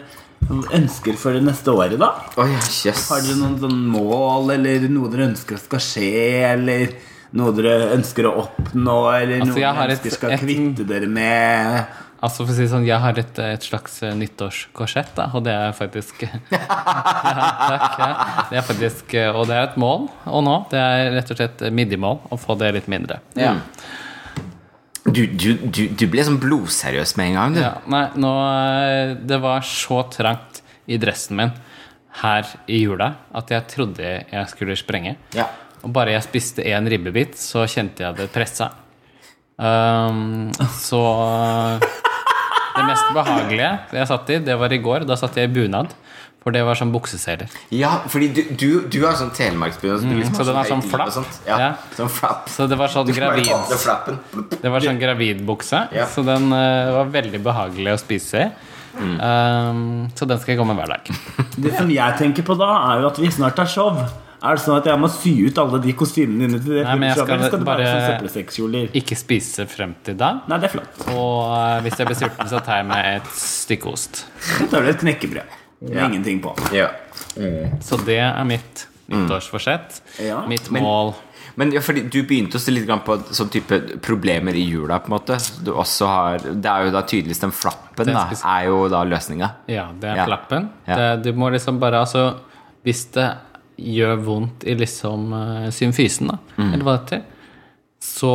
ønsker 0.72 1.16
for 1.20 1.32
det 1.36 1.42
neste 1.44 1.68
året, 1.74 1.98
da? 2.00 2.14
Oh, 2.38 2.46
yes. 2.46 3.08
Har 3.10 3.20
dere 3.20 3.36
noen 3.42 3.58
sånn 3.60 3.82
mål, 3.92 4.54
eller 4.54 4.86
noe 4.88 5.10
dere 5.12 5.28
ønsker 5.34 5.58
skal 5.60 5.82
skje, 5.84 6.54
eller 6.54 6.94
noe 7.32 7.52
dere 7.54 7.92
ønsker 7.96 8.26
å 8.26 8.32
oppnå, 8.44 8.96
eller 9.14 9.40
Altså, 9.40 9.52
noe 9.54 9.60
dere 9.60 9.90
ønsker 9.94 10.08
et- 10.10 10.12
skal 10.18 10.30
et- 10.34 10.40
kvitte 10.40 10.86
dere 10.88 11.06
med? 11.06 11.84
Altså 12.22 12.44
for 12.44 12.52
å 12.52 12.56
si 12.56 12.66
sånn, 12.68 12.84
Jeg 12.84 13.00
har 13.00 13.16
et, 13.18 13.38
et 13.38 13.62
slags 13.64 14.02
eh, 14.02 14.12
nyttårskorsett, 14.12 15.14
da, 15.16 15.30
og 15.32 15.44
det 15.46 15.54
er 15.56 15.72
faktisk 15.72 16.20
ja, 16.52 16.58
Takk. 16.60 17.94
Ja. 17.98 18.10
Det 18.50 18.58
er 18.58 18.66
faktisk 18.66 19.14
eh, 19.14 19.30
Og 19.32 19.46
det 19.48 19.56
er 19.56 19.62
et 19.70 19.78
mål 19.80 20.08
å 20.28 20.42
nå. 20.44 20.56
Det 20.68 20.78
er 20.82 21.12
rett 21.16 21.30
og 21.32 21.38
slett 21.40 21.64
midjemål 21.72 22.18
å 22.30 22.36
få 22.38 22.58
det 22.60 22.74
litt 22.76 22.88
mindre. 22.92 23.20
Ja. 23.40 23.54
Du, 25.10 25.22
du, 25.26 25.54
du, 25.64 25.80
du 25.96 26.04
ble 26.12 26.22
sånn 26.26 26.36
blodseriøs 26.42 27.14
med 27.16 27.30
en 27.30 27.38
gang, 27.38 27.54
du. 27.56 27.60
Ja, 27.64 27.72
nei, 27.90 28.02
nå 28.20 28.34
eh, 28.52 29.14
Det 29.26 29.38
var 29.42 29.64
så 29.66 30.02
trangt 30.12 30.60
i 30.90 30.98
dressen 31.00 31.38
min 31.40 31.54
her 32.20 32.44
i 32.68 32.82
jula 32.82 33.12
at 33.38 33.48
jeg 33.54 33.64
trodde 33.70 34.02
jeg 34.28 34.48
skulle 34.52 34.76
sprenge. 34.76 35.16
Ja. 35.32 35.46
Og 35.84 35.92
bare 35.96 36.12
jeg 36.16 36.26
spiste 36.26 36.64
én 36.66 36.88
ribbebit, 36.90 37.36
så 37.40 37.64
kjente 37.70 38.04
jeg 38.04 38.16
det 38.18 38.28
pressa. 38.34 38.70
Um, 39.60 40.50
så 40.80 41.00
Det 41.80 42.84
mest 42.86 43.10
behagelige 43.12 43.70
jeg 43.92 44.08
satt 44.08 44.30
i, 44.32 44.38
det 44.46 44.56
var 44.60 44.72
i 44.72 44.78
går. 44.80 45.04
Da 45.08 45.16
satt 45.20 45.36
jeg 45.40 45.50
i 45.50 45.52
bunad. 45.52 45.92
For 46.40 46.54
det 46.56 46.62
var 46.64 46.78
sånn 46.78 46.88
bukseseler. 46.88 47.50
Ja, 47.76 47.98
fordi 48.08 48.30
du, 48.32 48.38
du, 48.56 48.68
du 48.88 48.94
har 49.04 49.12
sånn 49.20 49.28
telemarksbunad. 49.36 50.00
så 50.00 50.08
du 50.08 50.14
liksom 50.16 50.38
så 50.38 50.46
den 50.48 50.56
er 50.56 50.70
sånn 50.70 50.80
flapp. 50.88 51.34
Ja, 51.44 51.58
Ja. 51.60 51.66
Sånn 51.98 52.08
flapp. 52.08 52.46
Så 52.48 52.64
det 52.70 52.78
var 52.80 52.88
sånn 52.88 53.10
gravid. 53.12 53.50
Det 54.62 54.72
var 54.72 54.80
sånn 54.80 55.00
gravidbukse, 55.02 55.82
Ja. 55.92 56.06
så 56.08 56.24
den 56.24 56.48
uh, 56.48 56.94
var 56.96 57.12
veldig 57.12 57.42
behagelig 57.44 57.92
å 57.92 58.00
spise 58.00 58.46
i. 58.46 58.48
Mm. 58.96 59.12
Um, 59.20 59.82
så 60.16 60.24
den 60.26 60.40
skal 60.40 60.54
jeg 60.54 60.62
gå 60.62 60.64
med 60.70 60.80
hver 60.80 60.94
dag. 60.96 61.12
Det 61.60 61.74
som 61.76 61.92
jeg 61.92 62.16
tenker 62.18 62.48
på 62.48 62.56
da, 62.58 62.70
er 62.88 63.04
jo 63.04 63.10
at 63.12 63.20
vi 63.20 63.28
snart 63.36 63.60
har 63.60 63.68
show. 63.68 64.00
Er 64.42 64.56
det 64.56 64.62
sånn 64.64 64.78
at 64.78 64.86
jeg 64.88 65.00
må 65.00 65.08
sy 65.12 65.32
ut 65.46 65.58
alle 65.60 65.78
de 65.84 65.92
kostymene 65.92 66.46
dine 66.46 66.60
til 66.64 66.78
det 66.78 66.84
Nei, 66.86 66.94
men 66.96 67.10
jeg 67.10 67.18
skal 67.18 67.42
skal 67.44 67.64
bare 67.66 67.88
sånn? 68.20 68.76
Ikke 68.96 69.18
spise 69.18 69.66
frem 69.68 69.94
til 70.06 70.16
da. 70.20 70.30
Nei, 70.48 70.58
det 70.62 70.70
er 70.70 70.74
flott. 70.78 71.02
Og 71.12 71.50
eh, 71.58 71.80
hvis 71.84 71.98
jeg 72.00 72.08
blir 72.08 72.20
sulten, 72.22 72.48
så 72.48 72.62
tar 72.64 72.80
jeg 72.80 72.88
meg 72.88 73.10
et 73.18 73.32
stykke 73.36 73.92
ost. 73.92 74.22
Da 74.60 74.70
tar 74.72 74.86
du 74.86 74.92
et 74.94 75.02
knekkebrød. 75.04 75.58
Ja. 75.90 76.06
Ingenting 76.08 76.40
på. 76.44 76.54
Ja. 76.76 76.88
Så 77.84 78.00
det 78.04 78.18
er 78.20 78.44
mitt 78.48 78.86
nyttårsforsett. 79.10 80.00
Ja, 80.22 80.46
Mitt 80.48 80.70
mål 80.70 81.14
Men 81.58 81.72
ja, 81.74 81.80
fordi 81.82 82.04
du 82.08 82.22
begynte 82.24 82.56
å 82.56 82.62
se 82.62 82.72
litt 82.72 82.88
på 83.04 83.16
sånn 83.34 83.50
type 83.52 83.76
problemer 84.04 84.54
i 84.56 84.62
jula, 84.70 85.00
på 85.02 85.10
en 85.10 85.16
måte. 85.16 85.36
Du 85.66 85.72
også 85.74 86.06
har, 86.08 86.38
det 86.46 86.70
er 86.70 86.86
jo 86.86 86.92
da 86.94 87.02
tydeligst 87.04 87.44
den 87.44 87.52
flappen, 87.52 88.06
Den 88.06 88.16
da, 88.16 88.22
er 88.54 88.68
jo 88.70 88.84
da 88.88 89.02
løsninga. 89.04 89.50
Ja, 89.68 89.88
det 89.92 90.12
er 90.12 90.16
Ja. 90.22 90.26
flappen. 90.30 90.70
Ja. 90.86 90.96
Det, 90.96 91.08
du 91.24 91.32
må 91.36 91.50
liksom 91.52 91.80
bare 91.82 92.00
Altså, 92.00 92.38
hvis 92.86 93.04
det 93.12 93.26
gjør 93.80 94.16
vondt 94.26 94.64
i 94.68 94.74
liksom 94.78 95.30
uh, 95.32 95.68
symfysen, 95.74 96.28
da, 96.32 96.38
Mm. 96.56 96.72
eller 96.74 96.84
hva 96.86 96.94
det 96.98 97.04
heter, 97.06 97.22
så, 98.00 98.32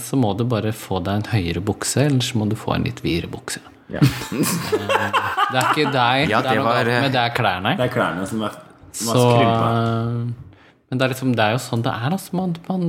så 0.00 0.16
må 0.16 0.30
du 0.38 0.44
bare 0.48 0.72
få 0.72 0.98
deg 1.04 1.14
en 1.20 1.26
høyere 1.34 1.60
bukse, 1.64 2.06
eller 2.06 2.24
så 2.24 2.38
må 2.40 2.46
du 2.48 2.56
få 2.56 2.74
en 2.76 2.84
litt 2.88 3.02
videre 3.04 3.28
bukse. 3.32 3.60
Ja. 3.92 4.00
Det 4.00 5.58
er 5.60 5.66
ikke 5.70 5.90
deg, 5.92 6.30
Ja, 6.32 6.40
det 6.40 6.48
det 6.48 6.54
er 6.54 6.56
noe 6.56 6.64
var, 6.70 6.78
galt 6.80 6.88
eh, 6.94 7.02
med 7.04 7.12
det 7.12 7.20
er 7.20 7.34
klærne. 7.36 7.74
Det 7.76 7.84
er 7.84 7.92
klærne 7.92 8.24
som 8.30 8.42
er, 8.46 8.54
som 8.96 9.10
Så, 9.12 9.24
er 9.36 9.44
så, 9.44 10.44
men 10.88 10.98
det 11.00 11.04
er, 11.04 11.12
liksom, 11.12 11.34
det 11.36 11.44
er 11.44 11.52
jo 11.56 11.60
sånn 11.66 11.82
det 11.84 11.92
er. 11.92 12.14
Altså, 12.16 12.36
man, 12.38 12.54
man, 12.68 12.88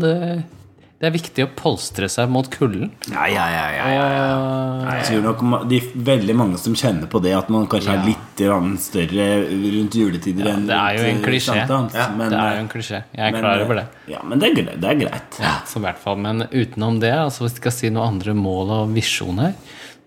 det, 1.06 1.12
er 1.12 1.18
viktig 1.20 1.46
å 1.46 1.52
polstre 1.54 2.10
seg 2.10 2.32
mot 2.34 2.50
kulden. 2.50 2.90
Ja, 3.12 3.30
ja, 3.30 3.46
ja, 3.54 3.66
ja, 3.78 3.88
ja. 3.94 4.94
Jeg 4.96 5.08
tror 5.12 5.26
nok 5.30 5.46
det 5.70 5.76
de 5.76 6.04
veldig 6.08 6.36
mange 6.38 6.60
som 6.62 6.76
kjenner 6.78 7.10
på 7.12 7.22
det, 7.24 7.34
at 7.38 7.50
man 7.54 7.68
kanskje 7.72 7.96
er 7.96 8.06
litt 8.08 8.44
større 8.84 9.28
rundt 9.46 9.96
juletider 9.98 10.50
enn 10.52 10.68
det 10.70 10.76
er 10.76 10.98
jo 10.98 11.08
en 11.08 11.20
eh, 11.20 11.24
klisjé. 11.24 11.58
Ja, 11.62 11.80
det 11.86 12.28
er 12.28 12.36
eh, 12.38 12.54
jo 12.58 12.62
en 12.64 12.70
klisjé. 12.72 13.02
Jeg 13.16 13.26
er 13.26 13.38
klar 13.38 13.58
eh, 13.58 13.66
over 13.66 13.80
det. 13.82 13.86
Ja, 14.12 14.22
men 14.28 14.42
det 14.42 14.52
er 14.52 14.56
greit. 15.00 15.40
Er. 15.40 15.60
Så 15.70 15.82
i 15.82 15.86
hvert 15.86 16.02
fall, 16.02 16.22
Men 16.22 16.46
utenom 16.52 17.00
det, 17.04 17.14
altså 17.16 17.46
hvis 17.46 17.58
vi 17.58 17.64
skal 17.64 17.76
si 17.76 17.92
noen 17.92 18.16
andre 18.16 18.36
mål 18.38 18.74
og 18.80 18.96
visjoner, 18.96 19.56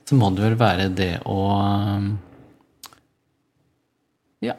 så 0.09 0.19
må 0.19 0.33
det 0.35 0.47
vel 0.47 0.59
være 0.61 0.89
det 0.97 1.13
å 1.29 1.39
um, 1.53 2.13
Ja, 4.45 4.55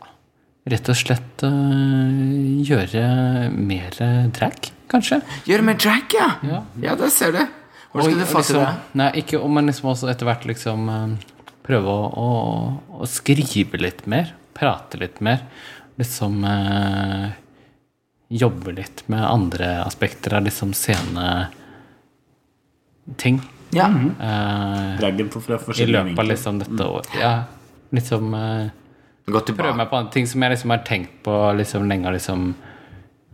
rett 0.69 0.91
og 0.91 0.97
slett 0.99 1.45
gjøre 2.69 3.05
mer 3.55 3.95
drag, 4.35 4.69
kanskje. 4.91 5.21
Gjøre 5.49 5.65
mer 5.69 5.77
drag, 5.79 6.15
ja. 6.17 6.29
Ja. 6.45 6.61
Ja, 6.83 6.95
der 6.99 7.11
ser 7.13 7.31
du. 7.35 7.41
Hvor 7.89 8.05
skal 8.05 8.13
Og 8.13 8.19
du 8.19 8.25
fatte 8.29 8.53
liksom, 8.53 8.61
det? 8.65 8.73
Nei, 9.01 9.09
ikke 9.23 9.41
om 9.41 9.51
man 9.57 9.65
liksom 9.69 9.89
også 9.93 10.09
etter 10.11 10.25
hvert 10.29 10.45
liksom 10.49 10.89
øh, 10.93 11.13
prøve 11.65 11.89
å, 11.89 12.01
å, 12.21 12.27
å 13.01 13.09
skrive 13.09 13.77
litt 13.81 14.03
mer. 14.09 14.33
Prate 14.57 14.99
litt 15.01 15.21
mer. 15.25 15.39
Liksom 15.99 16.43
eh, 16.47 17.29
Jobbe 18.29 18.71
litt 18.77 19.01
med 19.09 19.23
andre 19.25 19.81
aspekter 19.81 20.35
av 20.37 20.43
liksom 20.45 20.69
sceneting. 20.77 21.49
Ja. 23.73 23.87
Eh, 23.89 24.99
Dragen 24.99 25.29
på 25.33 25.41
fra 25.41 25.57
I 25.73 25.85
løpet 25.89 26.19
av 26.19 26.25
liksom 26.29 26.59
dette 26.61 26.85
året. 26.85 27.09
Ja, 27.17 27.33
liksom 27.89 28.33
eh, 28.37 28.69
Prøve 29.29 29.73
meg 29.77 29.89
på 29.89 29.97
andre 29.97 30.13
ting 30.13 30.25
som 30.29 30.41
jeg 30.41 30.55
liksom 30.55 30.71
har 30.73 30.85
tenkt 30.85 31.19
på 31.25 31.33
liksom 31.57 31.89
lenge. 31.89 32.13
Liksom, 32.15 32.53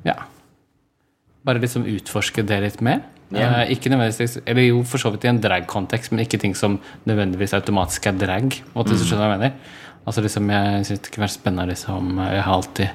ja. 0.07 0.15
Bare 1.45 1.61
liksom 1.61 1.85
utforske 1.89 2.43
det 2.47 2.61
litt 2.63 2.83
mer. 2.85 3.03
Ja. 3.33 3.61
Eh, 3.61 3.71
ikke 3.73 3.89
nødvendigvis 3.89 4.37
Eller 4.45 4.67
jo, 4.67 4.83
for 4.85 5.01
så 5.01 5.09
vidt 5.13 5.25
i 5.25 5.31
en 5.31 5.41
drag-kontekst, 5.41 6.13
men 6.13 6.25
ikke 6.25 6.39
ting 6.41 6.53
som 6.57 6.77
nødvendigvis 7.09 7.55
automatisk 7.57 8.05
er 8.09 8.19
drag. 8.19 8.59
Måte, 8.75 8.93
hvis 8.93 9.01
du 9.01 9.09
skjønner 9.09 9.25
hva 9.25 9.33
jeg 9.33 9.43
mener. 9.45 9.73
Altså 10.05 10.21
liksom, 10.21 10.49
Jeg 10.53 10.85
syns 10.85 11.01
det 11.01 11.11
kunne 11.13 11.25
vært 11.25 11.37
spennende 11.39 11.71
liksom, 11.73 12.11
Jeg 12.21 12.45
har 12.45 12.53
alltid 12.53 12.89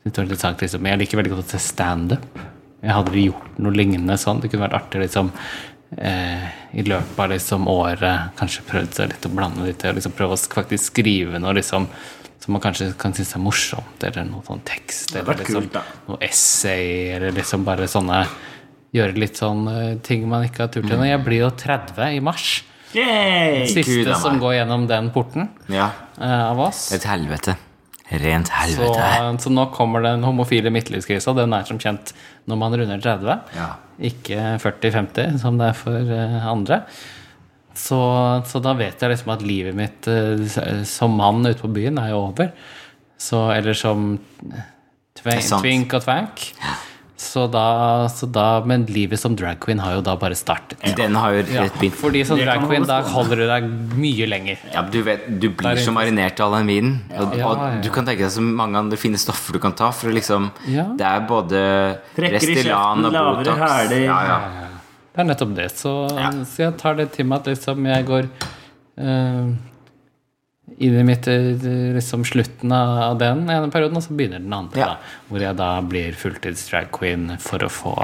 syntes 0.00 0.16
det 0.16 0.22
var 0.22 0.30
litt 0.32 0.44
sagt, 0.44 0.62
liksom, 0.64 0.86
Jeg 0.86 1.02
liker 1.02 1.20
veldig 1.20 1.34
godt 1.34 1.44
å 1.44 1.50
se 1.52 1.62
standup. 1.62 2.40
Jeg 2.80 2.96
hadde 2.96 3.26
gjort 3.26 3.58
noe 3.60 3.76
lignende 3.76 4.16
sånn. 4.18 4.40
Det 4.40 4.48
kunne 4.50 4.64
vært 4.64 4.78
artig 4.78 5.02
liksom 5.02 5.32
eh, 5.98 6.46
i 6.72 6.84
løpet 6.86 7.18
av 7.20 7.34
liksom 7.34 7.68
året 7.68 8.38
kanskje 8.40 8.64
prøvd 8.70 8.96
seg 8.96 9.12
litt 9.12 9.26
å 9.28 9.32
blande 9.34 9.66
litt 9.66 9.84
og 9.84 9.98
liksom 9.98 10.16
prøve 10.16 10.38
å 10.38 10.40
faktisk 10.40 10.94
skrive 10.94 11.40
noe 11.42 11.58
liksom 11.58 11.88
som 12.40 12.54
man 12.56 12.62
kanskje 12.64 12.92
kan 12.98 13.12
synes 13.16 13.34
er 13.36 13.42
morsomt, 13.44 14.06
eller 14.06 14.24
noe 14.28 14.44
sånn 14.46 14.62
tekst, 14.64 15.12
eller 15.14 15.42
liksom 15.42 15.68
kult, 15.68 15.76
noe 16.08 16.20
essay, 16.24 17.10
eller 17.16 17.36
liksom 17.36 17.66
bare 17.68 17.88
sånne 17.90 18.24
Gjøre 18.90 19.20
litt 19.22 19.38
sånn 19.38 19.68
eh, 19.70 19.90
ting 20.02 20.24
man 20.26 20.42
ikke 20.42 20.64
har 20.64 20.70
turt 20.74 20.88
til. 20.90 21.02
Jeg 21.06 21.22
blir 21.22 21.44
jo 21.44 21.50
30 21.54 22.16
i 22.16 22.22
mars. 22.26 22.64
Yay! 22.90 23.68
Siste 23.70 23.84
Gud 23.86 24.10
som 24.18 24.40
går 24.42 24.56
gjennom 24.56 24.88
den 24.90 25.12
porten 25.14 25.46
Ja. 25.70 25.92
uh, 26.18 26.50
av 26.50 26.58
oss. 26.66 26.88
Et 26.96 27.06
helvete. 27.06 27.54
Rent 28.10 28.48
helvete. 28.50 29.38
så 29.38 29.52
nå 29.54 29.68
kommer 29.70 30.02
den 30.02 30.24
homofile 30.26 30.72
midtlivskrisa. 30.74 31.30
Den 31.38 31.54
er 31.54 31.62
som 31.68 31.78
kjent 31.78 32.10
når 32.50 32.58
man 32.58 32.74
runder 32.74 32.98
30. 32.98 33.38
Ja. 33.54 33.68
Ikke 34.10 34.58
40-50, 34.58 35.38
som 35.38 35.60
det 35.60 35.70
er 35.70 35.78
for 35.78 36.10
uh, 36.10 36.50
andre. 36.50 36.82
Så, 37.74 38.00
så 38.50 38.60
da 38.62 38.74
vet 38.78 39.00
jeg 39.00 39.12
liksom 39.14 39.32
at 39.34 39.42
livet 39.46 39.76
mitt 39.78 40.08
eh, 40.10 40.82
som 40.88 41.14
mann 41.16 41.44
ute 41.46 41.60
på 41.62 41.70
byen 41.72 41.98
er 42.02 42.12
jo 42.14 42.24
over. 42.28 42.52
Så, 43.20 43.46
eller 43.54 43.76
som 43.76 44.14
sant. 45.22 45.60
twink 45.62 45.92
og 45.94 46.04
twank. 46.04 46.46
Så 47.20 47.42
da, 47.52 48.08
så 48.08 48.24
da, 48.32 48.62
men 48.64 48.86
livet 48.88 49.20
som 49.20 49.34
drag 49.36 49.58
queen 49.60 49.78
har 49.84 49.98
jo 49.98 50.00
da 50.06 50.14
bare 50.16 50.32
startet. 50.38 50.80
Den 50.96 51.18
har 51.20 51.34
jo 51.36 51.42
rett 51.50 51.74
begynt. 51.76 51.98
fordi 52.00 52.22
som 52.24 52.40
drag 52.40 52.62
queen, 52.64 52.86
da 52.88 53.02
holder 53.04 53.42
du 53.42 53.44
deg 53.50 53.66
mye 54.00 54.28
lenger. 54.30 54.62
Ja, 54.72 54.80
du 54.88 55.02
vet, 55.04 55.26
du 55.28 55.50
blir 55.52 55.76
så 55.84 55.92
marinert 55.92 56.40
av 56.40 56.48
all 56.48 56.62
den 56.62 56.70
vinen. 56.72 56.94
Og, 57.12 57.36
Ja, 57.36 57.50
og 57.50 57.84
du 57.84 57.90
kan 57.92 58.08
tenke 58.08 58.24
deg 58.24 58.32
så 58.32 58.40
mange 58.40 58.80
andre 58.80 58.96
fine 58.96 59.20
stoffer 59.20 59.52
du 59.52 59.60
kan 59.60 59.76
ta 59.76 59.90
for 59.92 60.08
å 60.08 60.16
liksom 60.16 60.48
Ja. 60.72 60.88
Det 60.96 61.04
er 61.10 61.28
både 61.28 61.60
Restylane 62.16 62.40
kjeften, 62.40 63.04
og 63.04 63.12
lavere 63.12 63.44
Botox. 63.44 63.60
hæler. 63.68 64.04
Ja, 64.08 64.18
ja. 64.32 64.69
Det 65.10 65.22
er 65.22 65.26
nettopp 65.26 65.56
det. 65.56 65.68
Så, 65.74 65.94
så 66.46 66.62
jeg 66.66 66.76
tar 66.80 66.96
det 67.00 67.10
til 67.16 67.26
meg 67.28 67.42
at 67.42 67.50
liksom 67.50 67.88
jeg 67.90 68.06
går 68.08 68.28
uh, 69.02 69.50
inn 70.80 70.96
i 70.96 71.04
mitt 71.04 71.26
eh, 71.28 71.48
liksom 71.96 72.22
slutten 72.24 72.72
av 72.72 73.18
den 73.20 73.42
ene 73.50 73.70
perioden, 73.72 73.98
og 73.98 74.04
så 74.04 74.14
begynner 74.16 74.40
den 74.40 74.54
andre. 74.54 74.80
Ja. 74.80 74.92
Da, 74.94 75.16
hvor 75.28 75.42
jeg 75.42 75.58
da 75.58 75.70
blir 75.84 76.16
fulltids 76.16 76.62
drag 76.70 76.92
queen 76.94 77.34
for 77.42 77.66
å 77.66 77.72
få 77.72 77.94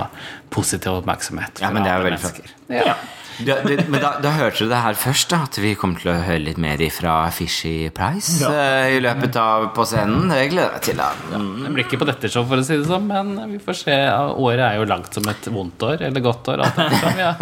positiv 0.53 0.99
oppmerksomhet. 0.99 1.63
Ja, 1.63 1.71
men 1.73 1.87
det 1.87 1.95
er 1.95 2.05
veldig 2.05 2.21
flott. 2.25 2.43
Ja, 2.69 2.91
Ja. 2.93 2.99
Du, 3.39 3.51
du, 3.53 3.73
men 3.93 4.01
da, 4.01 4.15
da 4.25 4.31
hørte 4.33 4.65
du 4.65 4.71
det 4.71 4.79
her 4.81 4.97
først, 4.97 5.29
da. 5.33 5.43
At 5.45 5.59
vi 5.61 5.75
kommer 5.77 6.01
til 6.01 6.13
å 6.13 6.17
høre 6.25 6.41
litt 6.41 6.61
mer 6.63 6.81
ifra 6.81 7.19
Fishy 7.37 7.91
Price 7.95 8.39
Ja. 8.41 8.49
uh, 8.49 8.87
i 8.97 9.01
løpet 9.05 9.37
av 9.41 9.67
på 9.77 9.85
scenen. 9.89 10.31
Det 10.33 10.47
gleder 10.55 10.71
jeg 10.71 10.77
meg 10.79 10.87
til. 10.89 11.03
Det 11.03 11.13
Mm. 11.37 11.75
Blir 11.75 11.85
ikke 11.85 11.99
på 12.01 12.07
dette 12.09 12.29
show, 12.33 12.47
for 12.49 12.63
å 12.63 12.65
si 12.65 12.77
det 12.79 12.87
sånn, 12.89 13.07
men 13.11 13.35
vi 13.51 13.59
får 13.61 13.77
se. 13.83 13.97
Året 14.41 14.63
er 14.71 14.77
jo 14.79 14.87
langt 14.89 15.13
som 15.13 15.27
et 15.29 15.49
vondt 15.53 15.83
år, 15.85 16.01
eller 16.09 16.23
godt 16.25 16.49
år. 16.53 16.63
Alt 16.65 16.79
ettersom, 16.87 17.19
ja. 17.21 17.35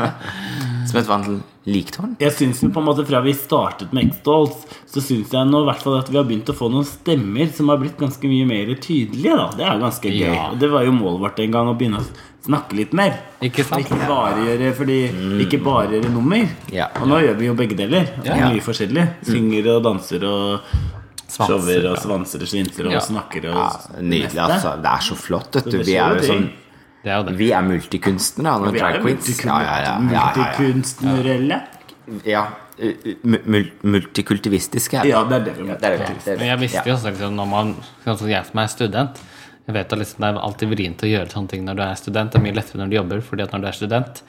Som 0.87 0.99
et 1.01 1.07
vant 1.09 1.43
liktårn. 1.67 2.17
Jeg 2.21 2.33
synes 2.37 2.61
jo 2.63 2.69
på 2.69 2.81
en 2.83 2.87
måte 2.89 3.07
Fra 3.09 3.21
vi 3.25 3.33
startet 3.33 3.93
med 3.97 4.11
X-Dolls, 4.11 4.67
så 4.91 5.01
syns 5.01 5.31
jeg 5.33 5.49
nå 5.49 5.63
i 5.63 5.69
hvert 5.71 5.83
fall 5.83 5.99
at 5.99 6.11
vi 6.11 6.17
har 6.19 6.25
begynt 6.29 6.51
å 6.53 6.57
få 6.57 6.69
noen 6.73 6.85
stemmer 6.85 7.49
som 7.57 7.69
har 7.73 7.79
blitt 7.81 7.97
ganske 8.01 8.29
mye 8.29 8.45
mer 8.47 8.75
tydelige. 8.77 9.35
da 9.37 9.49
Det 9.57 9.65
er 9.65 9.73
jo 9.79 9.85
ganske 9.87 10.13
gøy. 10.13 10.35
Ja. 10.35 10.51
Det 10.61 10.71
var 10.71 10.85
jo 10.85 10.93
målet 10.93 11.21
vårt 11.25 11.41
en 11.41 11.51
gang, 11.57 11.69
å 11.73 11.77
begynne 11.79 12.03
å 12.03 12.07
snakke 12.45 12.77
litt 12.77 12.93
mer. 12.93 13.17
Ikke 13.41 13.65
sant? 13.65 13.87
Ikke 13.87 13.97
bare 14.09 14.45
gjøre 14.45 14.75
fordi 14.77 14.99
Ikke 15.47 15.63
bare 15.65 15.89
gjøre 15.97 16.13
nummer. 16.13 16.45
Ja. 16.71 16.91
Og 17.01 17.09
nå 17.09 17.23
gjør 17.25 17.39
vi 17.39 17.47
jo 17.47 17.55
begge 17.55 17.77
deler. 17.77 18.11
Ja. 18.25 18.51
Mye 18.51 18.61
forskjellig. 18.61 19.07
Synger 19.25 19.71
og 19.77 19.83
danser 19.89 20.25
og 20.29 20.61
Svanser, 21.35 21.57
shower 21.57 21.87
og 21.91 21.97
svanser 21.99 22.43
og 22.45 22.47
svinser 22.47 22.87
og 22.87 22.93
Ja. 22.93 23.01
snakker 23.01 23.49
og 23.51 23.57
Ja, 23.57 23.71
nydelig, 24.01 24.39
altså. 24.39 24.77
Det 24.81 24.87
er 24.93 25.03
så 25.03 25.17
flott, 25.19 25.51
vet 25.57 25.65
du. 25.65 25.79
Vi 25.83 25.97
er 25.97 26.15
jo 26.15 26.21
sånn 26.29 26.51
er 27.13 27.23
det. 27.27 27.37
Vi 27.39 27.51
er 27.53 27.63
multikunstnere, 27.67 28.73
Vi 28.73 28.81
er 28.81 29.01
queens. 29.03 29.31
Ja, 29.45 29.95
multikunstnerelle. 30.01 31.61
ja. 32.25 32.45
Mul 33.23 33.69
multikultivistiske. 33.87 35.05
Ja, 35.07 35.21
det 35.31 35.37
er 35.37 35.45
det 35.45 35.53
vi 35.61 35.67
Det 35.79 35.85
er 35.85 36.39
Men 36.39 36.49
jeg 36.49 36.59
visste 36.65 36.83
jo 36.89 36.95
også 36.97 37.13
liksom, 37.13 37.37
når 37.39 37.47
man 37.47 37.75
sånn 38.05 38.19
som 38.19 38.29
Jeg 38.29 38.45
som 38.49 38.59
er 38.59 38.67
student 38.67 39.21
Jeg 39.69 39.75
vet 39.77 39.93
at 39.93 39.99
liksom, 40.01 40.19
Det 40.19 40.31
er 40.33 40.41
alltid 40.43 40.73
vrient 40.73 41.05
å 41.07 41.11
gjøre 41.13 41.31
sånne 41.31 41.49
ting 41.49 41.63
når 41.65 41.79
du 41.79 41.83
er 41.83 41.95
student. 41.95 42.33
Det 42.33 42.41
er 42.41 42.45
mye 42.45 42.57
lettere 42.59 42.83
når 42.83 42.91
du 42.91 42.97
jobber, 42.97 43.21
fordi 43.21 43.43
at 43.47 43.53
når 43.55 43.61
du 43.63 43.69
er 43.71 43.79
student, 43.79 44.23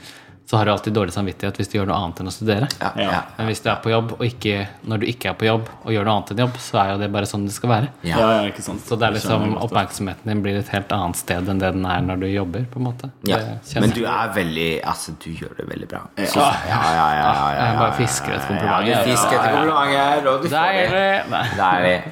så 0.45 0.57
har 0.59 0.65
du 0.65 0.71
alltid 0.71 0.93
dårlig 0.93 1.13
samvittighet 1.15 1.57
hvis 1.57 1.69
du 1.71 1.79
gjør 1.79 1.87
noe 1.89 1.97
annet 1.97 2.19
enn 2.21 2.27
å 2.29 2.33
studere. 2.33 2.67
Ja, 2.81 2.91
Ja. 3.01 3.21
Men 3.37 3.47
hvis 3.49 3.61
du 3.63 3.69
er 3.71 3.79
på 3.81 3.89
jobb, 3.89 4.11
og 4.19 4.21
ikke 4.27 4.67
når 4.85 4.99
du 5.01 5.05
ikke 5.09 5.29
er 5.31 5.33
på 5.39 5.45
jobb 5.47 5.69
og 5.83 5.89
gjør 5.91 6.05
noe 6.05 6.13
annet 6.19 6.31
enn 6.35 6.41
jobb, 6.43 6.59
så 6.61 6.77
er 6.83 6.91
jo 6.91 6.97
det 7.01 7.09
bare 7.15 7.25
sånn 7.25 7.45
det 7.47 7.53
skal 7.55 7.69
være. 7.71 7.89
Ja. 8.05 8.19
Ja, 8.19 8.27
ja, 8.41 8.51
ikke 8.51 8.61
sant. 8.61 8.81
Så 8.85 8.93
det 9.01 9.07
er 9.07 9.15
liksom 9.17 9.55
oppmerksomheten 9.57 10.29
din 10.29 10.43
blir 10.45 10.59
et 10.59 10.69
helt 10.69 10.91
annet 10.93 11.17
sted 11.17 11.49
enn 11.49 11.57
det 11.63 11.71
den 11.73 11.85
er 11.89 12.01
når 12.05 12.19
du 12.21 12.27
jobber, 12.29 12.65
på 12.69 12.77
en 12.77 12.85
måte. 12.91 13.09
Ja. 13.25 13.37
Det 13.65 13.81
Men 13.81 13.89
du 13.97 14.03
er 14.05 14.29
veldig 14.37 14.69
Altså, 14.85 15.15
du 15.23 15.31
gjør 15.33 15.57
det 15.57 15.65
veldig 15.69 15.87
bra. 15.89 16.03
Ja. 16.17 16.25
Ja, 16.25 16.51
ja, 16.69 16.81
ja, 16.93 16.93
ja, 16.93 17.09
ja, 17.15 17.49
ja, 17.55 17.65
Jeg 17.65 17.77
bare 17.79 17.97
fisker 17.97 18.31
etter 18.37 18.53
Ja, 18.53 18.61
komplimenter. 18.61 19.03
du 19.05 19.11
fisker 19.11 19.35
etter 19.39 19.51
komplimenter, 19.55 20.27
og 20.29 20.43
du 20.43 20.49
får 20.49 21.81
det. 21.81 22.03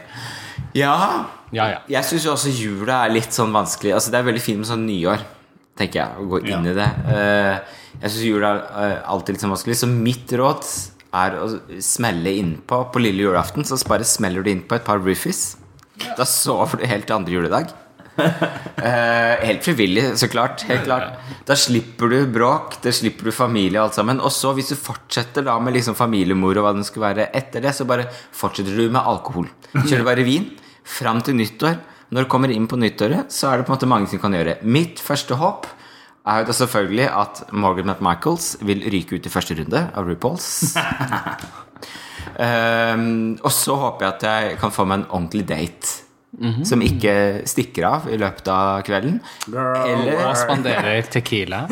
Ja. 0.74 0.96
Ja, 1.54 1.68
ja. 1.70 1.80
Jeg 1.88 2.04
syns 2.10 2.26
jo 2.26 2.32
også 2.34 2.50
jula 2.50 3.04
er 3.06 3.14
litt 3.14 3.30
sånn 3.36 3.52
vanskelig. 3.54 3.94
Altså 3.94 4.10
Det 4.10 4.20
er 4.20 4.26
veldig 4.26 4.42
fint 4.42 4.58
med 4.64 4.70
sånn 4.72 4.88
nyår, 4.90 5.22
tenker 5.78 6.00
jeg, 6.02 6.10
å 6.18 6.26
gå 6.32 6.40
inn 6.48 6.66
Ja. 6.66 6.72
i 6.72 6.74
det. 6.80 6.90
Eh, 7.14 7.60
jeg 8.02 8.10
syns 8.10 8.26
jul 8.26 8.44
er 8.48 8.64
eh, 8.64 8.98
alltid 9.10 9.36
litt 9.36 9.46
sånn 9.46 9.54
vanskelig. 9.54 9.78
Så 9.80 9.90
mitt 9.92 10.34
råd 10.40 10.66
er 11.14 11.38
å 11.40 11.48
smelle 11.84 12.34
innpå 12.42 12.80
på 12.94 13.04
lille 13.04 13.28
julaften. 13.28 13.68
Så 13.68 13.80
bare 13.90 14.08
smeller 14.08 14.44
du 14.44 14.52
innpå 14.54 14.80
et 14.80 14.88
par 14.88 15.02
roofies. 15.04 15.54
Da 16.18 16.26
sover 16.28 16.82
du 16.82 16.88
helt 16.90 17.08
til 17.10 17.20
andre 17.20 17.40
juledag. 17.40 17.74
Eh, 18.84 19.40
helt 19.48 19.64
frivillig, 19.64 20.02
så 20.20 20.28
klart. 20.28 20.66
Helt 20.68 20.84
klart. 20.84 21.14
Da 21.48 21.56
slipper 21.56 22.10
du 22.12 22.18
bråk, 22.36 22.76
da 22.84 22.92
slipper 22.92 23.30
du 23.30 23.32
familie 23.32 23.80
og 23.80 23.86
alt 23.86 23.96
sammen. 23.96 24.20
Og 24.20 24.34
så, 24.36 24.52
hvis 24.58 24.74
du 24.74 24.76
fortsetter 24.76 25.46
da 25.48 25.56
med 25.64 25.78
liksom 25.78 25.96
familiemor 25.96 26.60
og 26.60 26.66
hva 26.66 26.74
den 26.76 26.84
skulle 26.84 27.14
være 27.14 27.30
etter 27.38 27.64
det, 27.64 27.72
så 27.78 27.88
bare 27.88 28.10
fortsetter 28.36 28.76
du 28.76 28.90
med 28.92 29.00
alkohol. 29.00 29.48
Kjører 29.72 30.04
bare 30.10 30.26
vin 30.28 30.50
fram 30.84 31.24
til 31.24 31.38
nyttår. 31.40 31.80
Når 32.14 32.26
du 32.26 32.32
kommer 32.34 32.52
inn 32.52 32.68
på 32.68 32.78
nyttåret, 32.82 33.32
så 33.32 33.54
er 33.54 33.62
det 33.62 33.70
på 33.70 33.72
en 33.72 33.78
måte 33.78 33.90
mange 33.94 34.12
ting 34.12 34.22
kan 34.22 34.36
gjøre. 34.36 34.60
Mitt 34.68 35.00
første 35.02 35.40
håp 35.40 35.70
er 36.26 36.46
jo 36.48 36.54
selvfølgelig 36.56 37.10
at 37.10 37.44
Morgan 37.52 37.90
McMichaels 37.92 38.58
vil 38.62 38.84
ryke 38.94 39.18
ut 39.18 39.26
i 39.26 39.32
første 39.32 39.58
runde 39.60 39.82
av 39.94 40.08
RuPauls. 40.08 40.76
um, 42.40 43.36
og 43.46 43.52
så 43.52 43.76
håper 43.76 44.06
jeg 44.06 44.14
at 44.14 44.28
jeg 44.30 44.58
kan 44.62 44.72
få 44.72 44.88
meg 44.88 45.02
en 45.02 45.10
ordentlig 45.10 45.48
date. 45.50 46.03
Som 46.66 46.82
ikke 46.82 47.12
stikker 47.46 47.86
av 47.86 48.08
i 48.10 48.18
løpet 48.18 48.48
av 48.50 48.82
kvelden. 48.88 49.20
Eller, 49.54 50.16
Og 50.26 50.36
spanderer 50.36 51.06
tequila. 51.14 51.68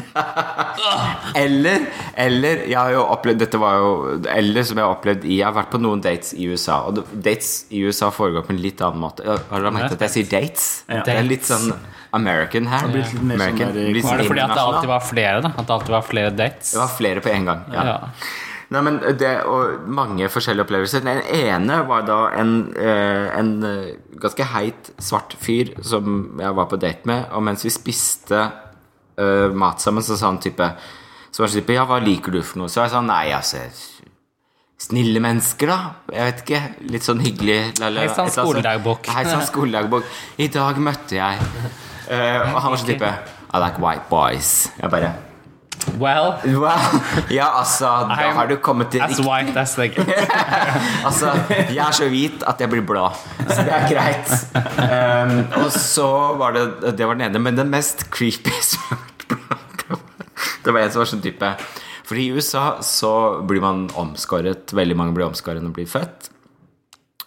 eller, 1.35 1.85
eller 2.15 2.61
Jeg 2.69 2.77
har 2.77 2.91
jo 2.93 3.01
opplevd 3.13 3.41
Dette 3.41 3.59
var 3.61 3.77
jo 3.81 3.91
Eller 4.29 4.65
som 4.67 4.77
jeg 4.79 4.85
har 4.85 4.93
opplevd 4.95 5.25
Jeg 5.29 5.45
har 5.47 5.55
vært 5.55 5.71
på 5.73 5.79
noen 5.81 6.03
dates 6.03 6.33
i 6.37 6.45
USA. 6.51 6.81
Og 6.91 7.01
dates 7.25 7.51
i 7.73 7.81
USA 7.87 8.11
foregår 8.13 8.45
på 8.47 8.53
en 8.55 8.61
litt 8.61 8.83
annen 8.85 9.01
måte. 9.01 9.25
Har 9.25 9.57
dere 9.65 9.73
merket 9.75 9.97
at 9.97 10.05
jeg 10.07 10.15
sier 10.19 10.29
dates? 10.35 10.67
Ja. 10.89 11.01
Det 11.07 11.15
er 11.17 11.25
litt 11.27 11.47
sånn 11.49 11.71
American 12.13 12.67
her. 12.67 12.85
Ja. 12.91 13.03
sånn 13.07 13.31
American, 13.31 13.73
der- 13.73 13.87
Var 13.87 13.97
det 13.97 14.05
sånn 14.05 14.27
fordi 14.29 14.45
at 14.45 14.53
det 14.55 14.63
alltid 14.67 14.89
var 14.91 15.03
flere, 15.09 15.41
da? 15.45 15.53
At 15.57 15.65
det 15.67 15.75
alltid 15.79 15.95
var 15.97 16.07
flere 16.11 16.31
dates? 16.35 16.71
Det 16.75 16.81
var 16.83 16.95
flere 16.97 17.21
på 17.25 17.29
en 17.33 17.45
gang. 17.49 17.61
Ja. 17.73 17.83
Ja. 17.89 17.97
Nei, 18.71 18.79
men 18.87 19.01
det, 19.19 19.31
og 19.51 19.87
mange 19.91 20.29
forskjellige 20.31 20.63
opplevelser. 20.63 21.03
Den 21.03 21.19
ene 21.35 21.81
var 21.89 22.05
da 22.07 22.19
en, 22.39 22.53
eh, 22.79 23.27
en 23.35 23.49
eh, 23.67 23.87
ganske 24.21 24.45
heit, 24.53 24.93
svart 24.95 25.35
fyr 25.39 25.73
som 25.83 26.39
jeg 26.39 26.55
var 26.55 26.69
på 26.71 26.79
date 26.79 27.09
med. 27.09 27.25
Og 27.35 27.43
mens 27.43 27.65
vi 27.65 27.71
spiste 27.73 28.39
uh, 29.19 29.49
mat 29.51 29.83
sammen, 29.83 30.03
så 30.05 30.15
sa 30.15 30.29
han 30.29 30.39
type 30.39 30.69
Så 31.31 31.43
var 31.43 31.49
det 31.51 31.61
type 31.61 31.75
Ja, 31.75 31.83
hva 31.87 31.99
liker 32.03 32.31
du 32.31 32.39
for 32.43 32.61
noe? 32.61 32.71
Så 32.71 32.81
jeg 32.81 32.93
sa 32.93 33.01
nei, 33.03 33.33
altså 33.35 33.65
Snille 34.81 35.19
mennesker, 35.21 35.69
da. 35.69 36.15
Jeg 36.15 36.29
vet 36.29 36.39
ikke. 36.45 36.61
Litt 36.93 37.05
sånn 37.05 37.19
hyggelig. 37.21 37.57
Hei 37.77 38.07
sann, 38.09 38.31
skoledagbok. 38.33 39.11
Hei 39.13 39.25
sann, 39.27 39.43
skoledagbok. 39.45 40.07
I 40.41 40.47
dag 40.53 40.79
møtte 40.81 41.19
jeg 41.19 41.43
uh, 41.43 42.55
Og 42.55 42.55
han 42.55 42.71
var 42.71 42.79
sånn 42.79 42.93
type 42.93 43.11
I 43.51 43.61
like 43.65 43.83
white 43.83 44.07
boys. 44.09 44.71
Jeg 44.79 44.95
bare 44.95 45.11
Well, 45.99 46.39
well 46.45 46.79
Ja, 47.29 47.59
altså, 47.59 47.85
da 48.07 48.15
I'm 48.15 48.35
har 48.37 48.47
du 48.47 48.55
kommet 48.63 48.91
til 48.91 49.01
as 49.01 49.19
white 49.19 49.59
as 49.59 49.75
they 49.75 49.89
get. 49.89 50.07
Altså, 51.07 51.31
jeg 51.49 51.81
er 51.81 51.91
så 51.91 52.07
hvit 52.09 52.43
at 52.47 52.61
jeg 52.61 52.69
blir 52.69 52.81
blå. 52.85 53.09
Så 53.47 53.63
det 53.65 53.73
er 53.75 53.87
greit. 53.89 54.31
Um, 54.77 55.63
og 55.63 55.71
så 55.71 56.35
var 56.37 56.51
det 56.55 56.97
Det 56.97 57.07
var 57.07 57.13
den 57.19 57.29
ene, 57.29 57.39
men 57.39 57.57
den 57.57 57.69
mest 57.69 58.11
creepy 58.11 58.51
Det 60.63 60.73
var 60.73 60.83
en 60.83 60.91
som 60.91 61.01
var 61.01 61.09
sånn 61.09 61.23
type 61.23 61.53
For 62.05 62.19
i 62.19 62.29
USA 62.35 62.81
så 62.85 63.41
blir 63.47 63.61
man 63.63 63.89
omskåret. 63.97 64.73
Veldig 64.75 64.97
mange 64.97 65.13
blir 65.17 65.27
omskåret 65.27 65.63
når 65.63 65.71
de 65.71 65.79
blir 65.79 65.89
født. 65.89 66.29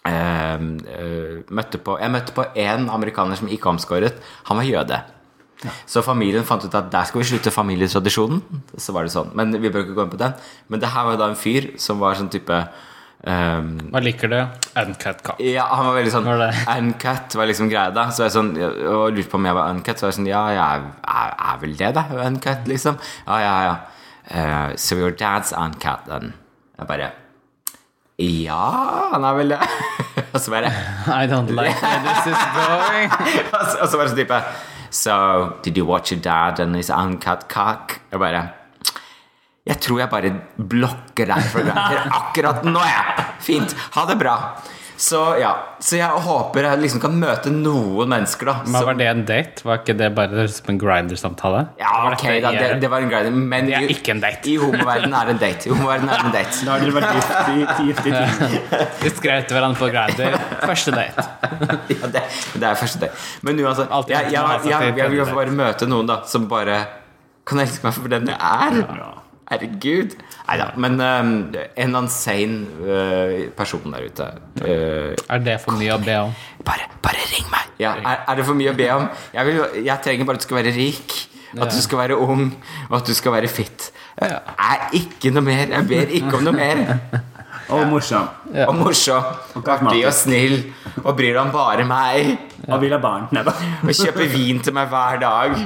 Um, 0.05 0.77
uh, 0.85 1.41
møtte 1.49 1.81
på, 1.81 1.97
jeg 1.97 2.13
møtte 2.13 2.35
på 2.37 2.45
en 2.61 2.91
amerikaner 2.93 3.41
som 3.41 3.49
ikke 3.49 3.71
omskåret. 3.73 4.21
Han 4.51 4.61
var 4.61 4.69
jøde. 4.69 4.99
Så 5.89 6.03
familien 6.05 6.45
fant 6.47 6.65
ut 6.65 6.75
at 6.75 6.91
der 6.93 7.07
skal 7.09 7.23
vi 7.23 7.29
slutte 7.29 7.53
familietradisjonen. 7.55 8.43
Så 8.77 8.95
var 8.97 9.07
det 9.07 9.15
sånn. 9.15 9.31
Men 9.39 9.55
vi 9.61 9.71
bør 9.71 9.87
ikke 9.87 9.97
gå 9.97 10.05
inn 10.07 10.13
på 10.13 10.21
den. 10.21 10.35
Men 10.73 10.83
det 10.83 10.91
her 10.93 11.07
var 11.09 11.21
da 11.21 11.31
en 11.33 11.39
fyr 11.39 11.73
som 11.81 12.03
var 12.03 12.19
sånn 12.19 12.31
type 12.33 12.59
um, 13.25 13.71
Hva 13.95 14.03
liker 14.05 14.33
du? 14.33 14.39
Uncut 14.83 15.25
cock. 15.25 15.41
ja, 15.41 15.65
han 15.71 15.89
var 15.89 15.99
veldig 15.99 16.13
sånn 16.13 16.29
Var 16.29 16.43
det? 16.43 16.51
Uncut 16.79 17.39
var 17.41 17.51
liksom 17.51 17.73
greia 17.73 17.95
da. 17.95 18.07
Så 18.13 18.27
jeg 18.27 18.37
sånn, 18.37 18.53
og 18.61 19.09
lurte 19.17 19.31
på 19.33 19.41
om 19.41 19.51
jeg 19.51 19.59
var 19.61 19.73
uncut. 19.73 19.99
Så 19.99 20.09
var 20.09 20.15
jeg 20.15 20.21
sånn 20.21 20.31
Ja, 20.31 20.45
jeg 20.53 20.63
er, 20.65 20.87
er, 21.25 21.35
er 21.51 21.61
vel 21.65 21.77
det, 21.81 21.91
da. 21.97 22.07
Uncut, 22.29 22.71
liksom. 22.71 23.01
Ja, 23.27 23.43
ja, 23.45 23.59
ja. 23.71 23.75
Uh, 24.25 24.77
so 24.81 24.97
your 24.97 25.13
dad's 25.13 25.53
uncut, 25.53 26.09
then. 26.09 26.33
Jeg 26.79 26.89
bare 26.89 27.11
Ja, 28.19 28.61
han 29.13 29.25
er 29.27 29.35
vel 29.41 29.57
det. 29.57 29.59
og 30.35 30.39
så 30.41 30.53
bare 30.53 30.71
I 31.11 31.27
don't 31.31 31.51
like 31.51 31.81
where 31.83 32.05
this 32.05 32.31
is 32.31 32.47
going. 32.55 33.11
og 33.55 33.67
så, 33.67 33.75
bare 33.75 33.89
så 33.91 33.99
var 33.99 34.07
det 34.07 34.15
sånn 34.15 34.23
type 34.25 34.41
So, 34.95 35.59
did 35.63 35.77
you 35.77 35.85
watch 35.85 36.13
your 36.13 36.21
dad 36.21 36.61
and 36.61 36.77
his 36.77 36.89
uncut 36.89 37.49
cock? 37.51 37.99
Jeg 38.13 38.21
bare 38.23 38.43
Jeg 39.67 39.81
tror 39.81 39.99
jeg 40.05 40.11
bare 40.13 40.31
blokker 40.71 41.27
deg 41.33 41.47
for 41.51 41.67
granter 41.67 42.05
akkurat 42.13 42.63
nå, 42.69 42.83
jeg. 42.85 43.25
Fint. 43.43 43.75
Ha 43.97 44.05
det 44.11 44.19
bra. 44.21 44.35
Så 44.97 45.19
ja, 45.41 45.51
så 45.83 45.97
jeg 45.99 46.07
håper 46.23 46.63
jeg 46.69 46.79
liksom 46.85 47.01
kan 47.03 47.17
møte 47.19 47.51
noen 47.51 48.09
mennesker, 48.13 48.47
da. 48.47 48.53
Men 48.63 48.85
Var 48.87 48.95
det 49.01 49.07
en 49.11 49.23
date? 49.27 49.65
Var 49.67 49.81
ikke 49.81 49.97
det 49.99 50.11
bare 50.15 50.45
som 50.55 50.69
en 50.71 50.79
grinder-samtale? 50.79 51.63
ja, 51.81 51.95
ok, 52.13 52.23
da, 52.45 52.53
det, 52.55 52.69
det 52.85 52.91
var 52.93 53.03
en 53.03 53.11
grinder, 53.11 53.31
men 53.35 53.67
Det 53.67 53.75
er 53.75 53.89
i- 53.89 53.97
ikke 53.97 54.15
en 54.15 54.21
date. 54.23 54.47
I 54.53 54.55
homoverdenen 54.63 55.17
er 55.19 55.25
det 55.27 55.35
en 55.35 55.41
date. 55.43 55.67
I 55.67 55.73
homoverdenen 55.75 56.13
er 56.15 56.23
det 56.23 56.29
en 56.31 56.37
date. 56.37 56.61
Da 56.65 56.71
har 56.71 56.85
dere 56.85 56.95
vært 56.95 57.11
gift 57.19 57.51
i, 57.51 57.89
gift 57.89 58.07
i 58.07 58.13
ti 58.15 58.79
Vi 59.05 59.11
skrev 59.17 59.49
til 59.49 59.59
hverandre 59.59 59.81
på 59.83 59.91
grinder. 59.91 60.39
Første 60.63 60.95
date. 60.95 61.27
Ja, 61.95 62.07
det, 62.15 62.23
det 62.55 62.63
er 62.71 62.75
første 62.79 63.01
date. 63.03 63.19
Men 63.43 63.59
uansett, 63.65 63.91
altså, 63.91 64.11
jeg, 64.15 64.33
jeg, 64.33 64.71
jeg, 64.71 64.95
jeg, 64.99 65.11
vil 65.11 65.35
bare 65.35 65.51
møte 65.59 65.87
noen 65.91 66.07
da 66.09 66.21
som 66.31 66.47
bare 66.51 66.79
kan 67.47 67.61
elske 67.61 67.85
meg 67.85 67.95
for 67.99 68.09
den 68.15 68.31
jeg 68.31 68.39
er. 68.39 68.79
Herregud. 69.51 70.15
Nei 70.45 70.57
da. 70.61 70.67
Men 70.77 70.99
um, 71.01 71.29
en 71.55 71.87
eller 71.87 71.99
annen 72.03 72.11
sane 72.13 72.67
uh, 72.85 73.37
person 73.57 73.95
der 73.95 74.05
ute 74.11 74.27
uh, 74.61 75.15
Er 75.17 75.41
det 75.41 75.55
for 75.63 75.73
mye 75.81 75.95
å 75.95 76.01
be 76.05 76.17
om? 76.21 76.35
bare, 76.67 76.89
bare 77.05 77.23
ring 77.31 77.47
meg! 77.53 77.71
Ja, 77.81 77.95
er, 77.97 78.25
er 78.29 78.37
det 78.39 78.45
for 78.45 78.59
mye 78.59 78.75
å 78.75 78.77
be 78.77 78.89
om? 78.93 79.07
Jeg, 79.33 79.47
vil, 79.49 79.63
jeg 79.87 80.05
trenger 80.05 80.29
bare 80.29 80.39
at 80.39 80.45
du 80.45 80.47
skal 80.47 80.59
være 80.61 80.75
rik, 80.77 81.15
at 81.55 81.73
du 81.73 81.81
skal 81.83 82.01
være 82.03 82.19
ung, 82.21 82.49
og 82.91 82.97
at 83.01 83.09
du 83.09 83.15
skal 83.17 83.35
være 83.35 83.49
fit. 83.51 83.89
Jeg 84.21 84.41
er 84.69 84.85
ikke 85.01 85.33
noe 85.35 85.47
mer. 85.47 85.65
Jeg 85.73 85.89
ber 85.91 86.13
ikke 86.19 86.39
om 86.39 86.45
noe 86.47 86.55
mer. 86.57 86.85
Og 87.73 87.87
morsom. 87.89 88.29
Ja. 88.53 88.67
Og 88.69 88.77
morsom, 88.79 89.29
og 89.57 89.69
artig 89.73 90.03
og 90.05 90.13
snill, 90.15 90.59
og 91.03 91.15
bryr 91.17 91.33
deg 91.33 91.41
om 91.47 91.53
bare 91.55 91.87
meg. 91.89 92.35
Og 92.69 92.77
vil 92.83 92.93
ha 92.95 93.01
barn. 93.01 93.31
Og 93.85 93.91
kjøper 93.97 94.29
vin 94.33 94.61
til 94.65 94.77
meg 94.77 94.93
hver 94.93 95.19
dag. 95.21 95.57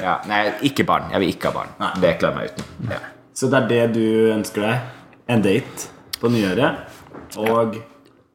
Ja, 0.00 0.18
nei, 0.28 0.44
ikke 0.70 0.86
barn. 0.88 1.10
Jeg 1.12 1.24
vil 1.24 1.32
ikke 1.34 1.50
ha 1.50 1.56
barn. 1.58 1.74
Nei. 1.80 1.90
Det 2.04 2.12
klarer 2.20 2.36
jeg 2.36 2.38
meg 2.38 2.54
uten. 2.54 2.92
Ja. 2.94 3.00
Så 3.40 3.48
det 3.48 3.56
er 3.62 3.68
det 3.70 3.84
du 3.96 4.02
ønsker 4.34 4.66
deg? 4.66 4.88
En 5.32 5.40
date 5.44 5.88
på 6.20 6.28
nyåret? 6.28 6.82
Og 7.40 7.78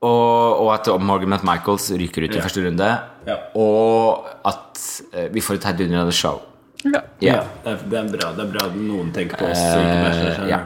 Og, 0.06 0.60
og 0.62 0.68
at 0.74 0.88
Morgan 1.02 1.32
McMichaels 1.34 1.88
ryker 1.98 2.26
ut 2.28 2.34
i 2.36 2.38
Ja. 2.38 2.42
første 2.44 2.62
runde. 2.66 2.90
Ja. 3.26 3.36
Og 3.58 4.28
at 4.46 4.82
eh, 5.14 5.30
vi 5.34 5.42
får 5.42 5.56
et 5.58 5.64
heidundrende 5.70 6.14
show. 6.14 6.42
Ja. 6.86 7.00
Ja, 7.22 7.40
det 7.64 7.72
er, 7.72 7.78
det 7.90 7.98
er 8.00 8.10
bra. 8.14 8.32
Det 8.36 8.44
er 8.44 8.52
bra 8.52 8.66
at 8.68 8.76
noen 8.78 9.12
tenker 9.16 9.40
på 9.40 9.48
oss. 9.50 9.58
selv. 9.62 10.50
ja. 10.50 10.60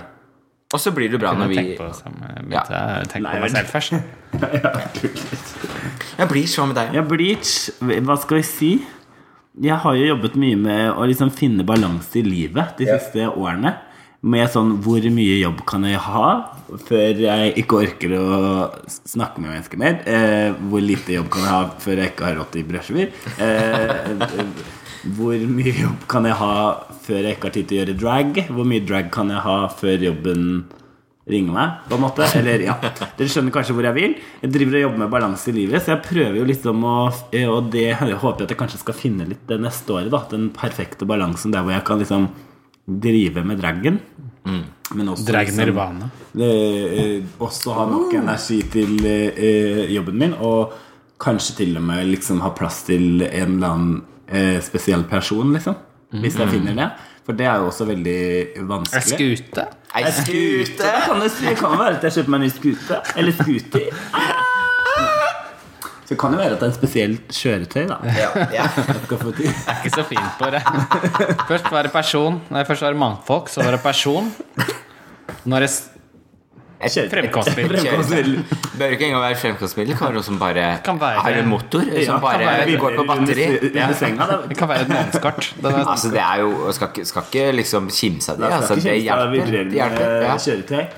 Og 0.73 0.79
så 0.79 0.91
blir 0.93 1.09
det 1.09 1.17
bra 1.21 1.31
når 1.33 1.47
vi 1.49 1.55
Tenk 1.55 1.77
på, 1.79 1.85
tenke 3.09 3.23
Nei, 3.23 3.31
på 3.31 3.41
meg 3.41 3.51
selv 3.51 3.67
først. 3.71 3.93
Jeg 6.19 6.27
blir 6.29 6.45
så 6.51 6.65
med 6.69 6.75
deg. 6.77 6.93
Ja, 6.93 7.01
Bleach, 7.01 7.53
hva 7.81 8.17
skal 8.21 8.37
jeg 8.41 8.45
si? 8.45 8.71
Jeg 9.59 9.79
har 9.81 9.95
jo 9.97 10.05
jobbet 10.11 10.35
mye 10.39 10.59
med 10.59 10.91
å 10.93 11.07
liksom 11.09 11.31
finne 11.33 11.65
balanse 11.65 12.19
i 12.19 12.23
livet 12.27 12.77
de 12.77 12.85
siste 12.91 13.25
årene. 13.31 13.73
Med 14.19 14.49
sånn 14.51 14.73
hvor 14.83 15.05
mye 15.15 15.35
jobb 15.39 15.61
kan 15.69 15.85
jeg 15.87 15.99
ha 16.03 16.23
før 16.89 17.21
jeg 17.23 17.53
ikke 17.61 17.77
orker 17.85 18.15
å 18.17 18.25
snakke 19.07 19.39
med 19.39 19.53
mennesker 19.53 19.79
mer? 19.79 20.01
Eh, 20.03 20.49
hvor 20.67 20.83
lite 20.83 21.15
jobb 21.15 21.29
kan 21.31 21.45
jeg 21.45 21.53
ha 21.53 21.61
før 21.85 22.01
jeg 22.01 22.11
ikke 22.11 22.25
har 22.27 22.35
råd 22.41 22.49
til 22.51 22.65
brødskiver? 22.67 23.13
Eh, 23.39 24.41
hvor 25.15 25.45
mye 25.47 25.71
jobb 25.85 26.03
kan 26.11 26.27
jeg 26.27 26.35
ha 26.35 26.57
før 27.05 27.21
jeg 27.29 27.37
ikke 27.37 27.47
har 27.47 27.55
tid 27.55 27.69
til 27.69 27.77
å 27.77 27.79
gjøre 27.79 27.95
drag? 28.01 28.41
Hvor 28.57 28.67
mye 28.67 28.83
drag 28.89 29.07
kan 29.15 29.31
jeg 29.31 29.45
ha 29.45 29.55
før 29.79 30.03
jobben 30.09 30.43
ringer 31.29 31.55
meg? 31.55 31.79
på 31.87 31.95
en 31.95 32.03
måte 32.03 32.27
Eller 32.41 32.65
ja, 32.65 32.75
Dere 33.15 33.29
skjønner 33.31 33.55
kanskje 33.55 33.77
hvor 33.77 33.87
jeg 33.87 33.95
vil. 34.01 34.19
Jeg 34.43 34.51
driver 34.51 34.81
og 34.81 34.85
jobber 34.87 35.03
med 35.05 35.13
balanse 35.15 35.47
i 35.53 35.55
livet, 35.61 35.85
så 35.85 35.95
jeg 35.95 36.03
prøver 36.09 36.41
jo 36.41 36.51
liksom 36.51 36.83
å 36.83 36.97
Og 37.55 37.71
det 37.71 37.87
håper 37.95 38.43
jeg 38.43 38.49
at 38.49 38.51
jeg 38.51 38.61
kanskje 38.65 38.83
skal 38.83 38.99
finne 38.99 39.31
litt 39.31 39.47
det 39.47 39.61
neste 39.63 39.95
året. 39.95 40.11
da 40.11 40.25
Den 40.27 40.49
perfekte 40.51 41.07
balansen 41.07 41.55
der 41.55 41.63
hvor 41.63 41.77
jeg 41.77 41.87
kan 41.87 42.03
liksom 42.03 42.27
drive 43.01 43.43
med 43.45 43.59
dragen. 43.61 43.99
Men 44.95 45.09
også 45.11 45.25
Drag 45.27 45.45
liksom- 45.47 45.65
nirvana. 45.65 46.07
eh, 46.35 47.21
også 47.39 47.73
ha 47.77 47.85
nok 47.85 48.13
energi 48.17 48.61
til 48.71 49.05
eh, 49.05 49.83
jobben 49.93 50.17
min, 50.17 50.33
og 50.33 50.73
kanskje 51.21 51.55
til 51.57 51.77
og 51.77 51.83
med 51.83 52.07
liksom 52.07 52.39
ha 52.41 52.49
plass 52.49 52.83
til 52.87 53.21
en 53.21 53.55
eller 53.59 53.67
annen 53.67 54.01
eh, 54.27 54.59
spesiell 54.61 55.03
person, 55.03 55.53
liksom. 55.53 55.75
Hvis 56.11 56.39
jeg 56.39 56.49
finner 56.49 56.73
det. 56.73 56.89
For 57.25 57.33
det 57.37 57.45
er 57.45 57.59
jo 57.61 57.67
også 57.69 57.85
veldig 57.85 58.65
vanskelig. 58.65 59.19
Ei 59.19 59.35
skute? 59.35 59.65
Ei 59.95 60.11
skute! 60.11 60.93
Kan, 61.05 61.19
det, 61.21 61.31
det 61.43 61.57
kan 61.59 61.77
være 61.77 61.97
at 61.99 62.03
jeg 62.07 62.11
kjøper 62.17 62.29
meg 62.33 62.39
en 62.41 62.47
ny 62.47 62.49
skute. 62.55 63.01
Eller 63.15 63.31
scooter. 63.37 63.89
Så 66.09 66.15
det 66.15 66.21
kan 66.23 66.33
jo 66.33 66.37
være 66.41 66.55
at 66.55 66.61
det 66.63 66.65
er 66.65 66.71
et 66.71 66.77
spesielt 66.79 67.33
kjøretøy, 67.37 67.83
da. 67.85 67.97
Ja, 68.09 68.13
ja. 68.17 68.29
Jeg 68.57 68.63
er. 68.65 69.51
Ikke 69.75 69.91
så 69.93 70.05
fint 70.09 70.39
på 70.39 70.47
det. 70.49 70.63
Først 71.45 71.67
var 71.69 71.85
det 71.85 71.91
person, 71.93 72.39
nei, 72.49 72.63
først 72.65 72.81
var 72.81 72.95
det 72.95 73.01
mannfolk, 73.03 73.51
så 73.53 73.61
var 73.61 73.77
det 73.77 73.81
person. 73.83 74.31
Nå 75.45 75.59
er 75.59 75.67
det 75.67 75.69
Fremkomstmiddel. 76.79 78.43
Bør 78.79 78.93
ikke 78.95 79.07
engang 79.09 79.23
være 79.25 79.35
fremkomstmiddel. 79.41 79.97
Kan 79.99 80.07
være 80.07 80.15
noe 80.19 80.23
som 80.23 80.37
bare 80.39 80.63
være- 80.79 81.23
har 81.25 81.37
en 81.41 81.49
motor, 81.51 81.81
som 81.83 81.97
Ja, 81.99 82.05
som 82.05 82.21
bare 82.23 82.45
være 82.47 82.77
går 82.79 82.95
på 82.95 83.05
batteri. 83.09 83.47
Senga. 83.99 84.27
Det 84.47 84.57
kan 84.57 84.69
være 84.69 84.85
et 84.85 84.91
månedskart. 84.93 85.49
Altså, 85.63 86.11
det 86.13 86.21
er 86.23 86.39
jo 86.43 86.71
Skal 86.71 86.87
ikke, 86.93 87.05
skal 87.09 87.23
ikke 87.27 87.45
liksom 87.57 87.89
kimse 87.91 88.31
av 88.31 88.37
det. 88.39 88.51
Altså, 88.59 88.75
det 88.79 88.95
hjelper. 89.03 89.51
Det 89.51 89.75
hjelper. 89.75 90.15
Ja. 90.23 90.37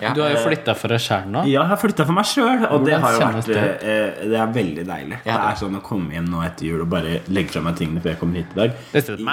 Ja. 0.02 0.14
Du 0.14 0.22
har 0.22 0.30
jo 0.36 0.42
flytta 0.46 0.76
for 0.78 0.88
deg 0.94 1.02
sjæl 1.02 1.26
nå. 1.32 1.46
Ja, 1.50 1.62
jeg 1.62 1.70
har 1.72 1.78
flytta 1.82 2.06
for 2.06 2.14
meg 2.18 2.26
sjøl, 2.30 2.66
og 2.70 2.86
det 2.86 3.00
har 3.02 3.14
jo 3.18 3.20
vært 3.26 3.50
det? 3.50 3.66
eh, 3.82 4.30
Det 4.32 4.38
er 4.38 4.54
veldig 4.54 4.86
deilig. 4.88 5.18
Ja. 5.26 5.38
Det 5.38 5.50
er 5.50 5.60
sånn 5.66 5.78
å 5.80 5.82
komme 5.86 6.14
hjem 6.14 6.30
nå 6.30 6.44
etter 6.46 6.66
jul 6.70 6.82
og 6.86 6.90
bare 6.92 7.20
legge 7.34 7.50
fra 7.56 7.62
meg 7.66 7.76
tingene 7.80 8.02
før 8.04 8.14
jeg 8.14 8.20
kommer 8.22 8.36
hit 8.42 8.54
i 8.54 8.60
dag. 8.62 8.72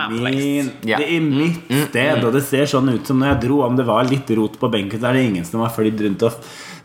I 0.09 0.19
min, 0.19 0.73
Ja. 0.85 0.97
det 0.99 1.09
er 1.13 1.21
mitt 1.21 1.89
sted, 1.91 2.25
og 2.25 2.33
det 2.33 2.43
ser 2.45 2.65
sånn 2.67 2.89
ut 2.95 3.07
som 3.07 3.19
når 3.21 3.35
jeg 3.35 3.41
dro. 3.49 3.61
Om 3.69 3.77
det 3.77 3.85
var 3.87 4.05
litt 4.05 4.31
rot 4.31 4.59
på 4.59 4.71
benken, 4.71 4.99
så 5.01 5.11
er 5.11 5.13
det 5.19 5.25
ingen 5.29 5.45
som 5.45 5.61
har 5.61 5.71
flydd 5.75 6.01
rundt 6.07 6.23
og 6.23 6.38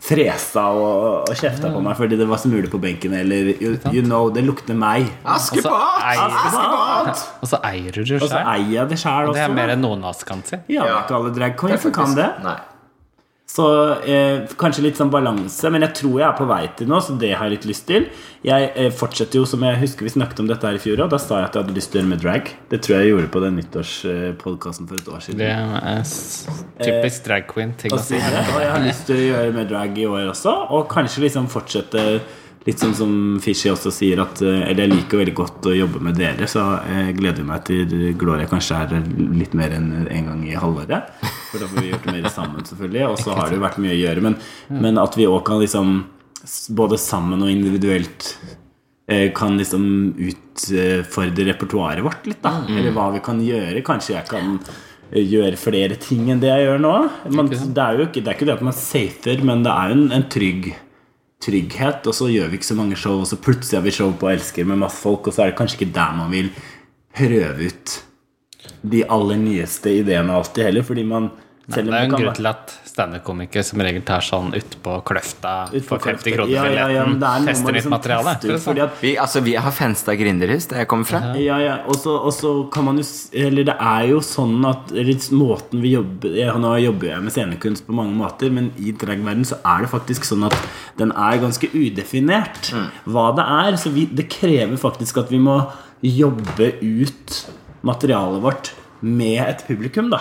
fresa 0.04 0.66
og, 0.76 1.30
og 1.30 1.38
kjefta 1.38 1.70
på 1.72 1.80
meg 1.84 1.96
fordi 1.96 2.18
det 2.20 2.26
var 2.28 2.40
smuler 2.42 2.68
på 2.72 2.80
benken, 2.82 3.14
eller 3.16 3.54
you, 3.54 3.72
you 3.92 4.02
know, 4.04 4.28
det 4.34 4.44
lukter 4.44 4.76
meg. 4.76 5.08
Askepott! 5.24 6.04
Askepott! 6.04 7.24
Og 7.40 7.50
så 7.54 7.60
eier 7.70 7.94
du 7.94 8.02
det 8.04 8.20
Og 8.20 8.28
så 8.28 8.42
eier 8.42 8.70
jeg 8.80 8.92
det 8.92 9.00
sjæl 9.00 9.32
Det 9.32 9.42
er 9.46 9.56
mer 9.56 9.74
enn 9.74 9.84
noen 9.84 10.04
av 10.04 10.12
oss 10.14 10.24
kan 10.28 10.44
si. 10.46 10.60
Ja, 10.72 10.86
ikke 11.02 11.18
alle 11.18 11.34
drag 11.36 11.58
queens 11.60 11.88
kan 11.94 12.16
det. 12.18 12.30
Nei. 12.44 12.58
Så 13.54 13.64
eh, 14.02 14.48
kanskje 14.58 14.82
litt 14.82 14.98
sånn 14.98 15.12
balanse, 15.14 15.70
men 15.70 15.84
jeg 15.86 15.94
tror 16.00 16.16
jeg 16.18 16.26
er 16.26 16.34
på 16.34 16.46
vei 16.50 16.64
til 16.74 16.88
noe, 16.90 16.98
så 17.06 17.14
det 17.20 17.30
har 17.38 17.46
jeg 17.46 17.52
litt 17.52 17.66
lyst 17.70 17.84
til. 17.86 18.08
Jeg 18.42 18.72
eh, 18.74 18.88
fortsetter 18.90 19.38
jo, 19.38 19.44
som 19.46 19.62
jeg 19.62 19.78
husker 19.78 20.08
vi 20.08 20.10
snakket 20.10 20.42
om 20.42 20.48
dette 20.50 20.66
her 20.66 20.74
i 20.74 20.80
fjor, 20.82 21.04
og 21.04 21.12
da 21.12 21.20
sa 21.22 21.38
jeg 21.38 21.52
at 21.52 21.58
jeg 21.58 21.62
hadde 21.62 21.76
lyst 21.76 21.92
til 21.92 22.00
å 22.00 22.02
gjøre 22.02 22.10
med 22.10 22.24
drag. 22.24 22.50
Det 22.72 22.80
tror 22.82 22.96
jeg 22.96 23.06
jeg 23.06 23.12
gjorde 23.12 23.30
på 23.36 23.42
den 23.44 23.60
nyttårspodkasten 23.60 24.90
for 24.90 24.98
et 24.98 25.10
år 25.14 25.22
siden. 25.22 25.44
Det 25.44 25.52
er 25.54 26.90
typisk 26.90 27.28
drag 27.28 27.46
queen-ting 27.52 27.94
å 27.94 28.00
si. 28.02 28.18
og 28.18 28.58
jeg 28.64 28.72
har 28.74 28.82
lyst 28.88 29.06
til 29.06 29.20
å 29.20 29.28
gjøre 29.28 29.54
med 29.60 29.70
drag 29.70 30.02
i 30.02 30.08
år 30.10 30.32
også, 30.32 30.56
og 30.74 30.88
kanskje 30.90 31.28
liksom 31.28 31.46
fortsette 31.54 32.08
Litt 32.64 32.80
sånn 32.80 32.94
som 32.96 33.10
Fishy 33.44 33.68
også 33.68 33.90
sier, 33.92 34.22
at 34.22 34.40
eh, 34.40 34.62
eller 34.70 34.86
jeg 34.86 34.92
liker 34.94 35.20
veldig 35.20 35.34
godt 35.36 35.66
å 35.68 35.74
jobbe 35.76 36.00
med 36.06 36.16
dere, 36.16 36.46
så 36.48 36.62
jeg 36.88 37.16
gleder 37.18 37.44
meg 37.44 37.66
til 37.68 38.14
Gloria 38.16 38.48
kanskje 38.48 38.78
er 38.86 39.08
litt 39.36 39.52
mer 39.58 39.74
enn 39.76 39.90
en 40.06 40.30
gang 40.30 40.46
i 40.48 40.56
halvåret. 40.56 41.12
For 41.50 41.60
da 41.60 41.68
får 41.68 41.82
vi 41.82 41.90
gjort 41.92 42.08
mer 42.08 42.28
sammen, 42.32 42.64
selvfølgelig. 42.64 43.04
Og 43.10 43.20
så 43.20 43.36
har 43.36 43.50
det 43.50 43.58
jo 43.58 43.64
vært 43.66 43.80
mye 43.84 43.92
å 43.92 44.00
gjøre. 44.00 44.24
Men, 44.24 44.38
men 44.80 45.00
at 45.02 45.18
vi 45.18 45.28
òg 45.28 45.42
kan 45.44 45.60
liksom 45.60 45.92
både 46.76 46.96
sammen 47.00 47.44
og 47.44 47.52
individuelt 47.52 48.30
eh, 49.12 49.28
kan 49.36 49.60
liksom 49.60 49.84
utfordre 50.30 51.46
repertoaret 51.50 52.04
vårt 52.04 52.24
litt, 52.30 52.40
da. 52.44 52.62
Eller 52.72 52.96
hva 52.96 53.10
vi 53.12 53.20
kan 53.24 53.44
gjøre. 53.44 53.84
Kanskje 53.84 54.16
jeg 54.16 54.30
kan 54.30 54.56
eh, 55.10 55.20
gjøre 55.20 55.60
flere 55.60 56.00
ting 56.00 56.32
enn 56.32 56.40
det 56.40 56.48
jeg 56.48 56.64
gjør 56.64 56.80
nå. 56.80 56.94
Man, 57.28 57.52
det, 57.52 57.60
er 57.76 58.00
jo 58.00 58.08
ikke, 58.08 58.24
det 58.24 58.32
er 58.32 58.40
ikke 58.40 58.48
det 58.48 58.56
at 58.56 58.66
man 58.70 58.80
safer, 58.80 59.44
men 59.44 59.68
det 59.68 59.76
er 59.76 59.92
jo 59.92 60.00
en, 60.00 60.08
en 60.16 60.28
trygg 60.32 60.72
trygghet. 61.44 62.08
Og 62.08 62.16
så 62.16 62.30
gjør 62.32 62.50
vi 62.50 62.60
ikke 62.60 62.72
så 62.72 62.78
mange 62.78 62.98
show, 62.98 63.20
og 63.20 63.28
så 63.30 63.38
plutselig 63.40 63.78
har 63.78 63.86
vi 63.86 63.94
show 63.94 64.10
på 64.18 64.32
Elsker 64.32 64.68
med 64.68 64.82
masse 64.82 65.00
folk, 65.02 65.28
og 65.28 65.36
så 65.36 65.44
er 65.44 65.52
det 65.52 65.60
kanskje 65.60 65.80
ikke 65.80 65.94
der 65.96 66.18
man 66.18 66.32
vil 66.32 66.50
prøve 67.14 67.70
ut 67.70 68.00
de 68.84 69.04
aller 69.12 69.40
nyeste 69.40 69.92
ideene 70.00 70.34
alltid 70.34 70.68
heller, 70.68 70.84
fordi 70.86 71.04
man 71.06 71.30
Det 71.64 71.80
er 71.80 71.86
jo 71.86 71.92
en 71.96 72.12
grunn 72.12 72.34
til 72.36 72.46
at 72.50 72.72
standup-komikere 72.84 73.64
som 73.64 73.80
regel 73.82 74.02
tar 74.06 74.22
sånn 74.24 74.50
utpå 74.54 74.98
kløfta 75.08 75.52
Ut 75.72 75.86
for 75.86 76.02
50 76.02 76.34
kroner 76.36 76.52
ja, 76.52 76.64
ja, 76.68 76.84
ja, 76.92 77.04
er 77.06 77.14
med 77.14 77.22
nytt 77.46 77.70
liksom 77.78 77.94
materiale. 77.94 78.34
ut, 78.36 78.66
at 78.84 79.00
Vi, 79.00 79.14
altså, 79.20 79.40
vi 79.46 79.54
har 79.56 79.74
Fenstad 79.74 80.18
Gründerhus, 80.20 80.68
der 80.70 80.82
jeg 80.82 80.90
kommer 80.92 81.08
fra. 81.08 81.22
Ja, 81.40 81.56
ja, 81.62 81.78
og 81.88 81.96
så, 82.02 82.18
og 82.18 82.34
så 82.36 82.52
kan 82.74 82.86
man 82.88 83.00
jo 83.00 83.06
Eller 83.32 83.66
det 83.70 83.76
er 83.80 84.10
jo 84.12 84.20
sånn 84.24 84.60
at 84.68 84.92
eller 84.92 85.26
måten 85.34 85.82
vi 85.82 85.94
jobber 85.94 86.36
ja, 86.36 86.54
Nå 86.60 86.74
jobber 86.84 87.10
jeg 87.14 87.24
med 87.24 87.34
scenekunst 87.34 87.88
på 87.88 87.96
mange 87.96 88.14
måter, 88.18 88.52
men 88.52 88.70
i 88.76 88.92
dragverden 88.92 89.48
så 89.48 89.58
er 89.64 89.84
det 89.86 89.92
faktisk 89.94 90.28
sånn 90.28 90.46
at 90.50 90.56
den 91.00 91.16
er 91.16 91.40
ganske 91.42 91.72
udefinert 91.72 92.70
hva 93.08 93.30
det 93.36 93.48
er. 93.64 93.80
Så 93.80 93.92
vi, 93.94 94.06
det 94.12 94.28
krever 94.32 94.76
faktisk 94.80 95.24
at 95.24 95.32
vi 95.32 95.40
må 95.42 95.62
jobbe 96.04 96.74
ut 96.84 97.42
materialet 97.84 98.42
vårt 98.44 98.74
med 99.04 99.40
et 99.44 99.64
publikum, 99.66 100.10
da. 100.12 100.20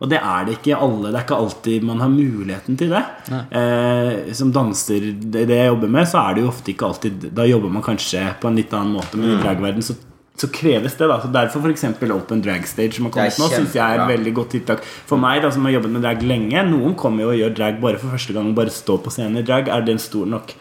Og 0.00 0.08
det 0.08 0.16
er 0.16 0.46
det 0.48 0.54
ikke 0.56 0.78
alle. 0.80 1.10
Det 1.10 1.18
er 1.18 1.24
ikke 1.26 1.38
alltid 1.44 1.82
man 1.84 2.00
har 2.00 2.08
muligheten 2.12 2.76
til 2.80 2.92
det. 2.94 3.02
Eh, 3.30 4.30
som 4.36 4.52
danser, 4.54 5.10
det, 5.20 5.42
det 5.50 5.58
jeg 5.58 5.68
jobber 5.74 5.90
med, 5.92 6.08
så 6.08 6.22
er 6.22 6.38
det 6.38 6.44
jo 6.46 6.52
ofte 6.52 6.72
ikke 6.72 6.86
alltid 6.88 7.26
Da 7.36 7.44
jobber 7.48 7.74
man 7.74 7.84
kanskje 7.84 8.22
på 8.40 8.48
en 8.48 8.56
litt 8.56 8.72
annen 8.72 8.96
måte, 8.96 9.20
men 9.20 9.34
i 9.34 9.42
dragverden 9.42 9.84
så, 9.84 9.98
så 10.40 10.48
kreves 10.56 10.96
det. 10.96 11.10
da 11.10 11.20
Så 11.20 11.28
Derfor 11.34 11.68
f.eks. 11.68 11.84
Open 12.16 12.40
Drag 12.46 12.64
Stage 12.70 12.96
som 12.96 13.10
har 13.10 13.16
kommet 13.18 13.42
nå, 13.42 13.50
syns 13.52 13.76
jeg 13.76 13.84
er 13.84 14.00
et 14.06 14.14
veldig 14.14 14.34
godt 14.40 14.54
tiltak. 14.56 14.88
For 15.10 15.20
meg 15.20 15.44
da 15.44 15.52
som 15.52 15.68
har 15.68 15.76
jobbet 15.76 15.92
med 15.98 16.06
drag 16.06 16.24
lenge 16.24 16.64
Noen 16.70 16.96
kommer 16.96 17.26
jo 17.26 17.34
og 17.34 17.40
gjør 17.42 17.56
drag 17.60 17.80
bare 17.84 18.00
for 18.00 18.16
første 18.16 18.36
gang. 18.36 18.54
Bare 18.56 18.72
stå 18.72 18.96
på 19.04 19.12
scenen 19.12 19.42
i 19.42 19.46
drag. 19.46 19.68
Er 19.68 19.84
det 19.84 19.98
en 19.98 20.04
stor 20.08 20.24
nok 20.32 20.56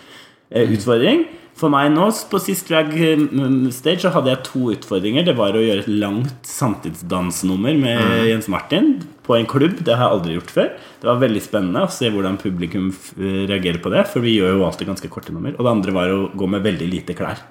eh, 0.52 0.68
utfordring. 0.68 1.30
For 1.60 1.72
meg 1.74 1.90
nå, 1.92 2.06
på 2.32 2.40
sist 2.40 2.70
drag 2.72 2.94
mm, 2.96 3.68
stage, 3.76 4.06
så 4.06 4.14
hadde 4.16 4.32
jeg 4.32 4.44
to 4.48 4.62
utfordringer. 4.72 5.26
Det 5.28 5.36
var 5.36 5.58
å 5.58 5.64
gjøre 5.64 5.84
et 5.84 5.92
langt 5.92 6.48
samtidsdansnummer 6.48 7.76
med 7.82 8.30
Jens 8.30 8.48
Martin 8.52 8.94
på 9.28 9.36
en 9.36 9.50
klubb. 9.50 9.82
Det 9.84 9.98
har 9.98 10.08
jeg 10.08 10.20
aldri 10.20 10.38
gjort 10.38 10.56
før. 10.56 10.72
Det 11.02 11.12
var 11.12 11.22
veldig 11.26 11.44
spennende 11.44 11.84
å 11.84 11.92
se 11.92 12.12
hvordan 12.14 12.40
publikum 12.40 12.90
reagerer 13.20 13.84
på 13.84 13.92
det. 13.92 14.08
For 14.08 14.24
vi 14.24 14.38
gjør 14.38 14.56
jo 14.56 14.68
alltid 14.70 14.94
ganske 14.94 15.12
korte 15.12 15.36
nummer. 15.36 15.58
Og 15.58 15.68
det 15.68 15.74
andre 15.76 15.96
var 16.00 16.16
å 16.16 16.28
gå 16.32 16.48
med 16.56 16.64
veldig 16.64 16.92
lite 16.96 17.18
klær. 17.20 17.44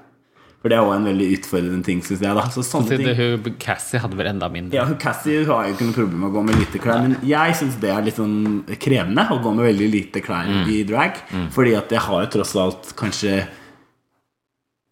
For 0.59 0.73
det 0.73 0.75
er 0.75 0.83
også 0.83 0.97
en 0.97 1.07
veldig 1.07 1.27
utfordrende 1.37 1.87
ting, 1.87 2.01
syns 2.03 2.23
jeg. 2.25 2.35
da 2.35 2.43
Så 2.51 2.65
sånne 2.67 2.97
ting 2.99 3.13
hun 3.15 3.61
Cassie 3.63 4.01
hadde 4.03 4.19
vel 4.19 4.33
enda 4.33 4.49
mindre. 4.51 4.75
ja, 4.75 4.89
hun 4.89 4.97
Cassie 4.99 5.45
hun 5.45 5.53
har 5.53 5.69
jo 5.69 5.77
ikke 5.77 5.87
noe 5.87 5.99
problem 6.01 6.25
med 6.25 6.33
å 6.33 6.35
gå 6.35 6.43
med 6.49 6.59
lite 6.59 6.81
klær, 6.83 7.05
men 7.05 7.15
jeg 7.29 7.55
syns 7.61 7.79
det 7.79 7.93
er 7.95 8.03
litt 8.09 8.19
sånn 8.19 8.65
krevende 8.83 9.29
å 9.31 9.39
gå 9.45 9.53
med 9.55 9.69
veldig 9.69 9.89
lite 9.93 10.25
klær 10.25 10.51
i 10.67 10.81
drag. 10.89 11.21
Fordi 11.55 11.77
at 11.79 11.95
jeg 11.95 12.03
har 12.09 12.25
jo 12.25 12.33
tross 12.35 12.57
alt 12.59 12.91
kanskje 12.99 13.37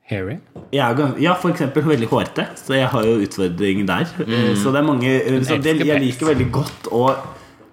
Harry. 0.07 0.37
jeg 0.73 0.83
er, 0.83 1.15
Ja, 1.19 1.35
for 1.35 1.51
eksempel 1.51 1.83
veldig 1.87 2.09
hårete, 2.11 2.47
så 2.61 2.77
jeg 2.77 2.87
har 2.93 3.07
jo 3.07 3.17
utfordring 3.25 3.87
der. 3.89 4.07
Mm. 4.23 4.53
Så 4.61 4.71
det 4.71 4.79
er 4.83 4.87
mange 4.87 5.11
eh, 5.17 5.41
så 5.43 5.59
det, 5.59 5.79
Jeg 5.83 6.03
liker 6.03 6.31
veldig 6.31 6.47
godt 6.55 6.91
å 6.95 7.09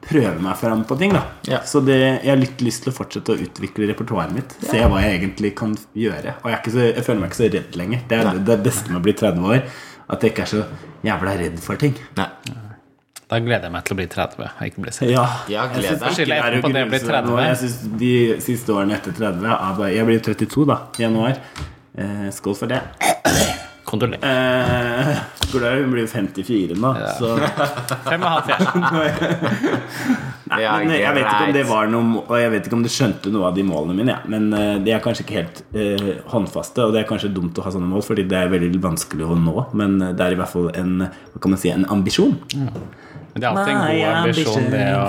prøve 0.03 0.35
meg 0.43 0.57
fram 0.59 0.81
på 0.87 0.97
ting, 0.99 1.13
da. 1.15 1.23
Ja. 1.47 1.61
Så 1.67 1.79
det, 1.85 1.95
jeg 1.99 2.31
har 2.31 2.41
litt 2.41 2.61
lyst 2.65 2.83
til 2.83 2.91
å 2.91 2.95
fortsette 2.97 3.35
å 3.35 3.39
utvikle 3.45 3.87
repertoaret 3.93 4.33
mitt. 4.35 4.57
Se 4.65 4.81
hva 4.81 5.03
jeg 5.03 5.21
egentlig 5.21 5.53
kan 5.59 5.77
gjøre. 5.95 6.35
Og 6.41 6.49
jeg, 6.49 6.57
er 6.57 6.59
ikke 6.59 6.75
så, 6.75 6.83
jeg 6.89 7.05
føler 7.07 7.21
meg 7.23 7.31
ikke 7.31 7.39
så 7.39 7.51
redd 7.53 7.79
lenger. 7.79 8.03
Det 8.09 8.19
er 8.19 8.41
det 8.49 8.59
beste 8.65 8.91
med 8.91 8.99
å 8.99 9.05
bli 9.05 9.15
30 9.21 9.47
år. 9.53 9.63
At 10.13 10.25
jeg 10.25 10.33
ikke 10.33 10.43
er 10.43 10.51
så 10.51 10.65
jævla 11.07 11.37
redd 11.39 11.61
for 11.63 11.79
ting. 11.79 11.95
Nei. 12.19 12.29
Da 13.33 13.39
gleder 13.41 13.65
jeg 13.65 13.73
meg 13.73 13.85
til 13.87 13.95
å 13.95 13.97
bli 13.97 14.05
30 14.11 14.41
og 14.43 14.65
ikke 14.67 14.81
bli 14.83 14.91
60. 14.93 15.09
Ja, 15.09 15.23
Ja, 15.49 15.63
jeg 15.71 15.85
det 15.85 16.35
er 16.35 16.57
jeg. 16.59 17.03
30? 17.07 17.37
Jeg 17.47 17.59
synes 17.61 17.77
de 18.01 18.11
siste 18.45 18.75
årene 18.75 18.97
etter 18.99 19.15
30 19.15 19.47
er 19.47 19.93
Jeg 19.95 20.09
blir 20.09 20.25
32 20.27 20.67
da, 20.69 20.77
i 20.99 21.05
januar. 21.07 21.39
Eh, 21.97 22.29
skål 22.33 22.55
for 22.57 22.71
det. 22.71 22.81
Kondolerer. 23.83 25.11
Eh, 25.11 25.17
Glad 25.51 25.75
hun 25.83 25.91
blir 25.93 26.07
54 26.09 26.73
nå, 26.81 26.93
Ja. 26.97 27.11
så 27.19 27.35
Fem 28.09 28.23
og 28.23 28.29
halv 28.31 28.47
fjerde. 28.47 29.03
Nei, 30.53 30.61
men 30.85 30.93
jeg 30.95 31.13
vet 31.15 31.27
ikke 31.27 31.45
om 31.47 31.53
det 31.55 31.63
var 31.69 31.87
noe 31.89 32.23
Og 32.27 32.33
jeg 32.37 32.51
vet 32.53 32.67
ikke 32.67 32.75
om 32.77 32.83
du 32.85 32.89
skjønte 32.91 33.31
noe 33.33 33.47
av 33.49 33.55
de 33.57 33.63
målene 33.67 33.95
mine. 33.99 34.15
Ja. 34.15 34.19
Men 34.29 34.49
eh, 34.57 34.75
de 34.85 34.93
er 34.95 35.03
kanskje 35.03 35.25
ikke 35.27 35.37
helt 35.39 35.61
eh, 35.77 36.09
håndfaste, 36.33 36.87
og 36.87 36.95
det 36.95 37.03
er 37.03 37.09
kanskje 37.11 37.31
dumt 37.35 37.57
å 37.61 37.65
ha 37.67 37.73
sånne 37.75 37.89
mål, 37.91 38.03
fordi 38.07 38.25
det 38.29 38.39
er 38.41 38.51
veldig 38.53 38.81
vanskelig 38.83 39.27
å 39.29 39.37
nå. 39.37 39.55
Men 39.77 39.99
eh, 40.01 40.13
det 40.17 40.25
er 40.25 40.35
i 40.37 40.41
hvert 40.41 40.53
fall 40.55 40.71
en 40.79 40.95
Hva 41.05 41.41
kan 41.43 41.53
man 41.53 41.61
si, 41.61 41.69
en 41.73 41.85
ambisjon. 41.93 42.37
Men 42.53 43.41
det 43.41 43.45
er 43.45 43.51
alltid 43.51 43.73
en 43.73 43.85
god 43.85 44.19
ambisjon. 44.23 44.69
det 44.73 44.87
å, 44.97 45.05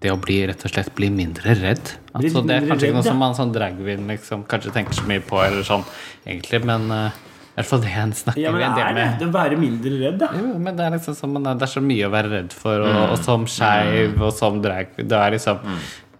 det 0.00 0.12
å 0.12 0.18
bli 0.20 0.38
rett 0.48 0.62
og 0.64 0.72
slett 0.72 0.92
bli 0.96 1.10
mindre 1.12 1.54
redd. 1.58 1.90
Altså, 2.16 2.40
det 2.46 2.54
er 2.56 2.68
kanskje 2.68 2.88
ikke 2.88 2.96
noe 2.96 3.04
som 3.04 3.18
man 3.20 3.34
sånn 3.36 3.50
dragvin 3.52 4.06
liksom, 4.08 4.46
kanskje 4.48 4.72
tenker 4.72 4.96
så 4.96 5.04
mye 5.08 5.20
på, 5.24 5.40
eller 5.44 5.66
sånn 5.66 5.84
egentlig, 6.24 6.62
men 6.64 6.86
uh, 6.88 7.18
i 7.50 7.58
hvert 7.58 7.68
fall 7.68 7.82
det 7.84 7.90
en 8.00 8.14
snakker 8.16 8.40
Ja, 8.40 8.52
men 8.54 8.62
en 8.64 8.76
det 8.76 8.80
del 8.80 8.86
er 8.86 8.94
det. 8.96 9.02
med. 9.04 9.18
Det 9.20 9.26
å 9.28 9.34
være 9.34 9.58
mindre 9.60 9.92
redd, 10.00 10.16
da. 10.22 10.30
Jo, 10.38 10.54
men 10.62 10.78
det 10.78 10.86
er 10.86 10.94
liksom 10.94 11.16
som, 11.18 11.34
det 11.44 11.66
er 11.66 11.72
så 11.74 11.82
mye 11.84 12.06
å 12.06 12.12
være 12.14 12.30
redd 12.32 12.54
for, 12.56 12.86
og, 12.86 13.00
og 13.10 13.18
som 13.20 13.44
skeiv, 13.50 14.14
og 14.22 14.32
som 14.36 14.60
drag 14.64 14.94
Det 15.02 15.18
er 15.18 15.34
liksom 15.36 15.60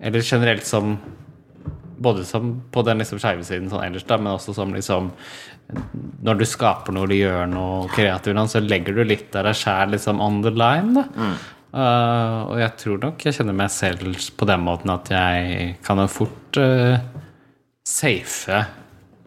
Eller 0.00 0.26
generelt 0.26 0.66
som 0.68 0.98
Både 2.00 2.24
som 2.24 2.52
på 2.72 2.82
den 2.84 3.00
liksom 3.00 3.20
skeive 3.20 3.44
siden 3.44 3.70
sånn 3.72 3.84
ellers, 3.84 4.04
da, 4.08 4.16
men 4.20 4.32
også 4.32 4.54
som 4.56 4.72
liksom 4.76 5.10
Når 6.24 6.40
du 6.40 6.44
skaper 6.48 6.96
noe 6.96 7.04
eller 7.08 7.20
gjør 7.20 7.48
noe 7.52 7.88
kreativt, 7.94 8.40
så 8.50 8.60
legger 8.64 8.96
du 8.96 9.04
litt 9.04 9.36
av 9.36 9.48
deg 9.48 9.56
sjæl 9.60 9.92
liksom 9.94 10.20
on 10.20 10.40
the 10.44 10.50
line. 10.50 10.96
Da. 10.96 11.04
Uh, 11.70 12.50
og 12.50 12.56
jeg 12.58 12.72
tror 12.82 12.96
nok 12.98 13.24
jeg 13.24 13.36
kjenner 13.36 13.54
meg 13.54 13.70
selv 13.70 14.16
på 14.34 14.46
den 14.50 14.62
måten 14.66 14.90
at 14.90 15.10
jeg 15.14 15.74
kan 15.86 16.00
jo 16.02 16.08
fort 16.10 16.58
uh, 16.58 16.98
safe 17.86 18.56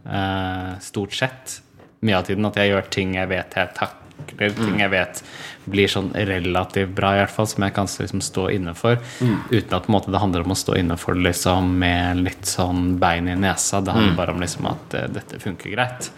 uh, 0.03 0.73
stort 0.83 1.15
sett 1.15 1.59
mye 2.03 2.19
av 2.19 2.27
tiden. 2.27 2.49
At 2.49 2.59
jeg 2.59 2.73
gjør 2.73 2.89
ting 2.91 3.15
jeg 3.15 3.31
vet 3.31 3.55
jeg 3.55 3.71
takler, 3.77 4.57
ting 4.59 4.81
jeg 4.83 4.91
vet 4.91 5.23
blir 5.63 5.87
sånn 5.87 6.09
relativt 6.11 6.91
bra, 6.97 7.13
i 7.15 7.21
hvert 7.21 7.31
fall, 7.31 7.47
som 7.47 7.63
jeg 7.63 7.75
kan 7.77 7.87
liksom 7.87 8.19
stå 8.23 8.49
inne 8.51 8.73
for. 8.75 8.99
Uten 9.47 9.77
at 9.77 9.87
måte, 9.91 10.11
det 10.11 10.19
handler 10.19 10.43
om 10.43 10.51
å 10.51 10.59
stå 10.59 10.75
inne 10.81 10.97
for 10.99 11.15
liksom, 11.15 11.69
med 11.79 12.19
litt 12.25 12.49
sånn 12.49 12.97
bein 12.99 13.31
i 13.31 13.37
nesa. 13.39 13.79
Det 13.79 13.95
handler 13.95 14.17
bare 14.19 14.35
om 14.35 14.43
liksom, 14.43 14.67
at 14.67 14.97
dette 15.15 15.39
funker 15.39 15.71
greit. 15.71 16.11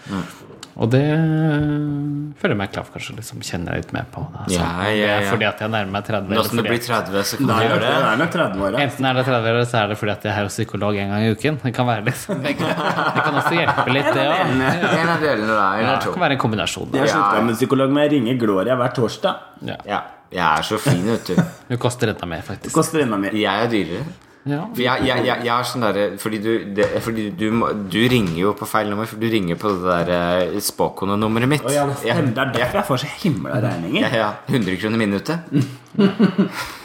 Og 0.75 0.89
det 0.91 0.99
øh, 1.07 2.33
føler 2.35 2.51
jeg 2.51 2.59
meg 2.59 2.71
klar 2.75 2.83
for 2.83 2.97
kanskje 2.97 3.13
å 3.13 3.17
liksom 3.19 3.39
kjenne 3.47 3.75
litt 3.77 3.93
mer 3.95 4.07
på. 4.11 4.25
Altså, 4.35 4.57
Så 4.57 4.59
Ja, 4.59 4.71
det 4.83 4.95
ja, 4.99 5.05
er 5.15 5.21
ja. 5.23 5.29
fordi 5.31 5.45
at 5.47 5.61
jeg 5.63 5.71
nærmer 5.71 5.91
meg 5.95 6.03
30. 6.09 6.33
Nå 6.35 6.43
som 6.43 6.57
du 6.59 6.63
blir 6.67 6.81
30, 6.83 7.21
så 7.29 7.37
kan 7.39 7.47
Det 7.47 7.55
du 7.55 7.63
gjøre 7.63 7.77
det 7.79 7.91
det. 7.95 8.09
er 8.09 8.17
nok 8.19 8.31
30 8.35 8.65
år, 8.65 8.75
ja. 8.75 8.81
Enten 8.89 9.05
er 9.07 9.13
det 9.19 9.23
30 9.29 9.47
eller 9.53 9.69
så 9.71 9.77
er 9.83 9.87
det 9.93 9.97
fordi 10.01 10.11
at 10.15 10.25
jeg 10.27 10.33
er 10.35 10.43
hos 10.49 10.57
psykolog 10.59 10.99
en 10.99 11.13
gang 11.15 11.23
i 11.23 11.31
uken. 11.31 11.59
Det 11.63 11.73
kan 11.77 11.87
være 11.87 12.03
liksom 12.09 12.43
Det 12.43 12.57
kan, 12.59 13.39
også 13.39 13.53
hjelpe 13.55 13.95
litt, 13.95 14.11
det 14.19 14.25
òg. 14.27 14.51
Det 14.59 16.11
kan 16.11 16.21
være 16.25 16.31
en 16.35 16.43
kombinasjon. 16.43 16.89
Jeg 16.91 16.93
Da. 16.93 16.99
har 16.99 17.07
slutta 17.15 17.45
med 17.45 17.55
psykolog, 17.55 17.89
men 17.95 18.03
jeg 18.03 18.11
ringer 18.17 18.37
Gloria 18.43 18.75
hver 18.75 18.93
torsdag. 18.99 19.35
Ja. 19.71 19.77
Ja, 19.87 20.01
jeg 20.31 20.43
er 20.59 20.61
så 20.67 20.77
fin, 20.79 21.01
vet 21.07 21.25
du. 21.31 21.35
Det 21.69 21.79
koster 21.79 22.11
enda 22.11 22.25
mer, 22.25 22.41
faktisk. 22.41 22.75
Koster 22.75 22.99
enda 23.05 23.17
mer. 23.17 23.31
Jeg 23.31 23.63
er 23.63 23.71
dyrere. 23.71 24.03
Ja. 24.45 24.59
For 24.69 24.81
jeg, 24.83 25.05
jeg, 25.09 25.23
jeg, 25.25 25.41
jeg 25.41 25.49
har 25.49 25.63
sånn 25.65 25.81
derre 25.87 26.03
Fordi, 26.21 26.37
du, 26.37 26.49
det, 26.77 26.85
fordi 27.01 27.23
du, 27.33 27.47
du 27.89 27.97
ringer 28.11 28.35
jo 28.37 28.51
på 28.53 28.67
feil 28.69 28.91
nummer, 28.91 29.07
for 29.09 29.17
du 29.17 29.25
ringer 29.31 29.57
på 29.57 29.71
det 29.73 29.95
der 30.05 30.51
uh, 30.53 30.59
spåkonenummeret 30.61 31.49
mitt. 31.49 31.65
Oh, 31.65 31.73
ja, 31.73 31.87
det 31.89 32.11
er 32.13 32.51
derfor 32.53 32.77
jeg 32.77 32.87
får 32.91 33.01
så 33.01 33.09
himla 33.23 33.57
regninger. 33.63 34.05
Ja, 34.05 34.11
ja. 34.21 34.29
100 34.53 34.77
kroner 34.83 35.01
minuttet. 35.01 35.39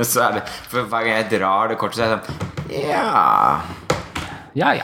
så 0.10 0.24
er 0.26 0.40
det 0.40 0.42
For 0.70 0.86
hver 0.90 1.06
gang 1.06 1.16
jeg 1.20 1.30
drar 1.36 1.70
det 1.70 1.78
kortet, 1.78 2.00
så 2.00 2.06
er 2.06 2.10
det 2.10 2.20
sånn 2.26 2.82
Ja 2.88 3.60
Ja, 4.58 4.74
ja. 4.74 4.82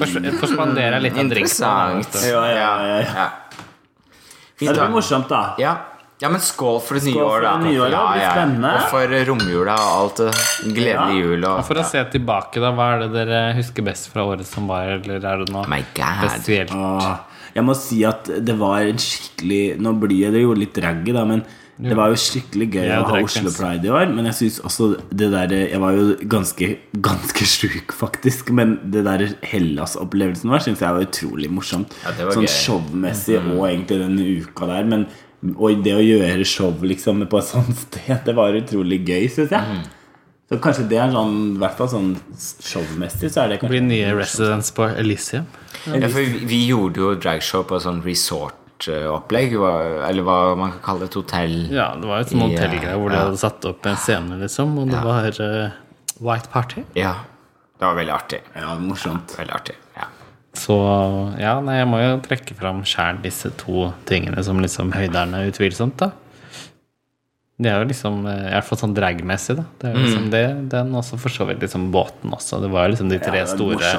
Fors- 0.00 0.18
Forspanderer 0.40 0.98
litt 1.02 1.14
av. 1.14 1.22
Interessant. 1.28 2.18
Ja, 2.26 2.42
ja, 2.50 2.70
ja, 2.82 3.00
ja. 3.06 3.26
Fint, 4.58 4.68
Ja, 4.68 4.74
det 4.74 4.80
blir 4.80 4.94
morsomt, 4.94 5.28
da. 5.30 5.42
Ja. 5.62 5.76
Ja, 6.22 6.30
men 6.30 6.40
skål 6.40 6.78
for 6.84 6.98
det 6.98 7.08
nye 7.08 7.16
Skål 7.16 7.24
for 7.26 7.34
år, 7.34 7.42
da. 7.42 7.52
det 7.58 7.66
nye 7.66 7.80
året, 7.82 7.96
det 7.96 8.12
blir 8.12 8.28
spennende. 8.30 8.72
Og 8.74 8.92
for 8.92 9.14
romjula 9.30 9.74
og 9.74 9.94
alt. 9.98 10.22
Gledelig 10.76 11.18
jul 11.18 11.48
og 11.50 11.64
For 11.66 11.82
å 11.82 11.86
se 11.90 12.04
tilbake, 12.14 12.62
da, 12.62 12.70
hva 12.76 12.92
er 12.94 13.04
det 13.04 13.10
dere 13.16 13.42
husker 13.58 13.86
best 13.86 14.12
fra 14.12 14.26
året 14.30 14.46
som 14.48 14.70
var, 14.70 14.94
eller 14.98 15.18
er 15.18 15.42
det 15.42 15.50
noe 15.54 15.66
My 15.70 15.82
God. 15.96 16.28
spesielt? 16.30 16.74
Åh, 16.74 17.10
jeg 17.54 17.66
må 17.66 17.74
si 17.78 18.00
at 18.06 18.30
det 18.46 18.56
var 18.58 18.82
en 18.82 18.98
skikkelig 18.98 19.76
Nå 19.82 19.92
blir 20.02 20.32
det 20.34 20.40
jo 20.42 20.56
litt 20.58 20.74
draggy, 20.74 21.12
da, 21.14 21.26
men 21.28 21.44
det 21.74 21.96
var 21.98 22.12
jo 22.12 22.18
skikkelig 22.22 22.68
gøy 22.70 22.84
Ja, 22.86 23.00
å 23.02 23.08
ha 23.10 23.20
Oslo. 23.24 23.50
Pride 23.50 23.88
i 23.88 23.90
år. 23.90 24.06
Men 24.14 24.28
jeg 24.30 24.36
synes 24.38 24.60
også 24.68 24.92
det 25.10 25.30
der 25.32 25.50
Jeg 25.56 25.80
var 25.82 25.96
jo 25.96 26.04
ganske, 26.30 26.68
ganske 27.02 27.48
sjuk, 27.50 27.94
faktisk. 27.98 28.52
Men 28.54 28.76
det 28.94 29.02
der 29.08 29.26
Hellas-opplevelsen 29.42 30.52
vår 30.54 30.62
syns 30.68 30.84
jeg 30.84 30.94
var 30.94 31.06
utrolig 31.08 31.50
morsomt. 31.50 31.96
Ja, 32.04 32.14
var 32.20 32.38
sånn 32.38 32.46
showmessig 32.46 33.40
mm 33.40 33.48
-hmm. 33.48 33.58
og 33.58 33.68
egentlig 33.68 34.00
denne 34.04 34.28
uka 34.38 34.70
der. 34.70 34.84
Men 34.84 35.06
og 35.52 35.82
det 35.84 35.92
å 35.96 36.00
gjøre 36.04 36.46
show 36.48 36.72
liksom 36.86 37.26
på 37.28 37.40
et 37.40 37.48
sånt 37.50 37.76
sted, 37.86 38.16
det 38.26 38.34
var 38.36 38.56
utrolig 38.56 39.02
gøy, 39.04 39.28
syns 39.32 39.52
jeg. 39.52 39.76
Mm. 39.76 39.84
Så 40.48 40.58
kanskje 40.60 40.84
det 40.90 40.98
er 41.00 41.12
sånn, 41.12 41.36
i 41.56 41.60
hvert 41.62 41.78
fall 41.78 41.88
sånn 41.88 42.10
showmessig, 42.36 43.30
så 43.32 43.44
er 43.44 43.54
det 43.54 43.60
kanskje 43.62 43.72
blir 43.78 43.86
nye 43.86 44.10
residents 44.16 44.70
på 44.76 44.86
Elysium. 44.92 45.46
Ja, 45.88 46.08
for 46.12 46.20
vi, 46.20 46.58
gjorde 46.68 47.00
jo 47.00 47.12
dragshow 47.20 47.64
på 47.68 47.80
sånn 47.80 48.02
resort-opplegg, 48.04 49.56
eller 49.56 50.26
hva 50.26 50.38
man 50.60 50.74
kan 50.76 50.82
kalle 50.88 51.08
et 51.08 51.16
hotell. 51.16 51.56
Ja, 51.72 51.90
det 52.00 52.08
var 52.10 52.24
et 52.24 52.32
sånt 52.32 52.44
Ja, 52.44 52.50
hotellgreie 52.52 52.98
hvor 53.00 53.12
de 53.12 53.18
ja. 53.18 53.24
hadde 53.26 53.40
satt 53.40 53.68
opp 53.68 53.88
en 53.88 54.00
scene, 54.00 54.40
liksom, 54.42 54.76
og 54.80 54.92
det 54.92 55.00
Ja. 55.00 55.04
var 55.08 55.40
uh, 55.40 55.80
White 56.20 56.52
Party. 56.52 56.84
Ja. 57.00 57.14
Det 57.74 57.88
var 57.88 57.96
veldig 57.98 58.14
artig. 58.14 58.40
Ja, 58.54 58.76
morsomt. 58.78 59.34
Veldig 59.38 59.56
artig. 59.56 59.74
Ja. 59.96 60.06
Så 60.54 60.74
ja, 61.40 61.56
nei, 61.64 61.80
jeg 61.80 61.88
må 61.90 61.98
jo 62.02 62.18
trekke 62.24 62.54
fram 62.58 62.84
sjæl 62.86 63.18
disse 63.24 63.50
to 63.60 63.88
tingene 64.08 64.44
som 64.46 64.60
liksom 64.62 64.92
høyderne, 64.94 65.46
utvilsomt, 65.50 65.98
da. 66.00 66.12
Det 67.54 67.70
er 67.70 67.84
jo 67.84 67.86
liksom 67.86 68.24
eh, 68.26 68.48
I 68.48 68.52
hvert 68.56 68.66
fall 68.66 68.78
sånn 68.80 68.94
dragmessig, 68.96 69.54
da. 69.60 69.64
Det 69.78 69.86
er 69.86 69.92
jo 69.94 70.00
liksom 70.02 70.24
det, 70.32 70.40
den 70.72 70.88
også 70.98 71.18
for 71.22 71.30
så 71.30 71.44
vidt 71.46 71.60
liksom 71.62 71.84
båten 71.94 72.32
også. 72.34 72.58
Det 72.64 72.70
var 72.72 72.88
jo 72.88 72.94
liksom 72.96 73.12
de 73.12 73.18
tre 73.22 73.38
Ja, 73.38 73.44
det 73.46 73.52
store 73.52 73.92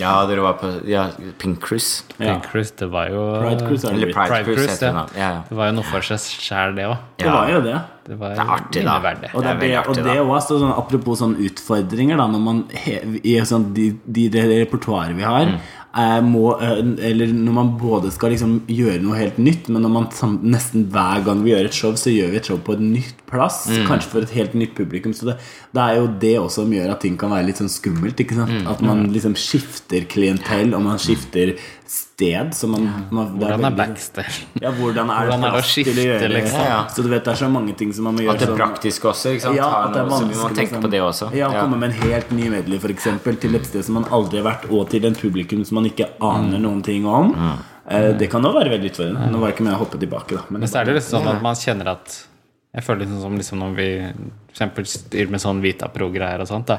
ja, 0.00 0.12
dere 0.30 0.44
var 0.46 0.56
på 0.62 0.70
ja, 0.88 1.02
Pink 1.42 1.60
Cruise. 1.60 2.06
Ja. 2.16 2.30
Pink 2.38 2.48
Cruise. 2.48 2.72
Det 2.80 2.88
var 2.94 3.10
jo 3.12 3.26
Pride 3.42 3.66
Cruise 3.66 3.84
er 3.84 3.98
Eller. 3.98 4.14
Pride, 4.14 4.30
Pride 4.32 4.46
Cruise, 4.46 4.62
Cruise, 4.62 4.78
heter 4.78 4.86
det 4.86 4.94
ja. 4.94 4.94
nå. 4.96 5.04
Ja, 5.20 5.28
ja. 5.36 5.42
Det 5.50 5.58
var 5.60 5.68
jo 5.68 5.76
noe 5.76 5.88
for 5.90 6.08
seg 6.08 6.24
sjæl, 6.46 6.72
det 6.78 6.88
òg. 6.88 6.96
Det 7.20 7.28
var 7.36 7.52
jo 7.52 7.60
det. 7.68 7.76
Det 8.08 8.18
var 8.18 8.32
Det 8.32 8.42
er 8.46 8.54
artig, 8.56 8.86
da. 8.88 8.96
Verdig. 9.04 9.28
Og 9.34 9.44
det, 9.44 9.44
Det 9.44 9.52
er 9.52 9.60
det, 9.60 9.68
veldig 9.68 9.84
og 9.92 10.00
det 10.00 10.06
da. 10.08 10.24
også, 10.38 10.58
sånn, 10.64 10.72
apropos 10.80 11.20
sånne 11.20 11.44
utfordringer, 11.50 12.16
da, 12.24 12.30
når 12.32 12.44
man 12.48 12.64
he, 12.72 12.96
i 13.28 13.36
sånn, 13.46 13.68
de, 13.76 13.90
de, 14.08 14.26
det 14.32 14.48
repertoaret 14.56 15.12
vi 15.20 15.28
har 15.28 15.52
Mm. 15.52 15.60
Må, 15.92 16.54
eh, 16.56 17.10
Eller 17.10 17.26
når 17.32 17.52
man 17.52 17.78
både 17.78 18.12
skal 18.12 18.32
liksom 18.32 18.62
gjøre 18.66 19.02
noe 19.02 19.18
helt 19.18 19.38
nytt, 19.38 19.68
men 19.68 19.82
når 19.82 19.92
man 19.92 20.38
nesten 20.42 20.86
hver 20.92 21.24
gang 21.24 21.42
vi 21.44 21.52
gjør 21.52 21.68
et 21.68 21.76
show, 21.76 21.92
så 21.92 22.12
gjør 22.12 22.30
vi 22.32 22.36
et 22.40 22.48
show 22.48 22.56
på 22.56 22.72
et 22.78 22.80
nytt 22.80 23.20
plass. 23.28 23.66
Mm. 23.68 23.86
Kanskje 23.90 24.08
for 24.08 24.24
et 24.24 24.30
helt 24.30 24.54
nytt 24.54 24.74
publikum. 24.74 25.12
Så 25.12 25.28
det, 25.28 25.36
det 25.72 25.82
er 25.82 26.00
jo 26.00 26.06
det 26.24 26.38
også 26.40 26.64
som 26.64 26.72
gjør 26.72 26.94
at 26.94 27.04
ting 27.04 27.18
kan 27.20 27.30
være 27.30 27.46
litt 27.50 27.60
sånn 27.60 27.72
skummelt. 27.72 28.20
Ikke 28.24 28.38
sant? 28.38 28.52
Mm. 28.52 28.66
At 28.72 28.80
man 28.84 29.04
liksom 29.12 29.36
skifter 29.36 30.08
klientell, 30.08 30.72
og 30.72 30.84
man 30.86 31.02
skifter 31.02 31.56
sted 31.84 32.11
som 32.54 32.70
man, 32.74 32.84
man 33.10 33.28
Hvordan 33.38 33.52
er 33.52 33.70
veldig- 33.70 33.76
backstage? 33.80 34.44
Ja, 34.62 34.70
hvordan 34.72 35.10
er 35.10 35.26
Hvordan 35.28 35.40
det 35.42 35.48
å 35.48 35.52
plass 35.56 35.74
til 35.74 35.82
å 35.82 35.86
skifte, 35.86 36.04
gjøre 36.06 36.28
liksom? 36.32 36.60
Ja, 36.60 36.68
ja. 36.72 36.86
Så 36.88 37.02
du 37.02 37.08
vet, 37.08 37.24
det 37.24 37.32
er 37.32 37.40
så 37.44 37.48
mange 37.50 37.76
ting 37.76 37.92
som 37.92 38.04
man 38.04 38.16
må 38.16 38.20
gjøre 38.24 38.34
At 38.34 38.38
det 38.38 38.48
er 38.48 38.52
sånn- 38.52 38.62
praktisk 38.62 39.00
også, 39.10 39.32
ikke 39.34 39.40
sant? 39.46 39.56
Ja, 39.56 39.70
at 39.86 39.92
det 39.94 40.00
er 40.02 40.08
vanskelig, 40.08 40.34
så 40.34 40.42
vi 40.42 40.42
må 40.42 40.54
tenke 40.56 40.72
liksom. 40.72 40.82
på 40.82 40.90
det 40.90 41.00
også. 41.00 41.30
Ja, 41.34 41.48
å 41.50 41.60
komme 41.60 41.76
med 41.78 41.90
en 41.90 41.98
helt 42.10 42.30
ny 42.32 42.48
medley 42.48 42.78
for 42.78 42.88
eksempel, 42.88 43.38
til 43.40 43.54
et 43.56 43.66
sted 43.66 43.84
som 43.84 43.94
man 43.94 44.04
aldri 44.04 44.42
har 44.42 44.48
vært, 44.52 44.70
og 44.70 44.88
til 44.90 45.04
en 45.06 45.14
publikum 45.14 45.64
som 45.66 45.74
man 45.76 45.84
ikke 45.90 46.08
aner 46.20 46.58
Mm. 46.58 46.62
noen 46.62 46.82
ting 46.82 47.06
om. 47.06 47.34
Eh, 47.88 48.12
Det 48.12 48.30
kan 48.30 48.42
da 48.42 48.52
være 48.52 48.70
veldig 48.70 48.90
utfordrende. 48.92 49.30
Nå 49.30 49.38
var 49.40 49.48
det 49.50 49.56
ikke 49.56 49.64
med 49.64 49.74
å 49.74 49.78
hoppe 49.84 49.98
tilbake, 49.98 50.36
da. 50.36 50.42
Men 50.50 50.60
Men 50.60 50.68
så 50.68 50.80
er 50.80 50.84
det 50.84 50.94
litt 50.94 51.02
sånn 51.04 51.26
at 51.26 51.42
man 51.42 51.54
kjenner 51.54 51.88
at 51.88 52.26
Jeg 52.74 52.84
føler 52.84 53.00
liksom 53.04 53.20
som 53.20 53.36
liksom 53.36 53.58
når 53.58 53.74
vi 53.76 54.12
for 54.54 54.82
styrer 54.84 55.28
med 55.28 55.40
sånn 55.40 55.60
Vitapro-greier 55.60 56.40
og 56.40 56.48
sånt. 56.48 56.64
Da. 56.66 56.78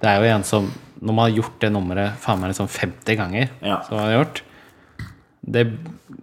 Det 0.00 0.08
er 0.08 0.18
jo 0.22 0.34
en 0.36 0.42
som 0.42 0.72
Når 1.00 1.14
man 1.14 1.30
har 1.30 1.42
gjort 1.42 1.60
det 1.60 1.70
nummeret 1.72 2.16
faen 2.18 2.40
meg 2.40 2.50
liksom 2.50 2.66
50 2.68 3.16
ganger, 3.16 3.48
Ja. 3.62 3.82
som 3.82 3.98
man 3.98 4.10
har 4.10 4.24
gjort 4.24 4.40
det, 5.42 5.62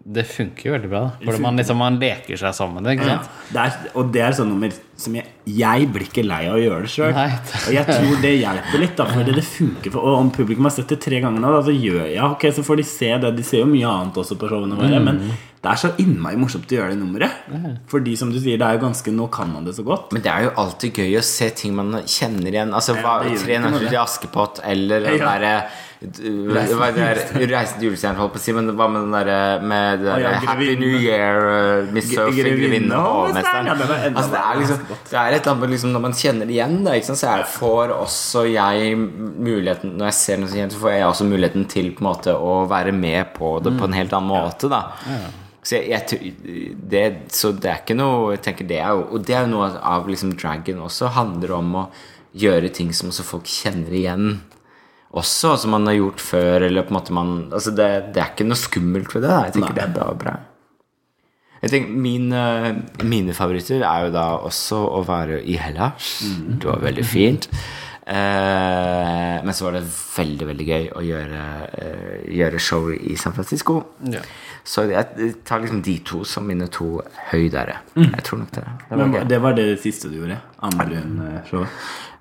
det 0.05 0.25
funker 0.27 0.67
jo 0.67 0.73
veldig 0.75 0.89
bra. 0.91 1.03
Hvor 1.23 1.37
man 1.41 1.57
liksom 1.57 1.77
man 1.79 1.95
leker 2.01 2.37
seg 2.37 2.53
sammen 2.53 2.81
med 2.83 2.89
det. 2.89 2.97
Ikke 2.99 3.07
Ja, 3.09 3.21
det 3.55 3.61
er, 3.63 3.77
og 3.95 4.11
det 4.13 4.21
er 4.21 4.35
sånn 4.37 4.49
nummer 4.51 4.73
som 4.99 5.15
jeg, 5.17 5.25
jeg 5.49 5.87
blir 5.91 6.05
ikke 6.07 6.23
lei 6.23 6.41
av 6.47 6.55
å 6.57 6.61
gjøre 6.61 6.81
det 6.85 6.91
sjøl. 6.93 7.15
Og 7.15 7.73
jeg 7.73 7.85
tror 7.89 8.21
det 8.21 8.33
hjelper 8.37 8.79
litt, 8.83 8.93
da, 8.99 9.05
for 9.09 9.23
det, 9.27 9.35
det 9.39 9.43
funker. 9.47 9.91
For, 9.95 9.99
og 10.03 10.19
om 10.19 10.29
publikum 10.35 10.67
har 10.67 10.75
sett 10.75 10.91
det 10.93 10.99
tre 11.03 11.19
ganger 11.23 11.41
nå, 11.43 11.51
da, 11.55 11.63
så 11.65 11.73
gjør 11.73 12.05
jeg 12.11 12.21
ok, 12.27 12.45
så 12.59 12.63
får 12.67 12.79
de 12.81 12.85
se 12.91 13.09
det. 13.23 13.33
De 13.39 13.43
ser 13.47 13.63
jo 13.63 13.71
mye 13.71 13.89
annet 13.91 14.19
også 14.23 14.37
på 14.39 14.51
showene 14.51 14.77
våre, 14.79 14.99
Mm. 14.99 15.09
men 15.09 15.19
det 15.65 15.71
er 15.71 15.79
så 15.81 15.89
innmari 15.97 16.37
morsomt 16.37 16.69
å 16.69 16.75
gjøre 16.77 16.93
det 16.93 16.99
nummeret. 17.01 17.79
Fordi 17.89 18.13
som 18.19 18.29
du 18.31 18.37
sier, 18.39 18.59
det 18.61 18.67
er 18.67 18.77
jo 18.77 18.83
ganske 18.85 19.11
Nå 19.15 19.25
kan 19.33 19.49
man 19.51 19.65
det 19.65 19.73
så 19.79 19.83
godt. 19.87 20.11
Men 20.13 20.21
det 20.21 20.29
er 20.31 20.43
jo 20.45 20.51
alltid 20.61 20.93
gøy 21.01 21.17
å 21.17 21.23
se 21.25 21.49
ting 21.57 21.73
man 21.75 21.91
kjenner 22.05 22.51
igjen. 22.53 22.75
Altså 22.77 22.93
hva, 22.99 23.15
Tre 23.25 23.57
nøtter 23.63 23.87
til 23.89 23.97
Askepott 24.03 24.61
eller 24.63 25.01
den 25.07 25.17
Ja. 25.17 25.31
derre 25.33 25.55
der- 26.01 27.21
Reisen 27.53 27.79
til 27.79 27.87
julestjernen, 27.89 28.19
holdt 28.19 28.33
på 28.35 28.39
å 28.39 28.43
si, 28.43 28.53
men 28.55 28.71
hva 28.75 28.87
med 28.91 29.05
den 29.05 29.13
derre 29.15 29.37
med 29.63 30.03
det 30.03 30.11
Å, 30.11 30.33
Happy. 30.49 30.75
New 30.81 30.97
Year, 30.99 31.39
uh, 31.85 31.93
Miss 31.95 32.09
Sophie, 32.11 32.43
grevinne 32.43 32.97
og 32.99 33.29
hovmesteren? 33.29 33.69
Det 33.79 33.87
Altså, 34.15 34.31
det, 34.33 34.41
er 34.41 34.59
liksom, 34.61 34.83
det 34.89 35.19
er 35.21 35.37
et 35.37 35.39
eller 35.39 35.53
annet 35.53 35.73
liksom, 35.75 35.93
Når 35.95 36.03
man 36.07 36.17
kjenner 36.19 36.49
det 36.49 36.57
igjen, 36.57 36.75
da, 36.85 36.97
så 37.05 37.15
jeg 37.21 37.47
får 37.55 37.95
også 37.95 38.45
jeg 38.51 38.97
muligheten 38.99 39.95
Når 39.99 40.11
jeg 40.11 40.17
ser 40.19 40.41
noe 40.41 40.51
så 40.51 40.59
kjent, 40.59 40.75
så 40.75 40.83
får 40.83 40.95
jeg 40.97 41.07
også 41.07 41.29
muligheten 41.31 41.65
til 41.71 41.91
på 41.95 42.03
en 42.03 42.09
måte 42.11 42.35
å 42.35 42.53
være 42.69 42.93
med 42.95 43.33
på 43.37 43.55
det 43.63 43.75
på 43.79 43.87
en 43.87 43.97
helt 43.97 44.13
annen 44.15 44.31
måte. 44.35 44.69
da 44.71 44.83
så, 45.65 45.79
jeg, 45.79 46.03
jeg, 46.13 46.75
det, 46.77 47.05
så 47.33 47.49
det 47.57 47.71
er 47.71 47.79
ikke 47.81 47.95
noe 47.97 48.35
Jeg 48.35 48.43
tenker 48.45 48.67
det 48.69 48.77
er 48.85 48.91
jo 48.93 49.07
Og 49.15 49.23
det 49.25 49.33
er 49.33 49.47
jo 49.47 49.53
noe 49.55 49.71
av 49.81 50.05
liksom 50.11 50.35
dragon 50.37 50.83
også 50.85 51.09
handler 51.15 51.55
om 51.57 51.71
å 51.81 51.85
gjøre 52.37 52.69
ting 52.75 52.91
som 52.93 53.09
også 53.09 53.23
folk 53.23 53.47
kjenner 53.47 53.93
igjen. 53.95 54.25
Også 55.15 55.53
som 55.61 55.71
man 55.71 55.87
har 55.87 55.95
gjort 55.95 56.19
før, 56.19 56.65
eller 56.67 56.83
på 56.83 56.91
en 56.91 56.97
måte 56.99 57.15
man 57.15 57.29
Altså 57.55 57.71
det, 57.71 57.87
det 58.15 58.19
er 58.21 58.33
ikke 58.33 58.47
noe 58.49 58.59
skummelt 58.59 59.15
ved 59.15 59.23
det. 59.23 59.31
Da. 59.31 59.45
Jeg 59.47 59.55
tenker 59.57 59.71
Nei. 59.71 59.77
det 59.79 59.85
er 59.87 59.95
bra. 59.95 60.09
bra. 60.25 60.35
Jeg 61.63 61.71
tenker 61.71 61.95
mine, 62.05 62.41
mine 63.07 63.33
favoritter 63.33 63.81
er 63.87 64.05
jo 64.05 64.13
da 64.13 64.25
også 64.45 64.83
å 64.99 65.01
være 65.07 65.39
i 65.49 65.55
Hellas. 65.57 66.11
Mm. 66.27 66.59
Det 66.61 66.69
var 66.69 66.83
veldig 66.83 67.05
fint. 67.07 67.47
Eh, 68.05 69.37
men 69.45 69.53
så 69.55 69.65
var 69.65 69.79
det 69.79 69.85
veldig, 69.87 70.45
veldig 70.51 70.65
gøy 70.67 70.83
å 70.93 71.01
gjøre, 71.01 71.45
eh, 71.79 72.19
gjøre 72.37 72.59
show 72.61 72.91
i 72.93 73.15
San 73.17 73.33
Francisco. 73.33 73.79
Ja. 74.13 74.21
Så 74.65 74.85
jeg 74.91 75.31
tar 75.45 75.63
liksom 75.63 75.81
de 75.85 75.95
to 76.05 76.23
som 76.23 76.45
mine 76.45 76.67
to 76.69 76.99
høydere. 77.31 77.79
Jeg 77.95 78.23
tror 78.27 78.43
nok 78.43 78.51
det. 78.53 78.65
Det 78.89 78.97
var 78.99 79.07
Men 79.07 79.27
det 79.27 79.41
var 79.41 79.57
det 79.57 79.67
siste 79.81 80.09
du 80.11 80.19
gjorde? 80.19 80.37
andre 80.61 80.85
Brun-showet? 80.85 81.67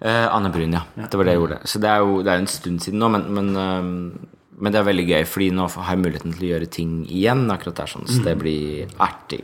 Eh, 0.04 0.26
Anne 0.28 0.50
Brun, 0.52 0.76
ja. 0.76 0.82
Det 1.00 1.16
var 1.16 1.24
det 1.24 1.32
jeg 1.34 1.40
gjorde. 1.40 1.58
Så 1.64 1.80
det 1.80 1.88
er 1.88 2.02
jo 2.04 2.18
det 2.22 2.32
er 2.32 2.42
en 2.42 2.50
stund 2.50 2.82
siden 2.84 3.00
nå, 3.00 3.08
men, 3.14 3.22
men, 3.32 3.46
eh, 3.56 4.40
men 4.60 4.74
det 4.74 4.80
er 4.80 4.88
veldig 4.90 5.06
gøy, 5.08 5.22
fordi 5.26 5.50
nå 5.56 5.68
har 5.72 5.94
jeg 5.94 6.02
muligheten 6.02 6.34
til 6.34 6.44
å 6.44 6.50
gjøre 6.52 6.70
ting 6.76 6.90
igjen. 7.08 7.46
Akkurat 7.54 7.80
der 7.80 7.92
sånn, 7.94 8.06
Så 8.10 8.20
det 8.26 8.36
blir 8.42 8.92
artig. 9.02 9.40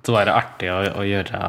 Ja. 0.00 0.06
Så 0.06 0.12
var 0.14 0.24
det 0.24 0.32
artig 0.32 0.68
å, 0.72 0.78
å 0.96 1.02
gjøre 1.04 1.40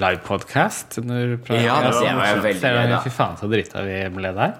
livepodkast 0.00 0.96
Ja, 0.98 1.74
det 1.84 1.90
var 1.92 2.24
jeg 2.24 2.38
veldig 2.46 2.70
gøy. 2.72 2.94
Fy 3.04 3.10
faen, 3.12 3.36
så 3.36 3.48
drita 3.50 3.82
vi 3.84 3.98
ble 4.14 4.30
der. 4.36 4.54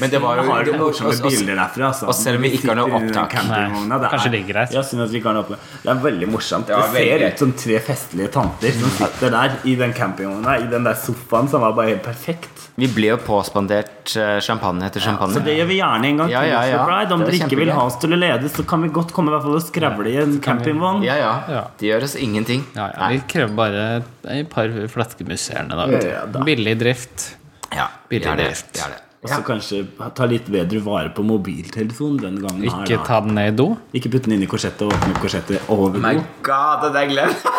Men 0.00 0.10
det 0.12 0.20
var 0.22 0.38
jo 0.38 0.44
Har 0.50 0.64
du 0.64 0.70
det- 0.72 0.80
morsomme 0.80 1.16
bilder 1.24 1.56
derfra? 1.58 1.88
Altså. 1.90 2.06
og 2.06 2.14
selv 2.14 2.36
om 2.38 2.42
vi 2.46 2.52
ikke 2.56 2.68
har 2.70 2.78
noe 2.78 2.94
opptak. 3.00 3.34
Nei, 3.48 3.98
det 3.98 4.10
Kanskje 4.12 4.26
er- 4.26 4.30
det 4.30 4.38
ligger. 4.38 4.60
Jeg 4.72 4.84
synes 4.84 5.02
at 5.06 5.10
vi 5.10 5.18
ikke 5.20 5.30
har 5.32 5.34
noe 5.34 5.42
opptak. 5.44 5.58
Det 5.82 5.90
er 5.90 6.00
veldig 6.06 6.28
morsomt. 6.30 6.66
Det, 6.66 6.76
det 6.76 6.84
ser 6.84 7.10
veldig 7.10 7.32
ut 7.32 7.38
som 7.44 7.52
tre 7.64 7.78
festlige 7.90 8.30
tanter 8.38 8.70
som 8.78 8.90
sitter 8.90 9.30
der 9.30 9.58
i 9.64 9.74
den 9.82 9.92
campingvogna, 9.92 10.58
i 10.62 10.66
den 10.70 10.84
der 10.84 10.94
sofaen 10.94 11.48
som 11.50 11.60
var 11.60 11.72
bare 11.72 11.88
helt 11.96 12.02
perfekt. 12.06 12.68
Vi 12.78 12.86
ble 12.88 13.10
jo 13.10 13.16
påspandert 13.20 14.14
eh, 14.16 14.38
champagne 14.40 14.86
etter 14.86 15.00
champagne. 15.04 15.34
Så 15.36 15.42
det 15.44 15.58
gjør 15.58 15.66
vi 15.68 15.76
gjerne 15.82 16.06
en 16.08 16.16
gang 16.22 16.28
til. 16.30 16.38
ja, 16.48 16.62
ja. 16.70 16.84
Pride. 16.86 17.12
Om 17.12 17.20
Det 17.20 17.28
er 17.28 17.32
dere 17.36 17.48
ikke 17.50 17.58
vil 17.58 17.70
ha 17.76 17.82
oss 17.84 17.96
til 18.00 18.14
å 18.14 18.16
lede, 18.16 18.48
så 18.48 18.64
kan 18.66 18.80
vi 18.80 18.88
godt 18.88 19.12
komme 19.12 19.28
i 19.28 19.34
hvert 19.34 19.42
fall 19.44 19.58
og 19.58 19.62
skravle 19.66 20.08
i 20.08 20.16
en 20.22 20.38
campingvogn. 20.40 21.02
Ja, 21.04 21.16
ja. 21.20 21.32
Ja. 21.52 21.64
Det 21.78 21.90
gjør 21.90 22.02
oss 22.08 22.11
ingenting. 22.16 22.64
Ja, 22.74 22.90
ja, 22.96 23.08
vi 23.12 23.20
krever 23.28 23.54
bare 23.56 24.02
et 24.28 24.50
par 24.50 24.68
flasker. 24.88 25.26
Ja, 25.32 25.86
ja. 26.08 26.26
Billig 26.44 26.76
drift. 26.80 27.36
Ja, 27.72 27.88
Billig 28.08 28.26
er 28.26 28.36
det. 28.36 28.50
drift. 28.50 28.76
Vi 28.76 28.80
er 28.84 28.94
det. 28.96 29.02
Og 29.22 29.30
så 29.30 29.38
kanskje 29.46 29.84
ta 30.18 30.26
litt 30.26 30.48
bedre 30.50 30.80
vare 30.82 31.10
på 31.14 31.22
mobiltelefonen 31.22 32.16
den 32.18 32.38
gangen. 32.42 32.64
Ikke 32.66 32.96
her, 32.96 33.04
ta 33.06 33.20
den 33.22 33.36
ned 33.38 33.52
i 33.52 33.56
do. 33.60 33.68
Ikke 33.94 34.10
putte 34.10 34.26
den 34.26 34.34
inn 34.34 34.42
i 34.42 34.48
korsettet 34.50 34.82
og 34.82 34.94
åpne 34.96 35.14
korsettet 35.22 35.68
over 35.70 35.94
My 35.94 36.16
god, 36.42 36.88
det 36.88 37.04
er 37.04 37.12
glemt! 37.12 37.44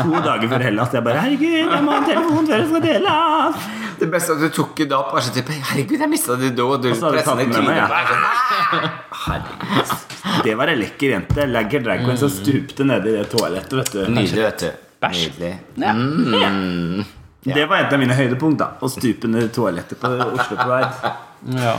To 0.00 0.20
dager 0.24 0.48
før 0.50 0.62
Hellas. 0.64 0.92
Jeg 0.92 1.04
bare 1.04 1.22
'Herregud, 1.22 1.54
jeg 1.72 1.84
må 1.84 1.92
ha 1.92 1.98
en 2.00 2.06
telefon 2.08 2.46
før 2.48 2.60
jeg 2.60 2.68
skal 2.68 2.82
dele'. 2.84 3.54
Det 4.00 4.08
beste 4.12 4.32
at 4.32 4.42
du 4.44 4.48
tok 4.56 4.82
det 4.82 4.96
opp 4.96 5.14
og 5.14 5.22
så 5.24 5.32
type 5.32 5.56
Herregud, 5.70 5.96
jeg 6.04 6.10
mista 6.12 6.36
det 6.40 6.50
do 6.56 6.66
Og 6.74 6.82
du 6.82 6.90
presset 6.92 7.40
i 7.40 7.46
den 7.46 7.56
med 7.56 7.80
meg, 7.80 8.10
trynet. 8.10 8.90
ja. 9.32 10.42
Det 10.44 10.56
var 10.56 10.72
ei 10.72 10.76
lekker 10.80 11.14
jente. 11.14 11.46
Lagger 11.48 11.86
drag 11.86 12.04
queen 12.04 12.20
som 12.20 12.32
stupte 12.32 12.84
nedi 12.84 13.16
det 13.16 13.24
toalettet, 13.32 13.78
vet 13.80 13.96
du. 13.96 14.04
Nydelig, 14.12 14.44
vet 14.44 14.66
du. 14.66 14.84
Bæsj. 15.00 15.24
Nydelig. 15.40 15.54
Mm. 15.80 17.19
Det 17.42 17.64
var 17.70 17.76
et 17.86 17.92
av 17.92 17.98
mine 18.02 18.12
høydepunkt. 18.14 18.58
da 18.60 18.72
Å 18.84 18.88
stupe 18.92 19.28
ned 19.30 19.46
i 19.48 19.48
toalettet 19.54 19.98
på 20.00 20.08
Oslo 20.12 20.56
Pride. 20.60 21.12
Ja. 21.56 21.72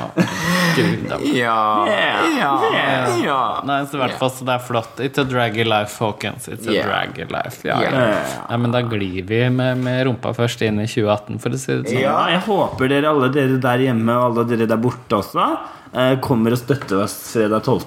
Gud. 0.76 1.12
Ja, 1.38 1.86
ja, 1.86 2.54
ja. 3.22 3.62
Nei, 3.64 3.76
så 3.86 4.00
i 4.00 4.02
hvert 4.02 4.16
fall 4.18 4.32
så 4.34 4.48
det 4.48 4.56
er 4.56 4.64
flott. 4.66 4.98
It's 5.06 5.22
a 5.22 5.26
draggy 5.30 5.62
life, 5.68 5.94
folkens. 5.94 6.48
It's 6.50 6.66
a 6.66 6.72
Yeah. 6.74 6.88
draggy 6.90 7.28
life. 7.30 7.60
Ja, 7.68 7.78
Yeah. 7.82 7.94
ja. 8.10 8.24
Nei, 8.50 8.58
men 8.58 8.72
da 8.74 8.82
glir 8.82 9.22
vi 9.30 9.44
med, 9.54 9.78
med 9.84 10.08
rumpa 10.08 10.34
først 10.34 10.64
inn 10.66 10.80
i 10.82 10.88
2018, 10.90 11.38
for 11.44 11.54
å 11.54 11.60
si 11.62 11.76
det 11.78 11.92
sånn. 11.92 12.02
Ja, 12.02 12.18
jeg 12.34 12.42
håper 12.48 12.90
dere 12.90 13.12
alle 13.14 13.30
dere 13.30 13.60
der 13.62 13.78
hjemme 13.86 14.18
og 14.18 14.32
alle 14.32 14.48
dere 14.50 14.66
der 14.68 14.82
borte 14.82 15.20
også 15.22 15.46
kommer 16.24 16.54
og 16.56 16.60
støtter 16.62 17.02
oss 17.04 17.14
fredag 17.34 17.66
12. 17.68 17.82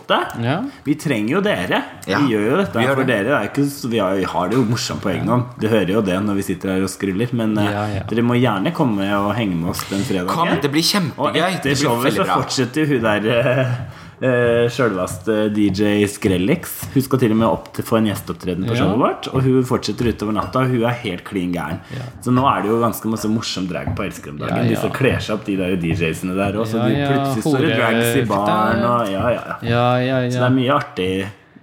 Ja. 0.45 0.59
Vi 0.85 0.95
trenger 1.01 1.39
jo 1.39 1.41
dere. 1.41 1.79
Ja, 2.07 2.19
Vi 2.21 2.35
gjør 2.35 2.45
jo 2.51 2.57
dette 2.61 2.77
vi 2.79 2.85
gjør 2.85 2.99
for 2.99 3.09
det. 3.09 3.17
dere. 3.25 3.39
Er 3.39 3.49
ikke, 3.49 3.65
vi 3.89 3.99
har, 4.03 4.15
vi 4.21 4.25
har 4.29 4.49
det 4.53 4.59
jo 4.59 4.65
morsomt 4.69 5.01
på 5.01 5.09
egen 5.15 5.31
hånd. 5.33 5.45
Du 5.61 5.69
hører 5.73 5.95
jo 5.95 6.03
det 6.05 6.19
når 6.27 6.37
vi 6.37 6.45
sitter 6.51 6.75
her 6.75 6.85
og 6.85 6.93
skruller. 6.93 7.33
Men 7.33 7.57
eh, 7.59 7.71
Ja, 7.73 7.85
ja. 7.95 8.03
dere 8.11 8.23
må 8.29 8.37
gjerne 8.37 8.75
komme 8.77 9.09
og 9.17 9.33
henge 9.39 9.57
med 9.57 9.71
oss 9.73 9.85
den 9.89 10.05
fredagen. 10.05 10.29
Kom, 10.29 10.53
det 10.61 10.71
blir 10.75 10.85
Og 10.85 10.91
kjempegøy. 10.93 11.41
etter 11.57 11.71
Det 11.73 11.79
showet 11.81 12.13
så 12.21 12.29
fortsetter 12.29 12.85
jo 12.85 12.99
hun 12.99 13.03
der 13.09 13.77
uh, 14.25 14.65
sjølveste 14.73 15.37
DJ 15.55 16.07
Skrellex. 16.11 16.75
Hun 16.95 17.05
skal 17.05 17.23
til 17.23 17.35
og 17.35 17.39
med 17.43 17.49
opp 17.49 17.71
til, 17.77 17.87
få 17.87 18.01
en 18.01 18.09
gjesteopptreden 18.11 18.67
på 18.69 18.79
showet 18.79 19.01
vårt. 19.03 19.31
Og 19.35 19.45
hun 19.45 19.69
fortsetter 19.69 20.11
utover 20.11 20.37
natta. 20.39 20.65
Og 20.65 20.75
hun 20.75 20.89
er 20.89 20.99
helt 21.05 21.25
klin 21.29 21.55
gæren. 21.55 21.81
Så 22.25 22.35
nå 22.35 22.47
er 22.51 22.65
det 22.65 22.73
jo 22.73 22.81
ganske 22.83 23.13
masse 23.13 23.31
morsom 23.31 23.69
drag 23.71 23.93
på 23.95 24.09
Elsker 24.09 24.35
om 24.35 24.43
dagen. 24.43 24.73
De 24.73 24.81
som 24.81 24.93
kler 24.95 25.21
seg 25.21 25.37
opp, 25.39 25.47
de 25.47 25.59
der 25.61 25.79
DJ-ene 25.81 26.37
der 26.41 26.59
òg. 26.59 26.69
Så 26.71 26.83
de 26.83 26.99
plutselig 27.05 27.47
står 27.47 27.69
det 27.69 27.79
drags 27.79 28.19
i 28.19 28.27
baren 28.29 28.85
og 28.89 29.09
ja, 29.13 29.25
ja, 29.37 29.47
ja. 29.55 29.57
Ja, 29.65 29.89
ja, 30.03 30.21
Så 30.31 30.41
det 30.41 30.51
er 30.51 30.55
mye 30.59 30.77
artig. 30.77 31.11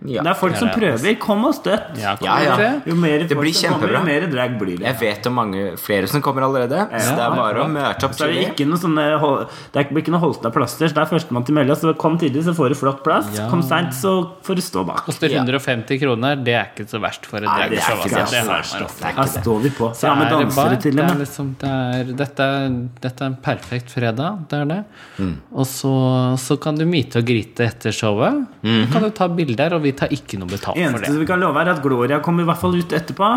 Ja. 0.06 0.24
Det 0.26 0.32
er 0.32 0.38
folk 0.40 0.56
som 0.58 0.68
det 0.68 0.76
er 0.76 0.80
prøver. 0.82 1.18
Kom 1.22 1.46
og 1.46 1.54
støtt! 1.54 1.98
Ja, 2.02 2.16
kom 2.18 2.26
Ja, 2.26 2.38
ja. 2.42 2.56
det. 2.58 2.70
Jo 2.90 2.96
mer 2.96 3.20
Det 3.20 3.30
folk 3.30 3.44
blir 3.46 3.54
som 3.54 3.74
kommer, 3.76 3.92
jo 3.94 4.02
mer 4.04 4.26
drag 4.32 4.56
blir 4.60 4.78
det. 4.80 4.86
Jeg 4.88 4.98
vet 5.00 5.28
om 5.30 5.36
mange 5.38 5.78
flere 5.78 6.08
som 6.10 6.22
kommer 6.26 6.42
allerede, 6.48 6.88
så 6.90 7.16
det 7.16 7.22
er 7.26 7.36
bare 7.38 7.62
å 7.62 7.68
møte 7.70 8.08
opp 8.08 8.16
Så 8.18 8.26
er 8.26 8.34
det 8.34 8.48
ikke 8.56 8.66
noe 8.68 8.78
sånne 8.82 9.06
Det 9.22 9.78
er 9.78 9.84
ikke- 9.86 9.94
blir 9.94 10.02
ikke 10.02 10.12
noe 10.16 10.22
plasser 10.22 10.52
plaster. 10.52 10.88
Så 10.90 10.94
det 10.96 11.04
er 11.06 11.10
førstemann 11.12 11.46
til 11.46 11.54
mølla. 11.56 11.76
Så 11.76 11.94
kom 11.98 12.18
tidlig, 12.18 12.44
så 12.44 12.54
får 12.56 12.70
du 12.70 12.76
flott 12.76 13.04
plass. 13.04 13.30
Ja. 13.38 13.50
Kom 13.50 13.62
seint, 13.62 13.94
så 13.94 14.32
får 14.44 14.56
du 14.56 14.62
stå 14.62 14.86
bak. 14.86 15.06
Koster 15.06 15.30
150 15.30 16.00
kroner. 16.02 16.36
Det 16.44 16.54
er 16.56 16.66
ikke 16.74 16.88
så 16.90 17.00
verst 17.02 17.26
for 17.26 17.38
et 17.38 17.44
det 17.44 17.80
dragshow. 17.80 18.04
Det 18.04 18.12
verst, 18.48 18.82
altså. 18.82 19.14
Her 19.16 19.30
står 19.42 19.62
vi 19.62 19.70
på. 19.70 19.92
Så 19.96 20.16
med 20.18 20.30
det 20.30 20.56
bare- 20.56 20.72
dansere 20.72 20.82
til 20.82 20.92
og 20.92 20.98
det 20.98 21.04
er 21.04 21.14
med. 21.14 21.20
liksom, 21.28 21.56
det 21.60 21.70
er, 21.70 22.04
dette, 22.18 22.40
er, 22.42 22.70
dette 23.02 23.22
er 23.22 23.26
en 23.26 23.38
perfekt 23.38 23.90
fredag. 23.94 24.48
Det 24.50 24.58
er 24.62 24.66
det. 24.66 24.84
Mm. 25.20 25.36
Og 25.54 25.66
så, 25.66 25.94
så 26.40 26.60
kan 26.60 26.76
du 26.76 26.86
myte 26.86 27.18
og 27.18 27.26
grite 27.26 27.68
etter 27.70 27.92
showet. 27.92 28.48
Så 28.64 28.92
kan 28.92 29.02
du 29.04 29.10
ta 29.12 29.28
bilder, 29.28 29.74
og 29.76 29.82
vi 29.92 29.96
tar 30.00 30.12
ikke 30.16 30.40
noe 30.40 30.48
betalt 30.50 30.74
for 30.74 30.80
det. 30.82 30.88
Eneste 30.88 31.20
vi 31.20 31.28
kan 31.30 31.42
love, 31.44 31.60
er 31.62 31.70
at 31.76 31.82
Gloria 31.84 32.18
kommer 32.24 32.46
i 32.46 32.50
hvert 32.50 32.62
fall 32.64 32.80
ut 32.80 32.96
etterpå. 32.98 33.30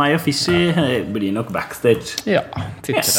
Meg 0.00 0.16
og 0.16 0.22
Fishy 0.24 0.56
eh, 0.72 1.04
blir 1.12 1.30
nok 1.36 1.52
backstage. 1.54 2.16
Ja. 2.26 2.42
Sitter 2.80 2.98
Yes. 2.98 3.12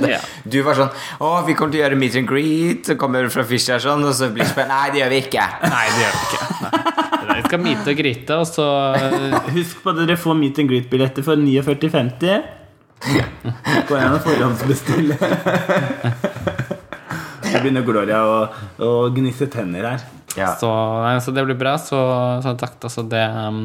der? 0.00 0.08
Ja. 0.14 0.20
Du 0.46 0.58
var 0.66 0.78
sånn 0.78 0.90
Å, 1.22 1.32
vi 1.46 1.54
kommer 1.58 1.74
til 1.74 1.80
å 1.80 1.84
gjøre 1.84 1.98
meet 2.00 2.16
and 2.22 2.28
greet. 2.30 2.86
Så 2.88 2.96
kommer 3.00 3.26
fra 3.34 3.44
Fischer 3.48 3.82
sånn, 3.82 4.04
og 4.06 4.14
så 4.16 4.30
blir 4.32 4.46
det 4.46 4.52
spennende. 4.54 4.78
Nei, 4.78 4.90
det 4.94 5.02
gjør 5.02 5.12
vi 5.12 5.20
ikke. 5.26 5.44
Nei, 5.66 5.84
det 5.90 6.00
gjør 6.06 6.14
vi 6.14 6.22
ikke. 6.30 6.40
Nei. 6.62 7.36
Vi 7.42 7.42
skal 7.48 7.62
meete 7.66 7.92
og 7.92 7.96
grite, 8.02 8.36
og 8.42 8.46
så 8.50 8.66
Husk 9.52 9.82
på 9.84 9.92
at 9.92 10.00
dere 10.02 10.16
får 10.20 10.34
meet 10.38 10.58
and 10.62 10.68
greet-billetter 10.72 11.24
for 11.26 11.36
49,50. 11.40 12.42
Gå 13.88 13.96
igjen 13.98 14.14
og 14.14 14.22
forhåndsbestille. 14.26 15.16
Så 17.42 17.58
begynner 17.62 17.82
Gloria 17.86 18.20
å, 18.26 18.36
å 18.82 18.90
gnisse 19.14 19.48
tenner 19.52 19.88
her. 19.92 20.04
Ja. 20.38 20.54
Så, 20.60 20.68
nei, 21.04 21.16
så 21.20 21.34
det 21.36 21.44
blir 21.48 21.58
bra. 21.60 21.76
Så, 21.80 21.98
så 22.44 22.56
takk. 22.60 22.78
Altså 22.88 23.04
det 23.08 23.24
um, 23.36 23.64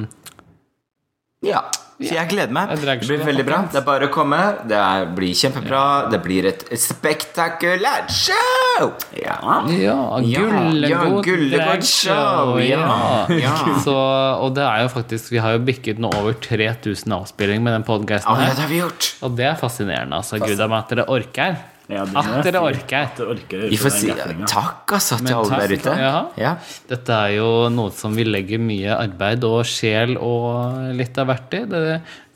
ja. 1.46 1.66
Så 1.98 2.14
jeg 2.14 2.30
gleder 2.30 2.54
meg. 2.54 2.70
Det 2.78 2.94
blir 3.08 3.24
veldig 3.26 3.44
bra. 3.48 3.58
Det 3.74 3.80
er 3.80 3.86
bare 3.88 4.06
å 4.06 4.12
komme. 4.14 4.38
Det 4.70 4.82
blir 5.18 5.32
kjempebra. 5.34 5.80
Det 6.14 6.20
blir 6.22 6.46
et 6.46 6.62
spektakulært 6.78 8.12
show! 8.14 8.92
Ja. 9.18 9.38
Ja, 9.74 9.96
Ja, 10.22 10.44
ja, 10.86 11.00
gullegodt 11.26 11.88
show, 11.90 12.52
ja, 12.62 13.26
ja. 13.34 13.56
Så, 13.86 13.96
og 13.98 14.54
det 14.54 14.62
er 14.68 14.84
jo 14.84 14.92
faktisk 14.94 15.32
Vi 15.34 15.42
har 15.42 15.56
jo 15.56 15.64
bikket 15.66 15.98
nå 15.98 16.12
over 16.20 16.38
3000 16.38 17.16
avspillinger 17.18 17.66
med 17.66 17.74
den 17.80 17.88
podcasten 17.88 18.30
Ja, 18.30 18.46
her. 18.46 18.54
det 18.54 18.68
har 18.68 18.70
vi 18.76 18.80
gjort. 18.84 19.10
Og 19.26 19.34
det 19.40 19.50
er 19.50 19.58
fascinerende. 19.58 20.22
altså 20.22 20.38
Gud 20.44 20.62
a 20.62 20.70
meg 20.70 20.84
at 20.86 20.94
dere 20.94 21.08
orker. 21.18 21.58
Ja, 21.88 22.02
At 22.20 22.44
dere 22.44 22.60
orker. 22.68 23.06
At 23.08 23.16
dere 23.16 23.32
orker 23.32 23.62
Vi 23.72 23.78
får 23.80 23.94
si 23.96 24.10
takk 24.12 24.92
altså, 24.98 25.16
til 25.22 25.30
Men 25.30 25.38
alle 25.38 25.60
der 25.62 25.74
ute. 25.78 25.94
ja. 26.02 26.16
Ja. 26.36 26.52
Dette 26.90 27.16
er 27.16 27.36
jo 27.38 27.48
noe 27.72 27.94
som 27.96 28.16
vi 28.18 28.26
legger 28.28 28.60
mye 28.60 28.98
arbeid 28.98 29.46
og 29.48 29.62
sjel 29.70 30.18
og 30.20 30.92
litt 31.00 31.16
av 31.22 31.30
hvert 31.32 31.56
i. 31.56 31.64
Det, 31.72 31.84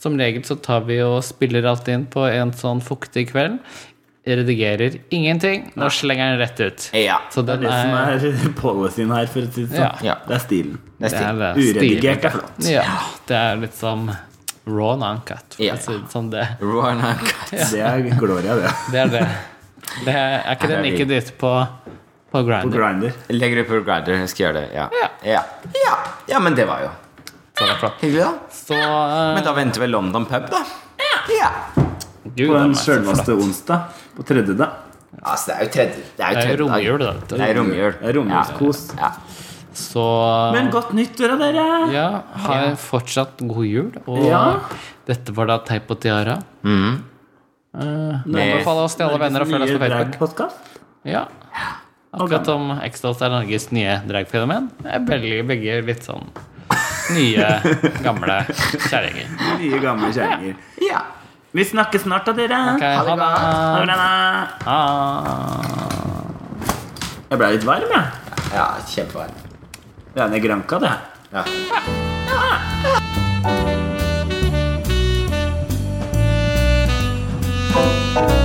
som 0.01 0.15
regel 0.17 0.45
så 0.47 0.55
tar 0.55 0.85
vi 0.87 1.01
og 1.03 1.19
spiller 1.27 1.67
alt 1.67 1.91
inn 1.91 2.07
på 2.07 2.23
en 2.31 2.53
sånn 2.55 2.79
fuktig 2.85 3.27
kveld. 3.33 3.59
Redigerer 4.21 4.99
ingenting 5.09 5.71
og 5.81 5.89
slenger 5.97 6.35
den 6.35 6.39
rett 6.43 6.59
ut. 6.61 6.87
Ja. 6.93 7.19
Så 7.33 7.41
Det 7.41 7.55
er 7.57 7.63
det 7.65 7.71
er... 7.73 8.19
som 8.21 8.41
er, 8.47 8.51
policyen 8.61 9.11
her, 9.11 9.25
for 9.33 9.41
å 9.47 9.51
si 9.51 9.65
det 9.65 9.75
sånn. 9.75 9.81
Ja. 10.05 10.13
Ja. 10.13 10.17
Det 10.27 10.35
er 10.37 10.43
stilen. 10.47 10.75
Det 11.01 11.09
er 11.09 11.15
det 11.17 11.23
er 11.27 11.39
det. 11.41 11.53
Uredigert 11.65 12.27
er 12.29 12.35
flott. 12.37 12.67
Ja, 12.69 12.83
det 13.27 13.39
er 13.39 13.63
litt 13.65 13.75
som 13.75 14.11
raw 14.65 14.93
and 14.93 15.03
uncut. 15.03 15.55
For 15.55 15.63
Ja. 15.63 15.73
å 15.73 15.79
si 15.81 15.93
det 15.97 16.09
sånn 16.11 16.29
det. 16.31 16.47
Raw 16.61 16.81
and 16.89 17.01
uncut. 17.01 17.51
Det 17.71 17.81
er 17.81 18.01
Gloria, 18.19 18.55
det. 18.55 18.73
Det 18.91 18.99
er 18.99 19.07
det. 19.15 19.23
det 20.05 20.13
er, 20.15 20.35
er 20.45 20.55
ikke 20.55 20.67
den 20.71 20.85
ikke 20.91 21.07
ditt 21.09 21.31
på, 21.41 21.53
på? 22.31 22.43
Grinder. 22.47 23.13
Legger 23.33 23.63
du 23.63 23.63
på 23.69 23.81
Grindr. 23.85 24.19
Jeg 24.21 24.29
skal 24.29 24.45
gjøre 24.47 24.61
det. 24.61 24.67
Ja. 24.75 24.89
Ja. 25.01 25.09
Ja. 25.25 25.41
ja. 25.85 25.95
ja, 26.29 26.39
men 26.39 26.55
det 26.55 26.67
var 26.69 26.85
jo 26.85 26.91
Så 27.57 27.65
det 27.67 27.79
flott. 27.81 27.97
hyggelig, 28.01 28.21
da. 28.23 28.53
Så 28.53 28.77
uh, 28.77 29.33
Men 29.35 29.43
da 29.43 29.53
venter 29.57 29.83
vel 29.83 29.91
London 29.97 30.25
pub, 30.29 30.47
da. 30.53 30.63
Ja. 31.37 31.49
Gud, 32.23 32.47
På 32.47 32.57
den 32.57 32.73
sjølvaste 32.77 33.35
onsdag. 33.35 33.89
På 34.15 34.23
tredje, 34.23 34.55
da. 34.57 34.69
Altså, 35.21 35.51
det 35.51 35.55
er 35.55 35.63
jo 35.65 35.71
tredje 35.73 36.03
Det 36.17 36.25
er 36.25 36.31
jo 36.31 36.39
Det 36.39 36.51
er 36.53 36.61
romjul, 36.61 37.01
da. 37.01 37.11
Det 37.27 37.41
er 37.49 37.57
romjul. 37.59 37.95
Det 37.99 38.13
romjulskos. 38.15 38.83
Ja. 38.97 39.11
Ja. 39.71 39.77
Så 39.79 40.03
Men 40.53 40.67
godt 40.71 40.91
nyttår 40.93 41.31
av 41.33 41.39
dere! 41.39 41.65
Ja, 41.95 42.07
Ha 42.45 42.55
ja. 42.61 42.71
fortsatt 42.75 43.39
god 43.39 43.65
jul. 43.65 43.91
Og 44.05 44.25
Ja. 44.27 44.59
dette 45.07 45.31
var 45.33 45.47
da 45.47 45.57
Teip 45.63 45.89
og 45.91 45.99
Tiara. 46.03 46.41
Mm. 46.63 47.03
Uh, 47.71 48.19
Anbefaler 48.27 48.83
oss 48.83 48.95
til 48.99 49.07
alle 49.07 49.19
venner 49.21 49.41
å 49.41 49.47
følge 49.47 49.63
oss 49.63 49.71
på 49.71 49.79
Facebook. 49.79 50.51
Ja. 51.07 51.25
Akkurat 52.11 52.45
som 52.45 52.67
X-Dolls 52.83 53.21
er 53.23 53.29
Norges 53.31 53.69
nye 53.71 54.01
dragfenomen. 54.05 54.67
Jeg 54.83 55.05
begge 55.47 55.77
litt 55.87 56.03
sånn 56.03 56.27
nye, 57.15 57.47
gamle 58.05 58.41
kjerringer. 58.89 59.31
Nye, 59.59 59.79
gamle 59.83 60.11
kjerringer. 60.11 60.55
ja. 60.83 61.01
Vi 61.51 61.65
snakkes 61.67 62.05
snart, 62.05 62.23
da, 62.29 62.31
dere. 62.31 62.59
Okay, 62.77 62.93
ha 62.95 63.03
det. 63.03 63.15
Ha 63.27 63.75
det 63.75 63.95
bra. 63.99 64.11
Jeg 67.31 67.39
ble 67.41 67.49
litt 67.57 67.65
varm, 67.67 67.91
jeg. 67.91 68.05
ja 68.55 68.67
kjempevarm. 68.87 69.40
Det 70.13 70.19
er 70.19 70.27
Negranca, 70.27 70.79
det. 70.79 70.91
Ja. 71.31 71.43
Ah! 78.13 78.40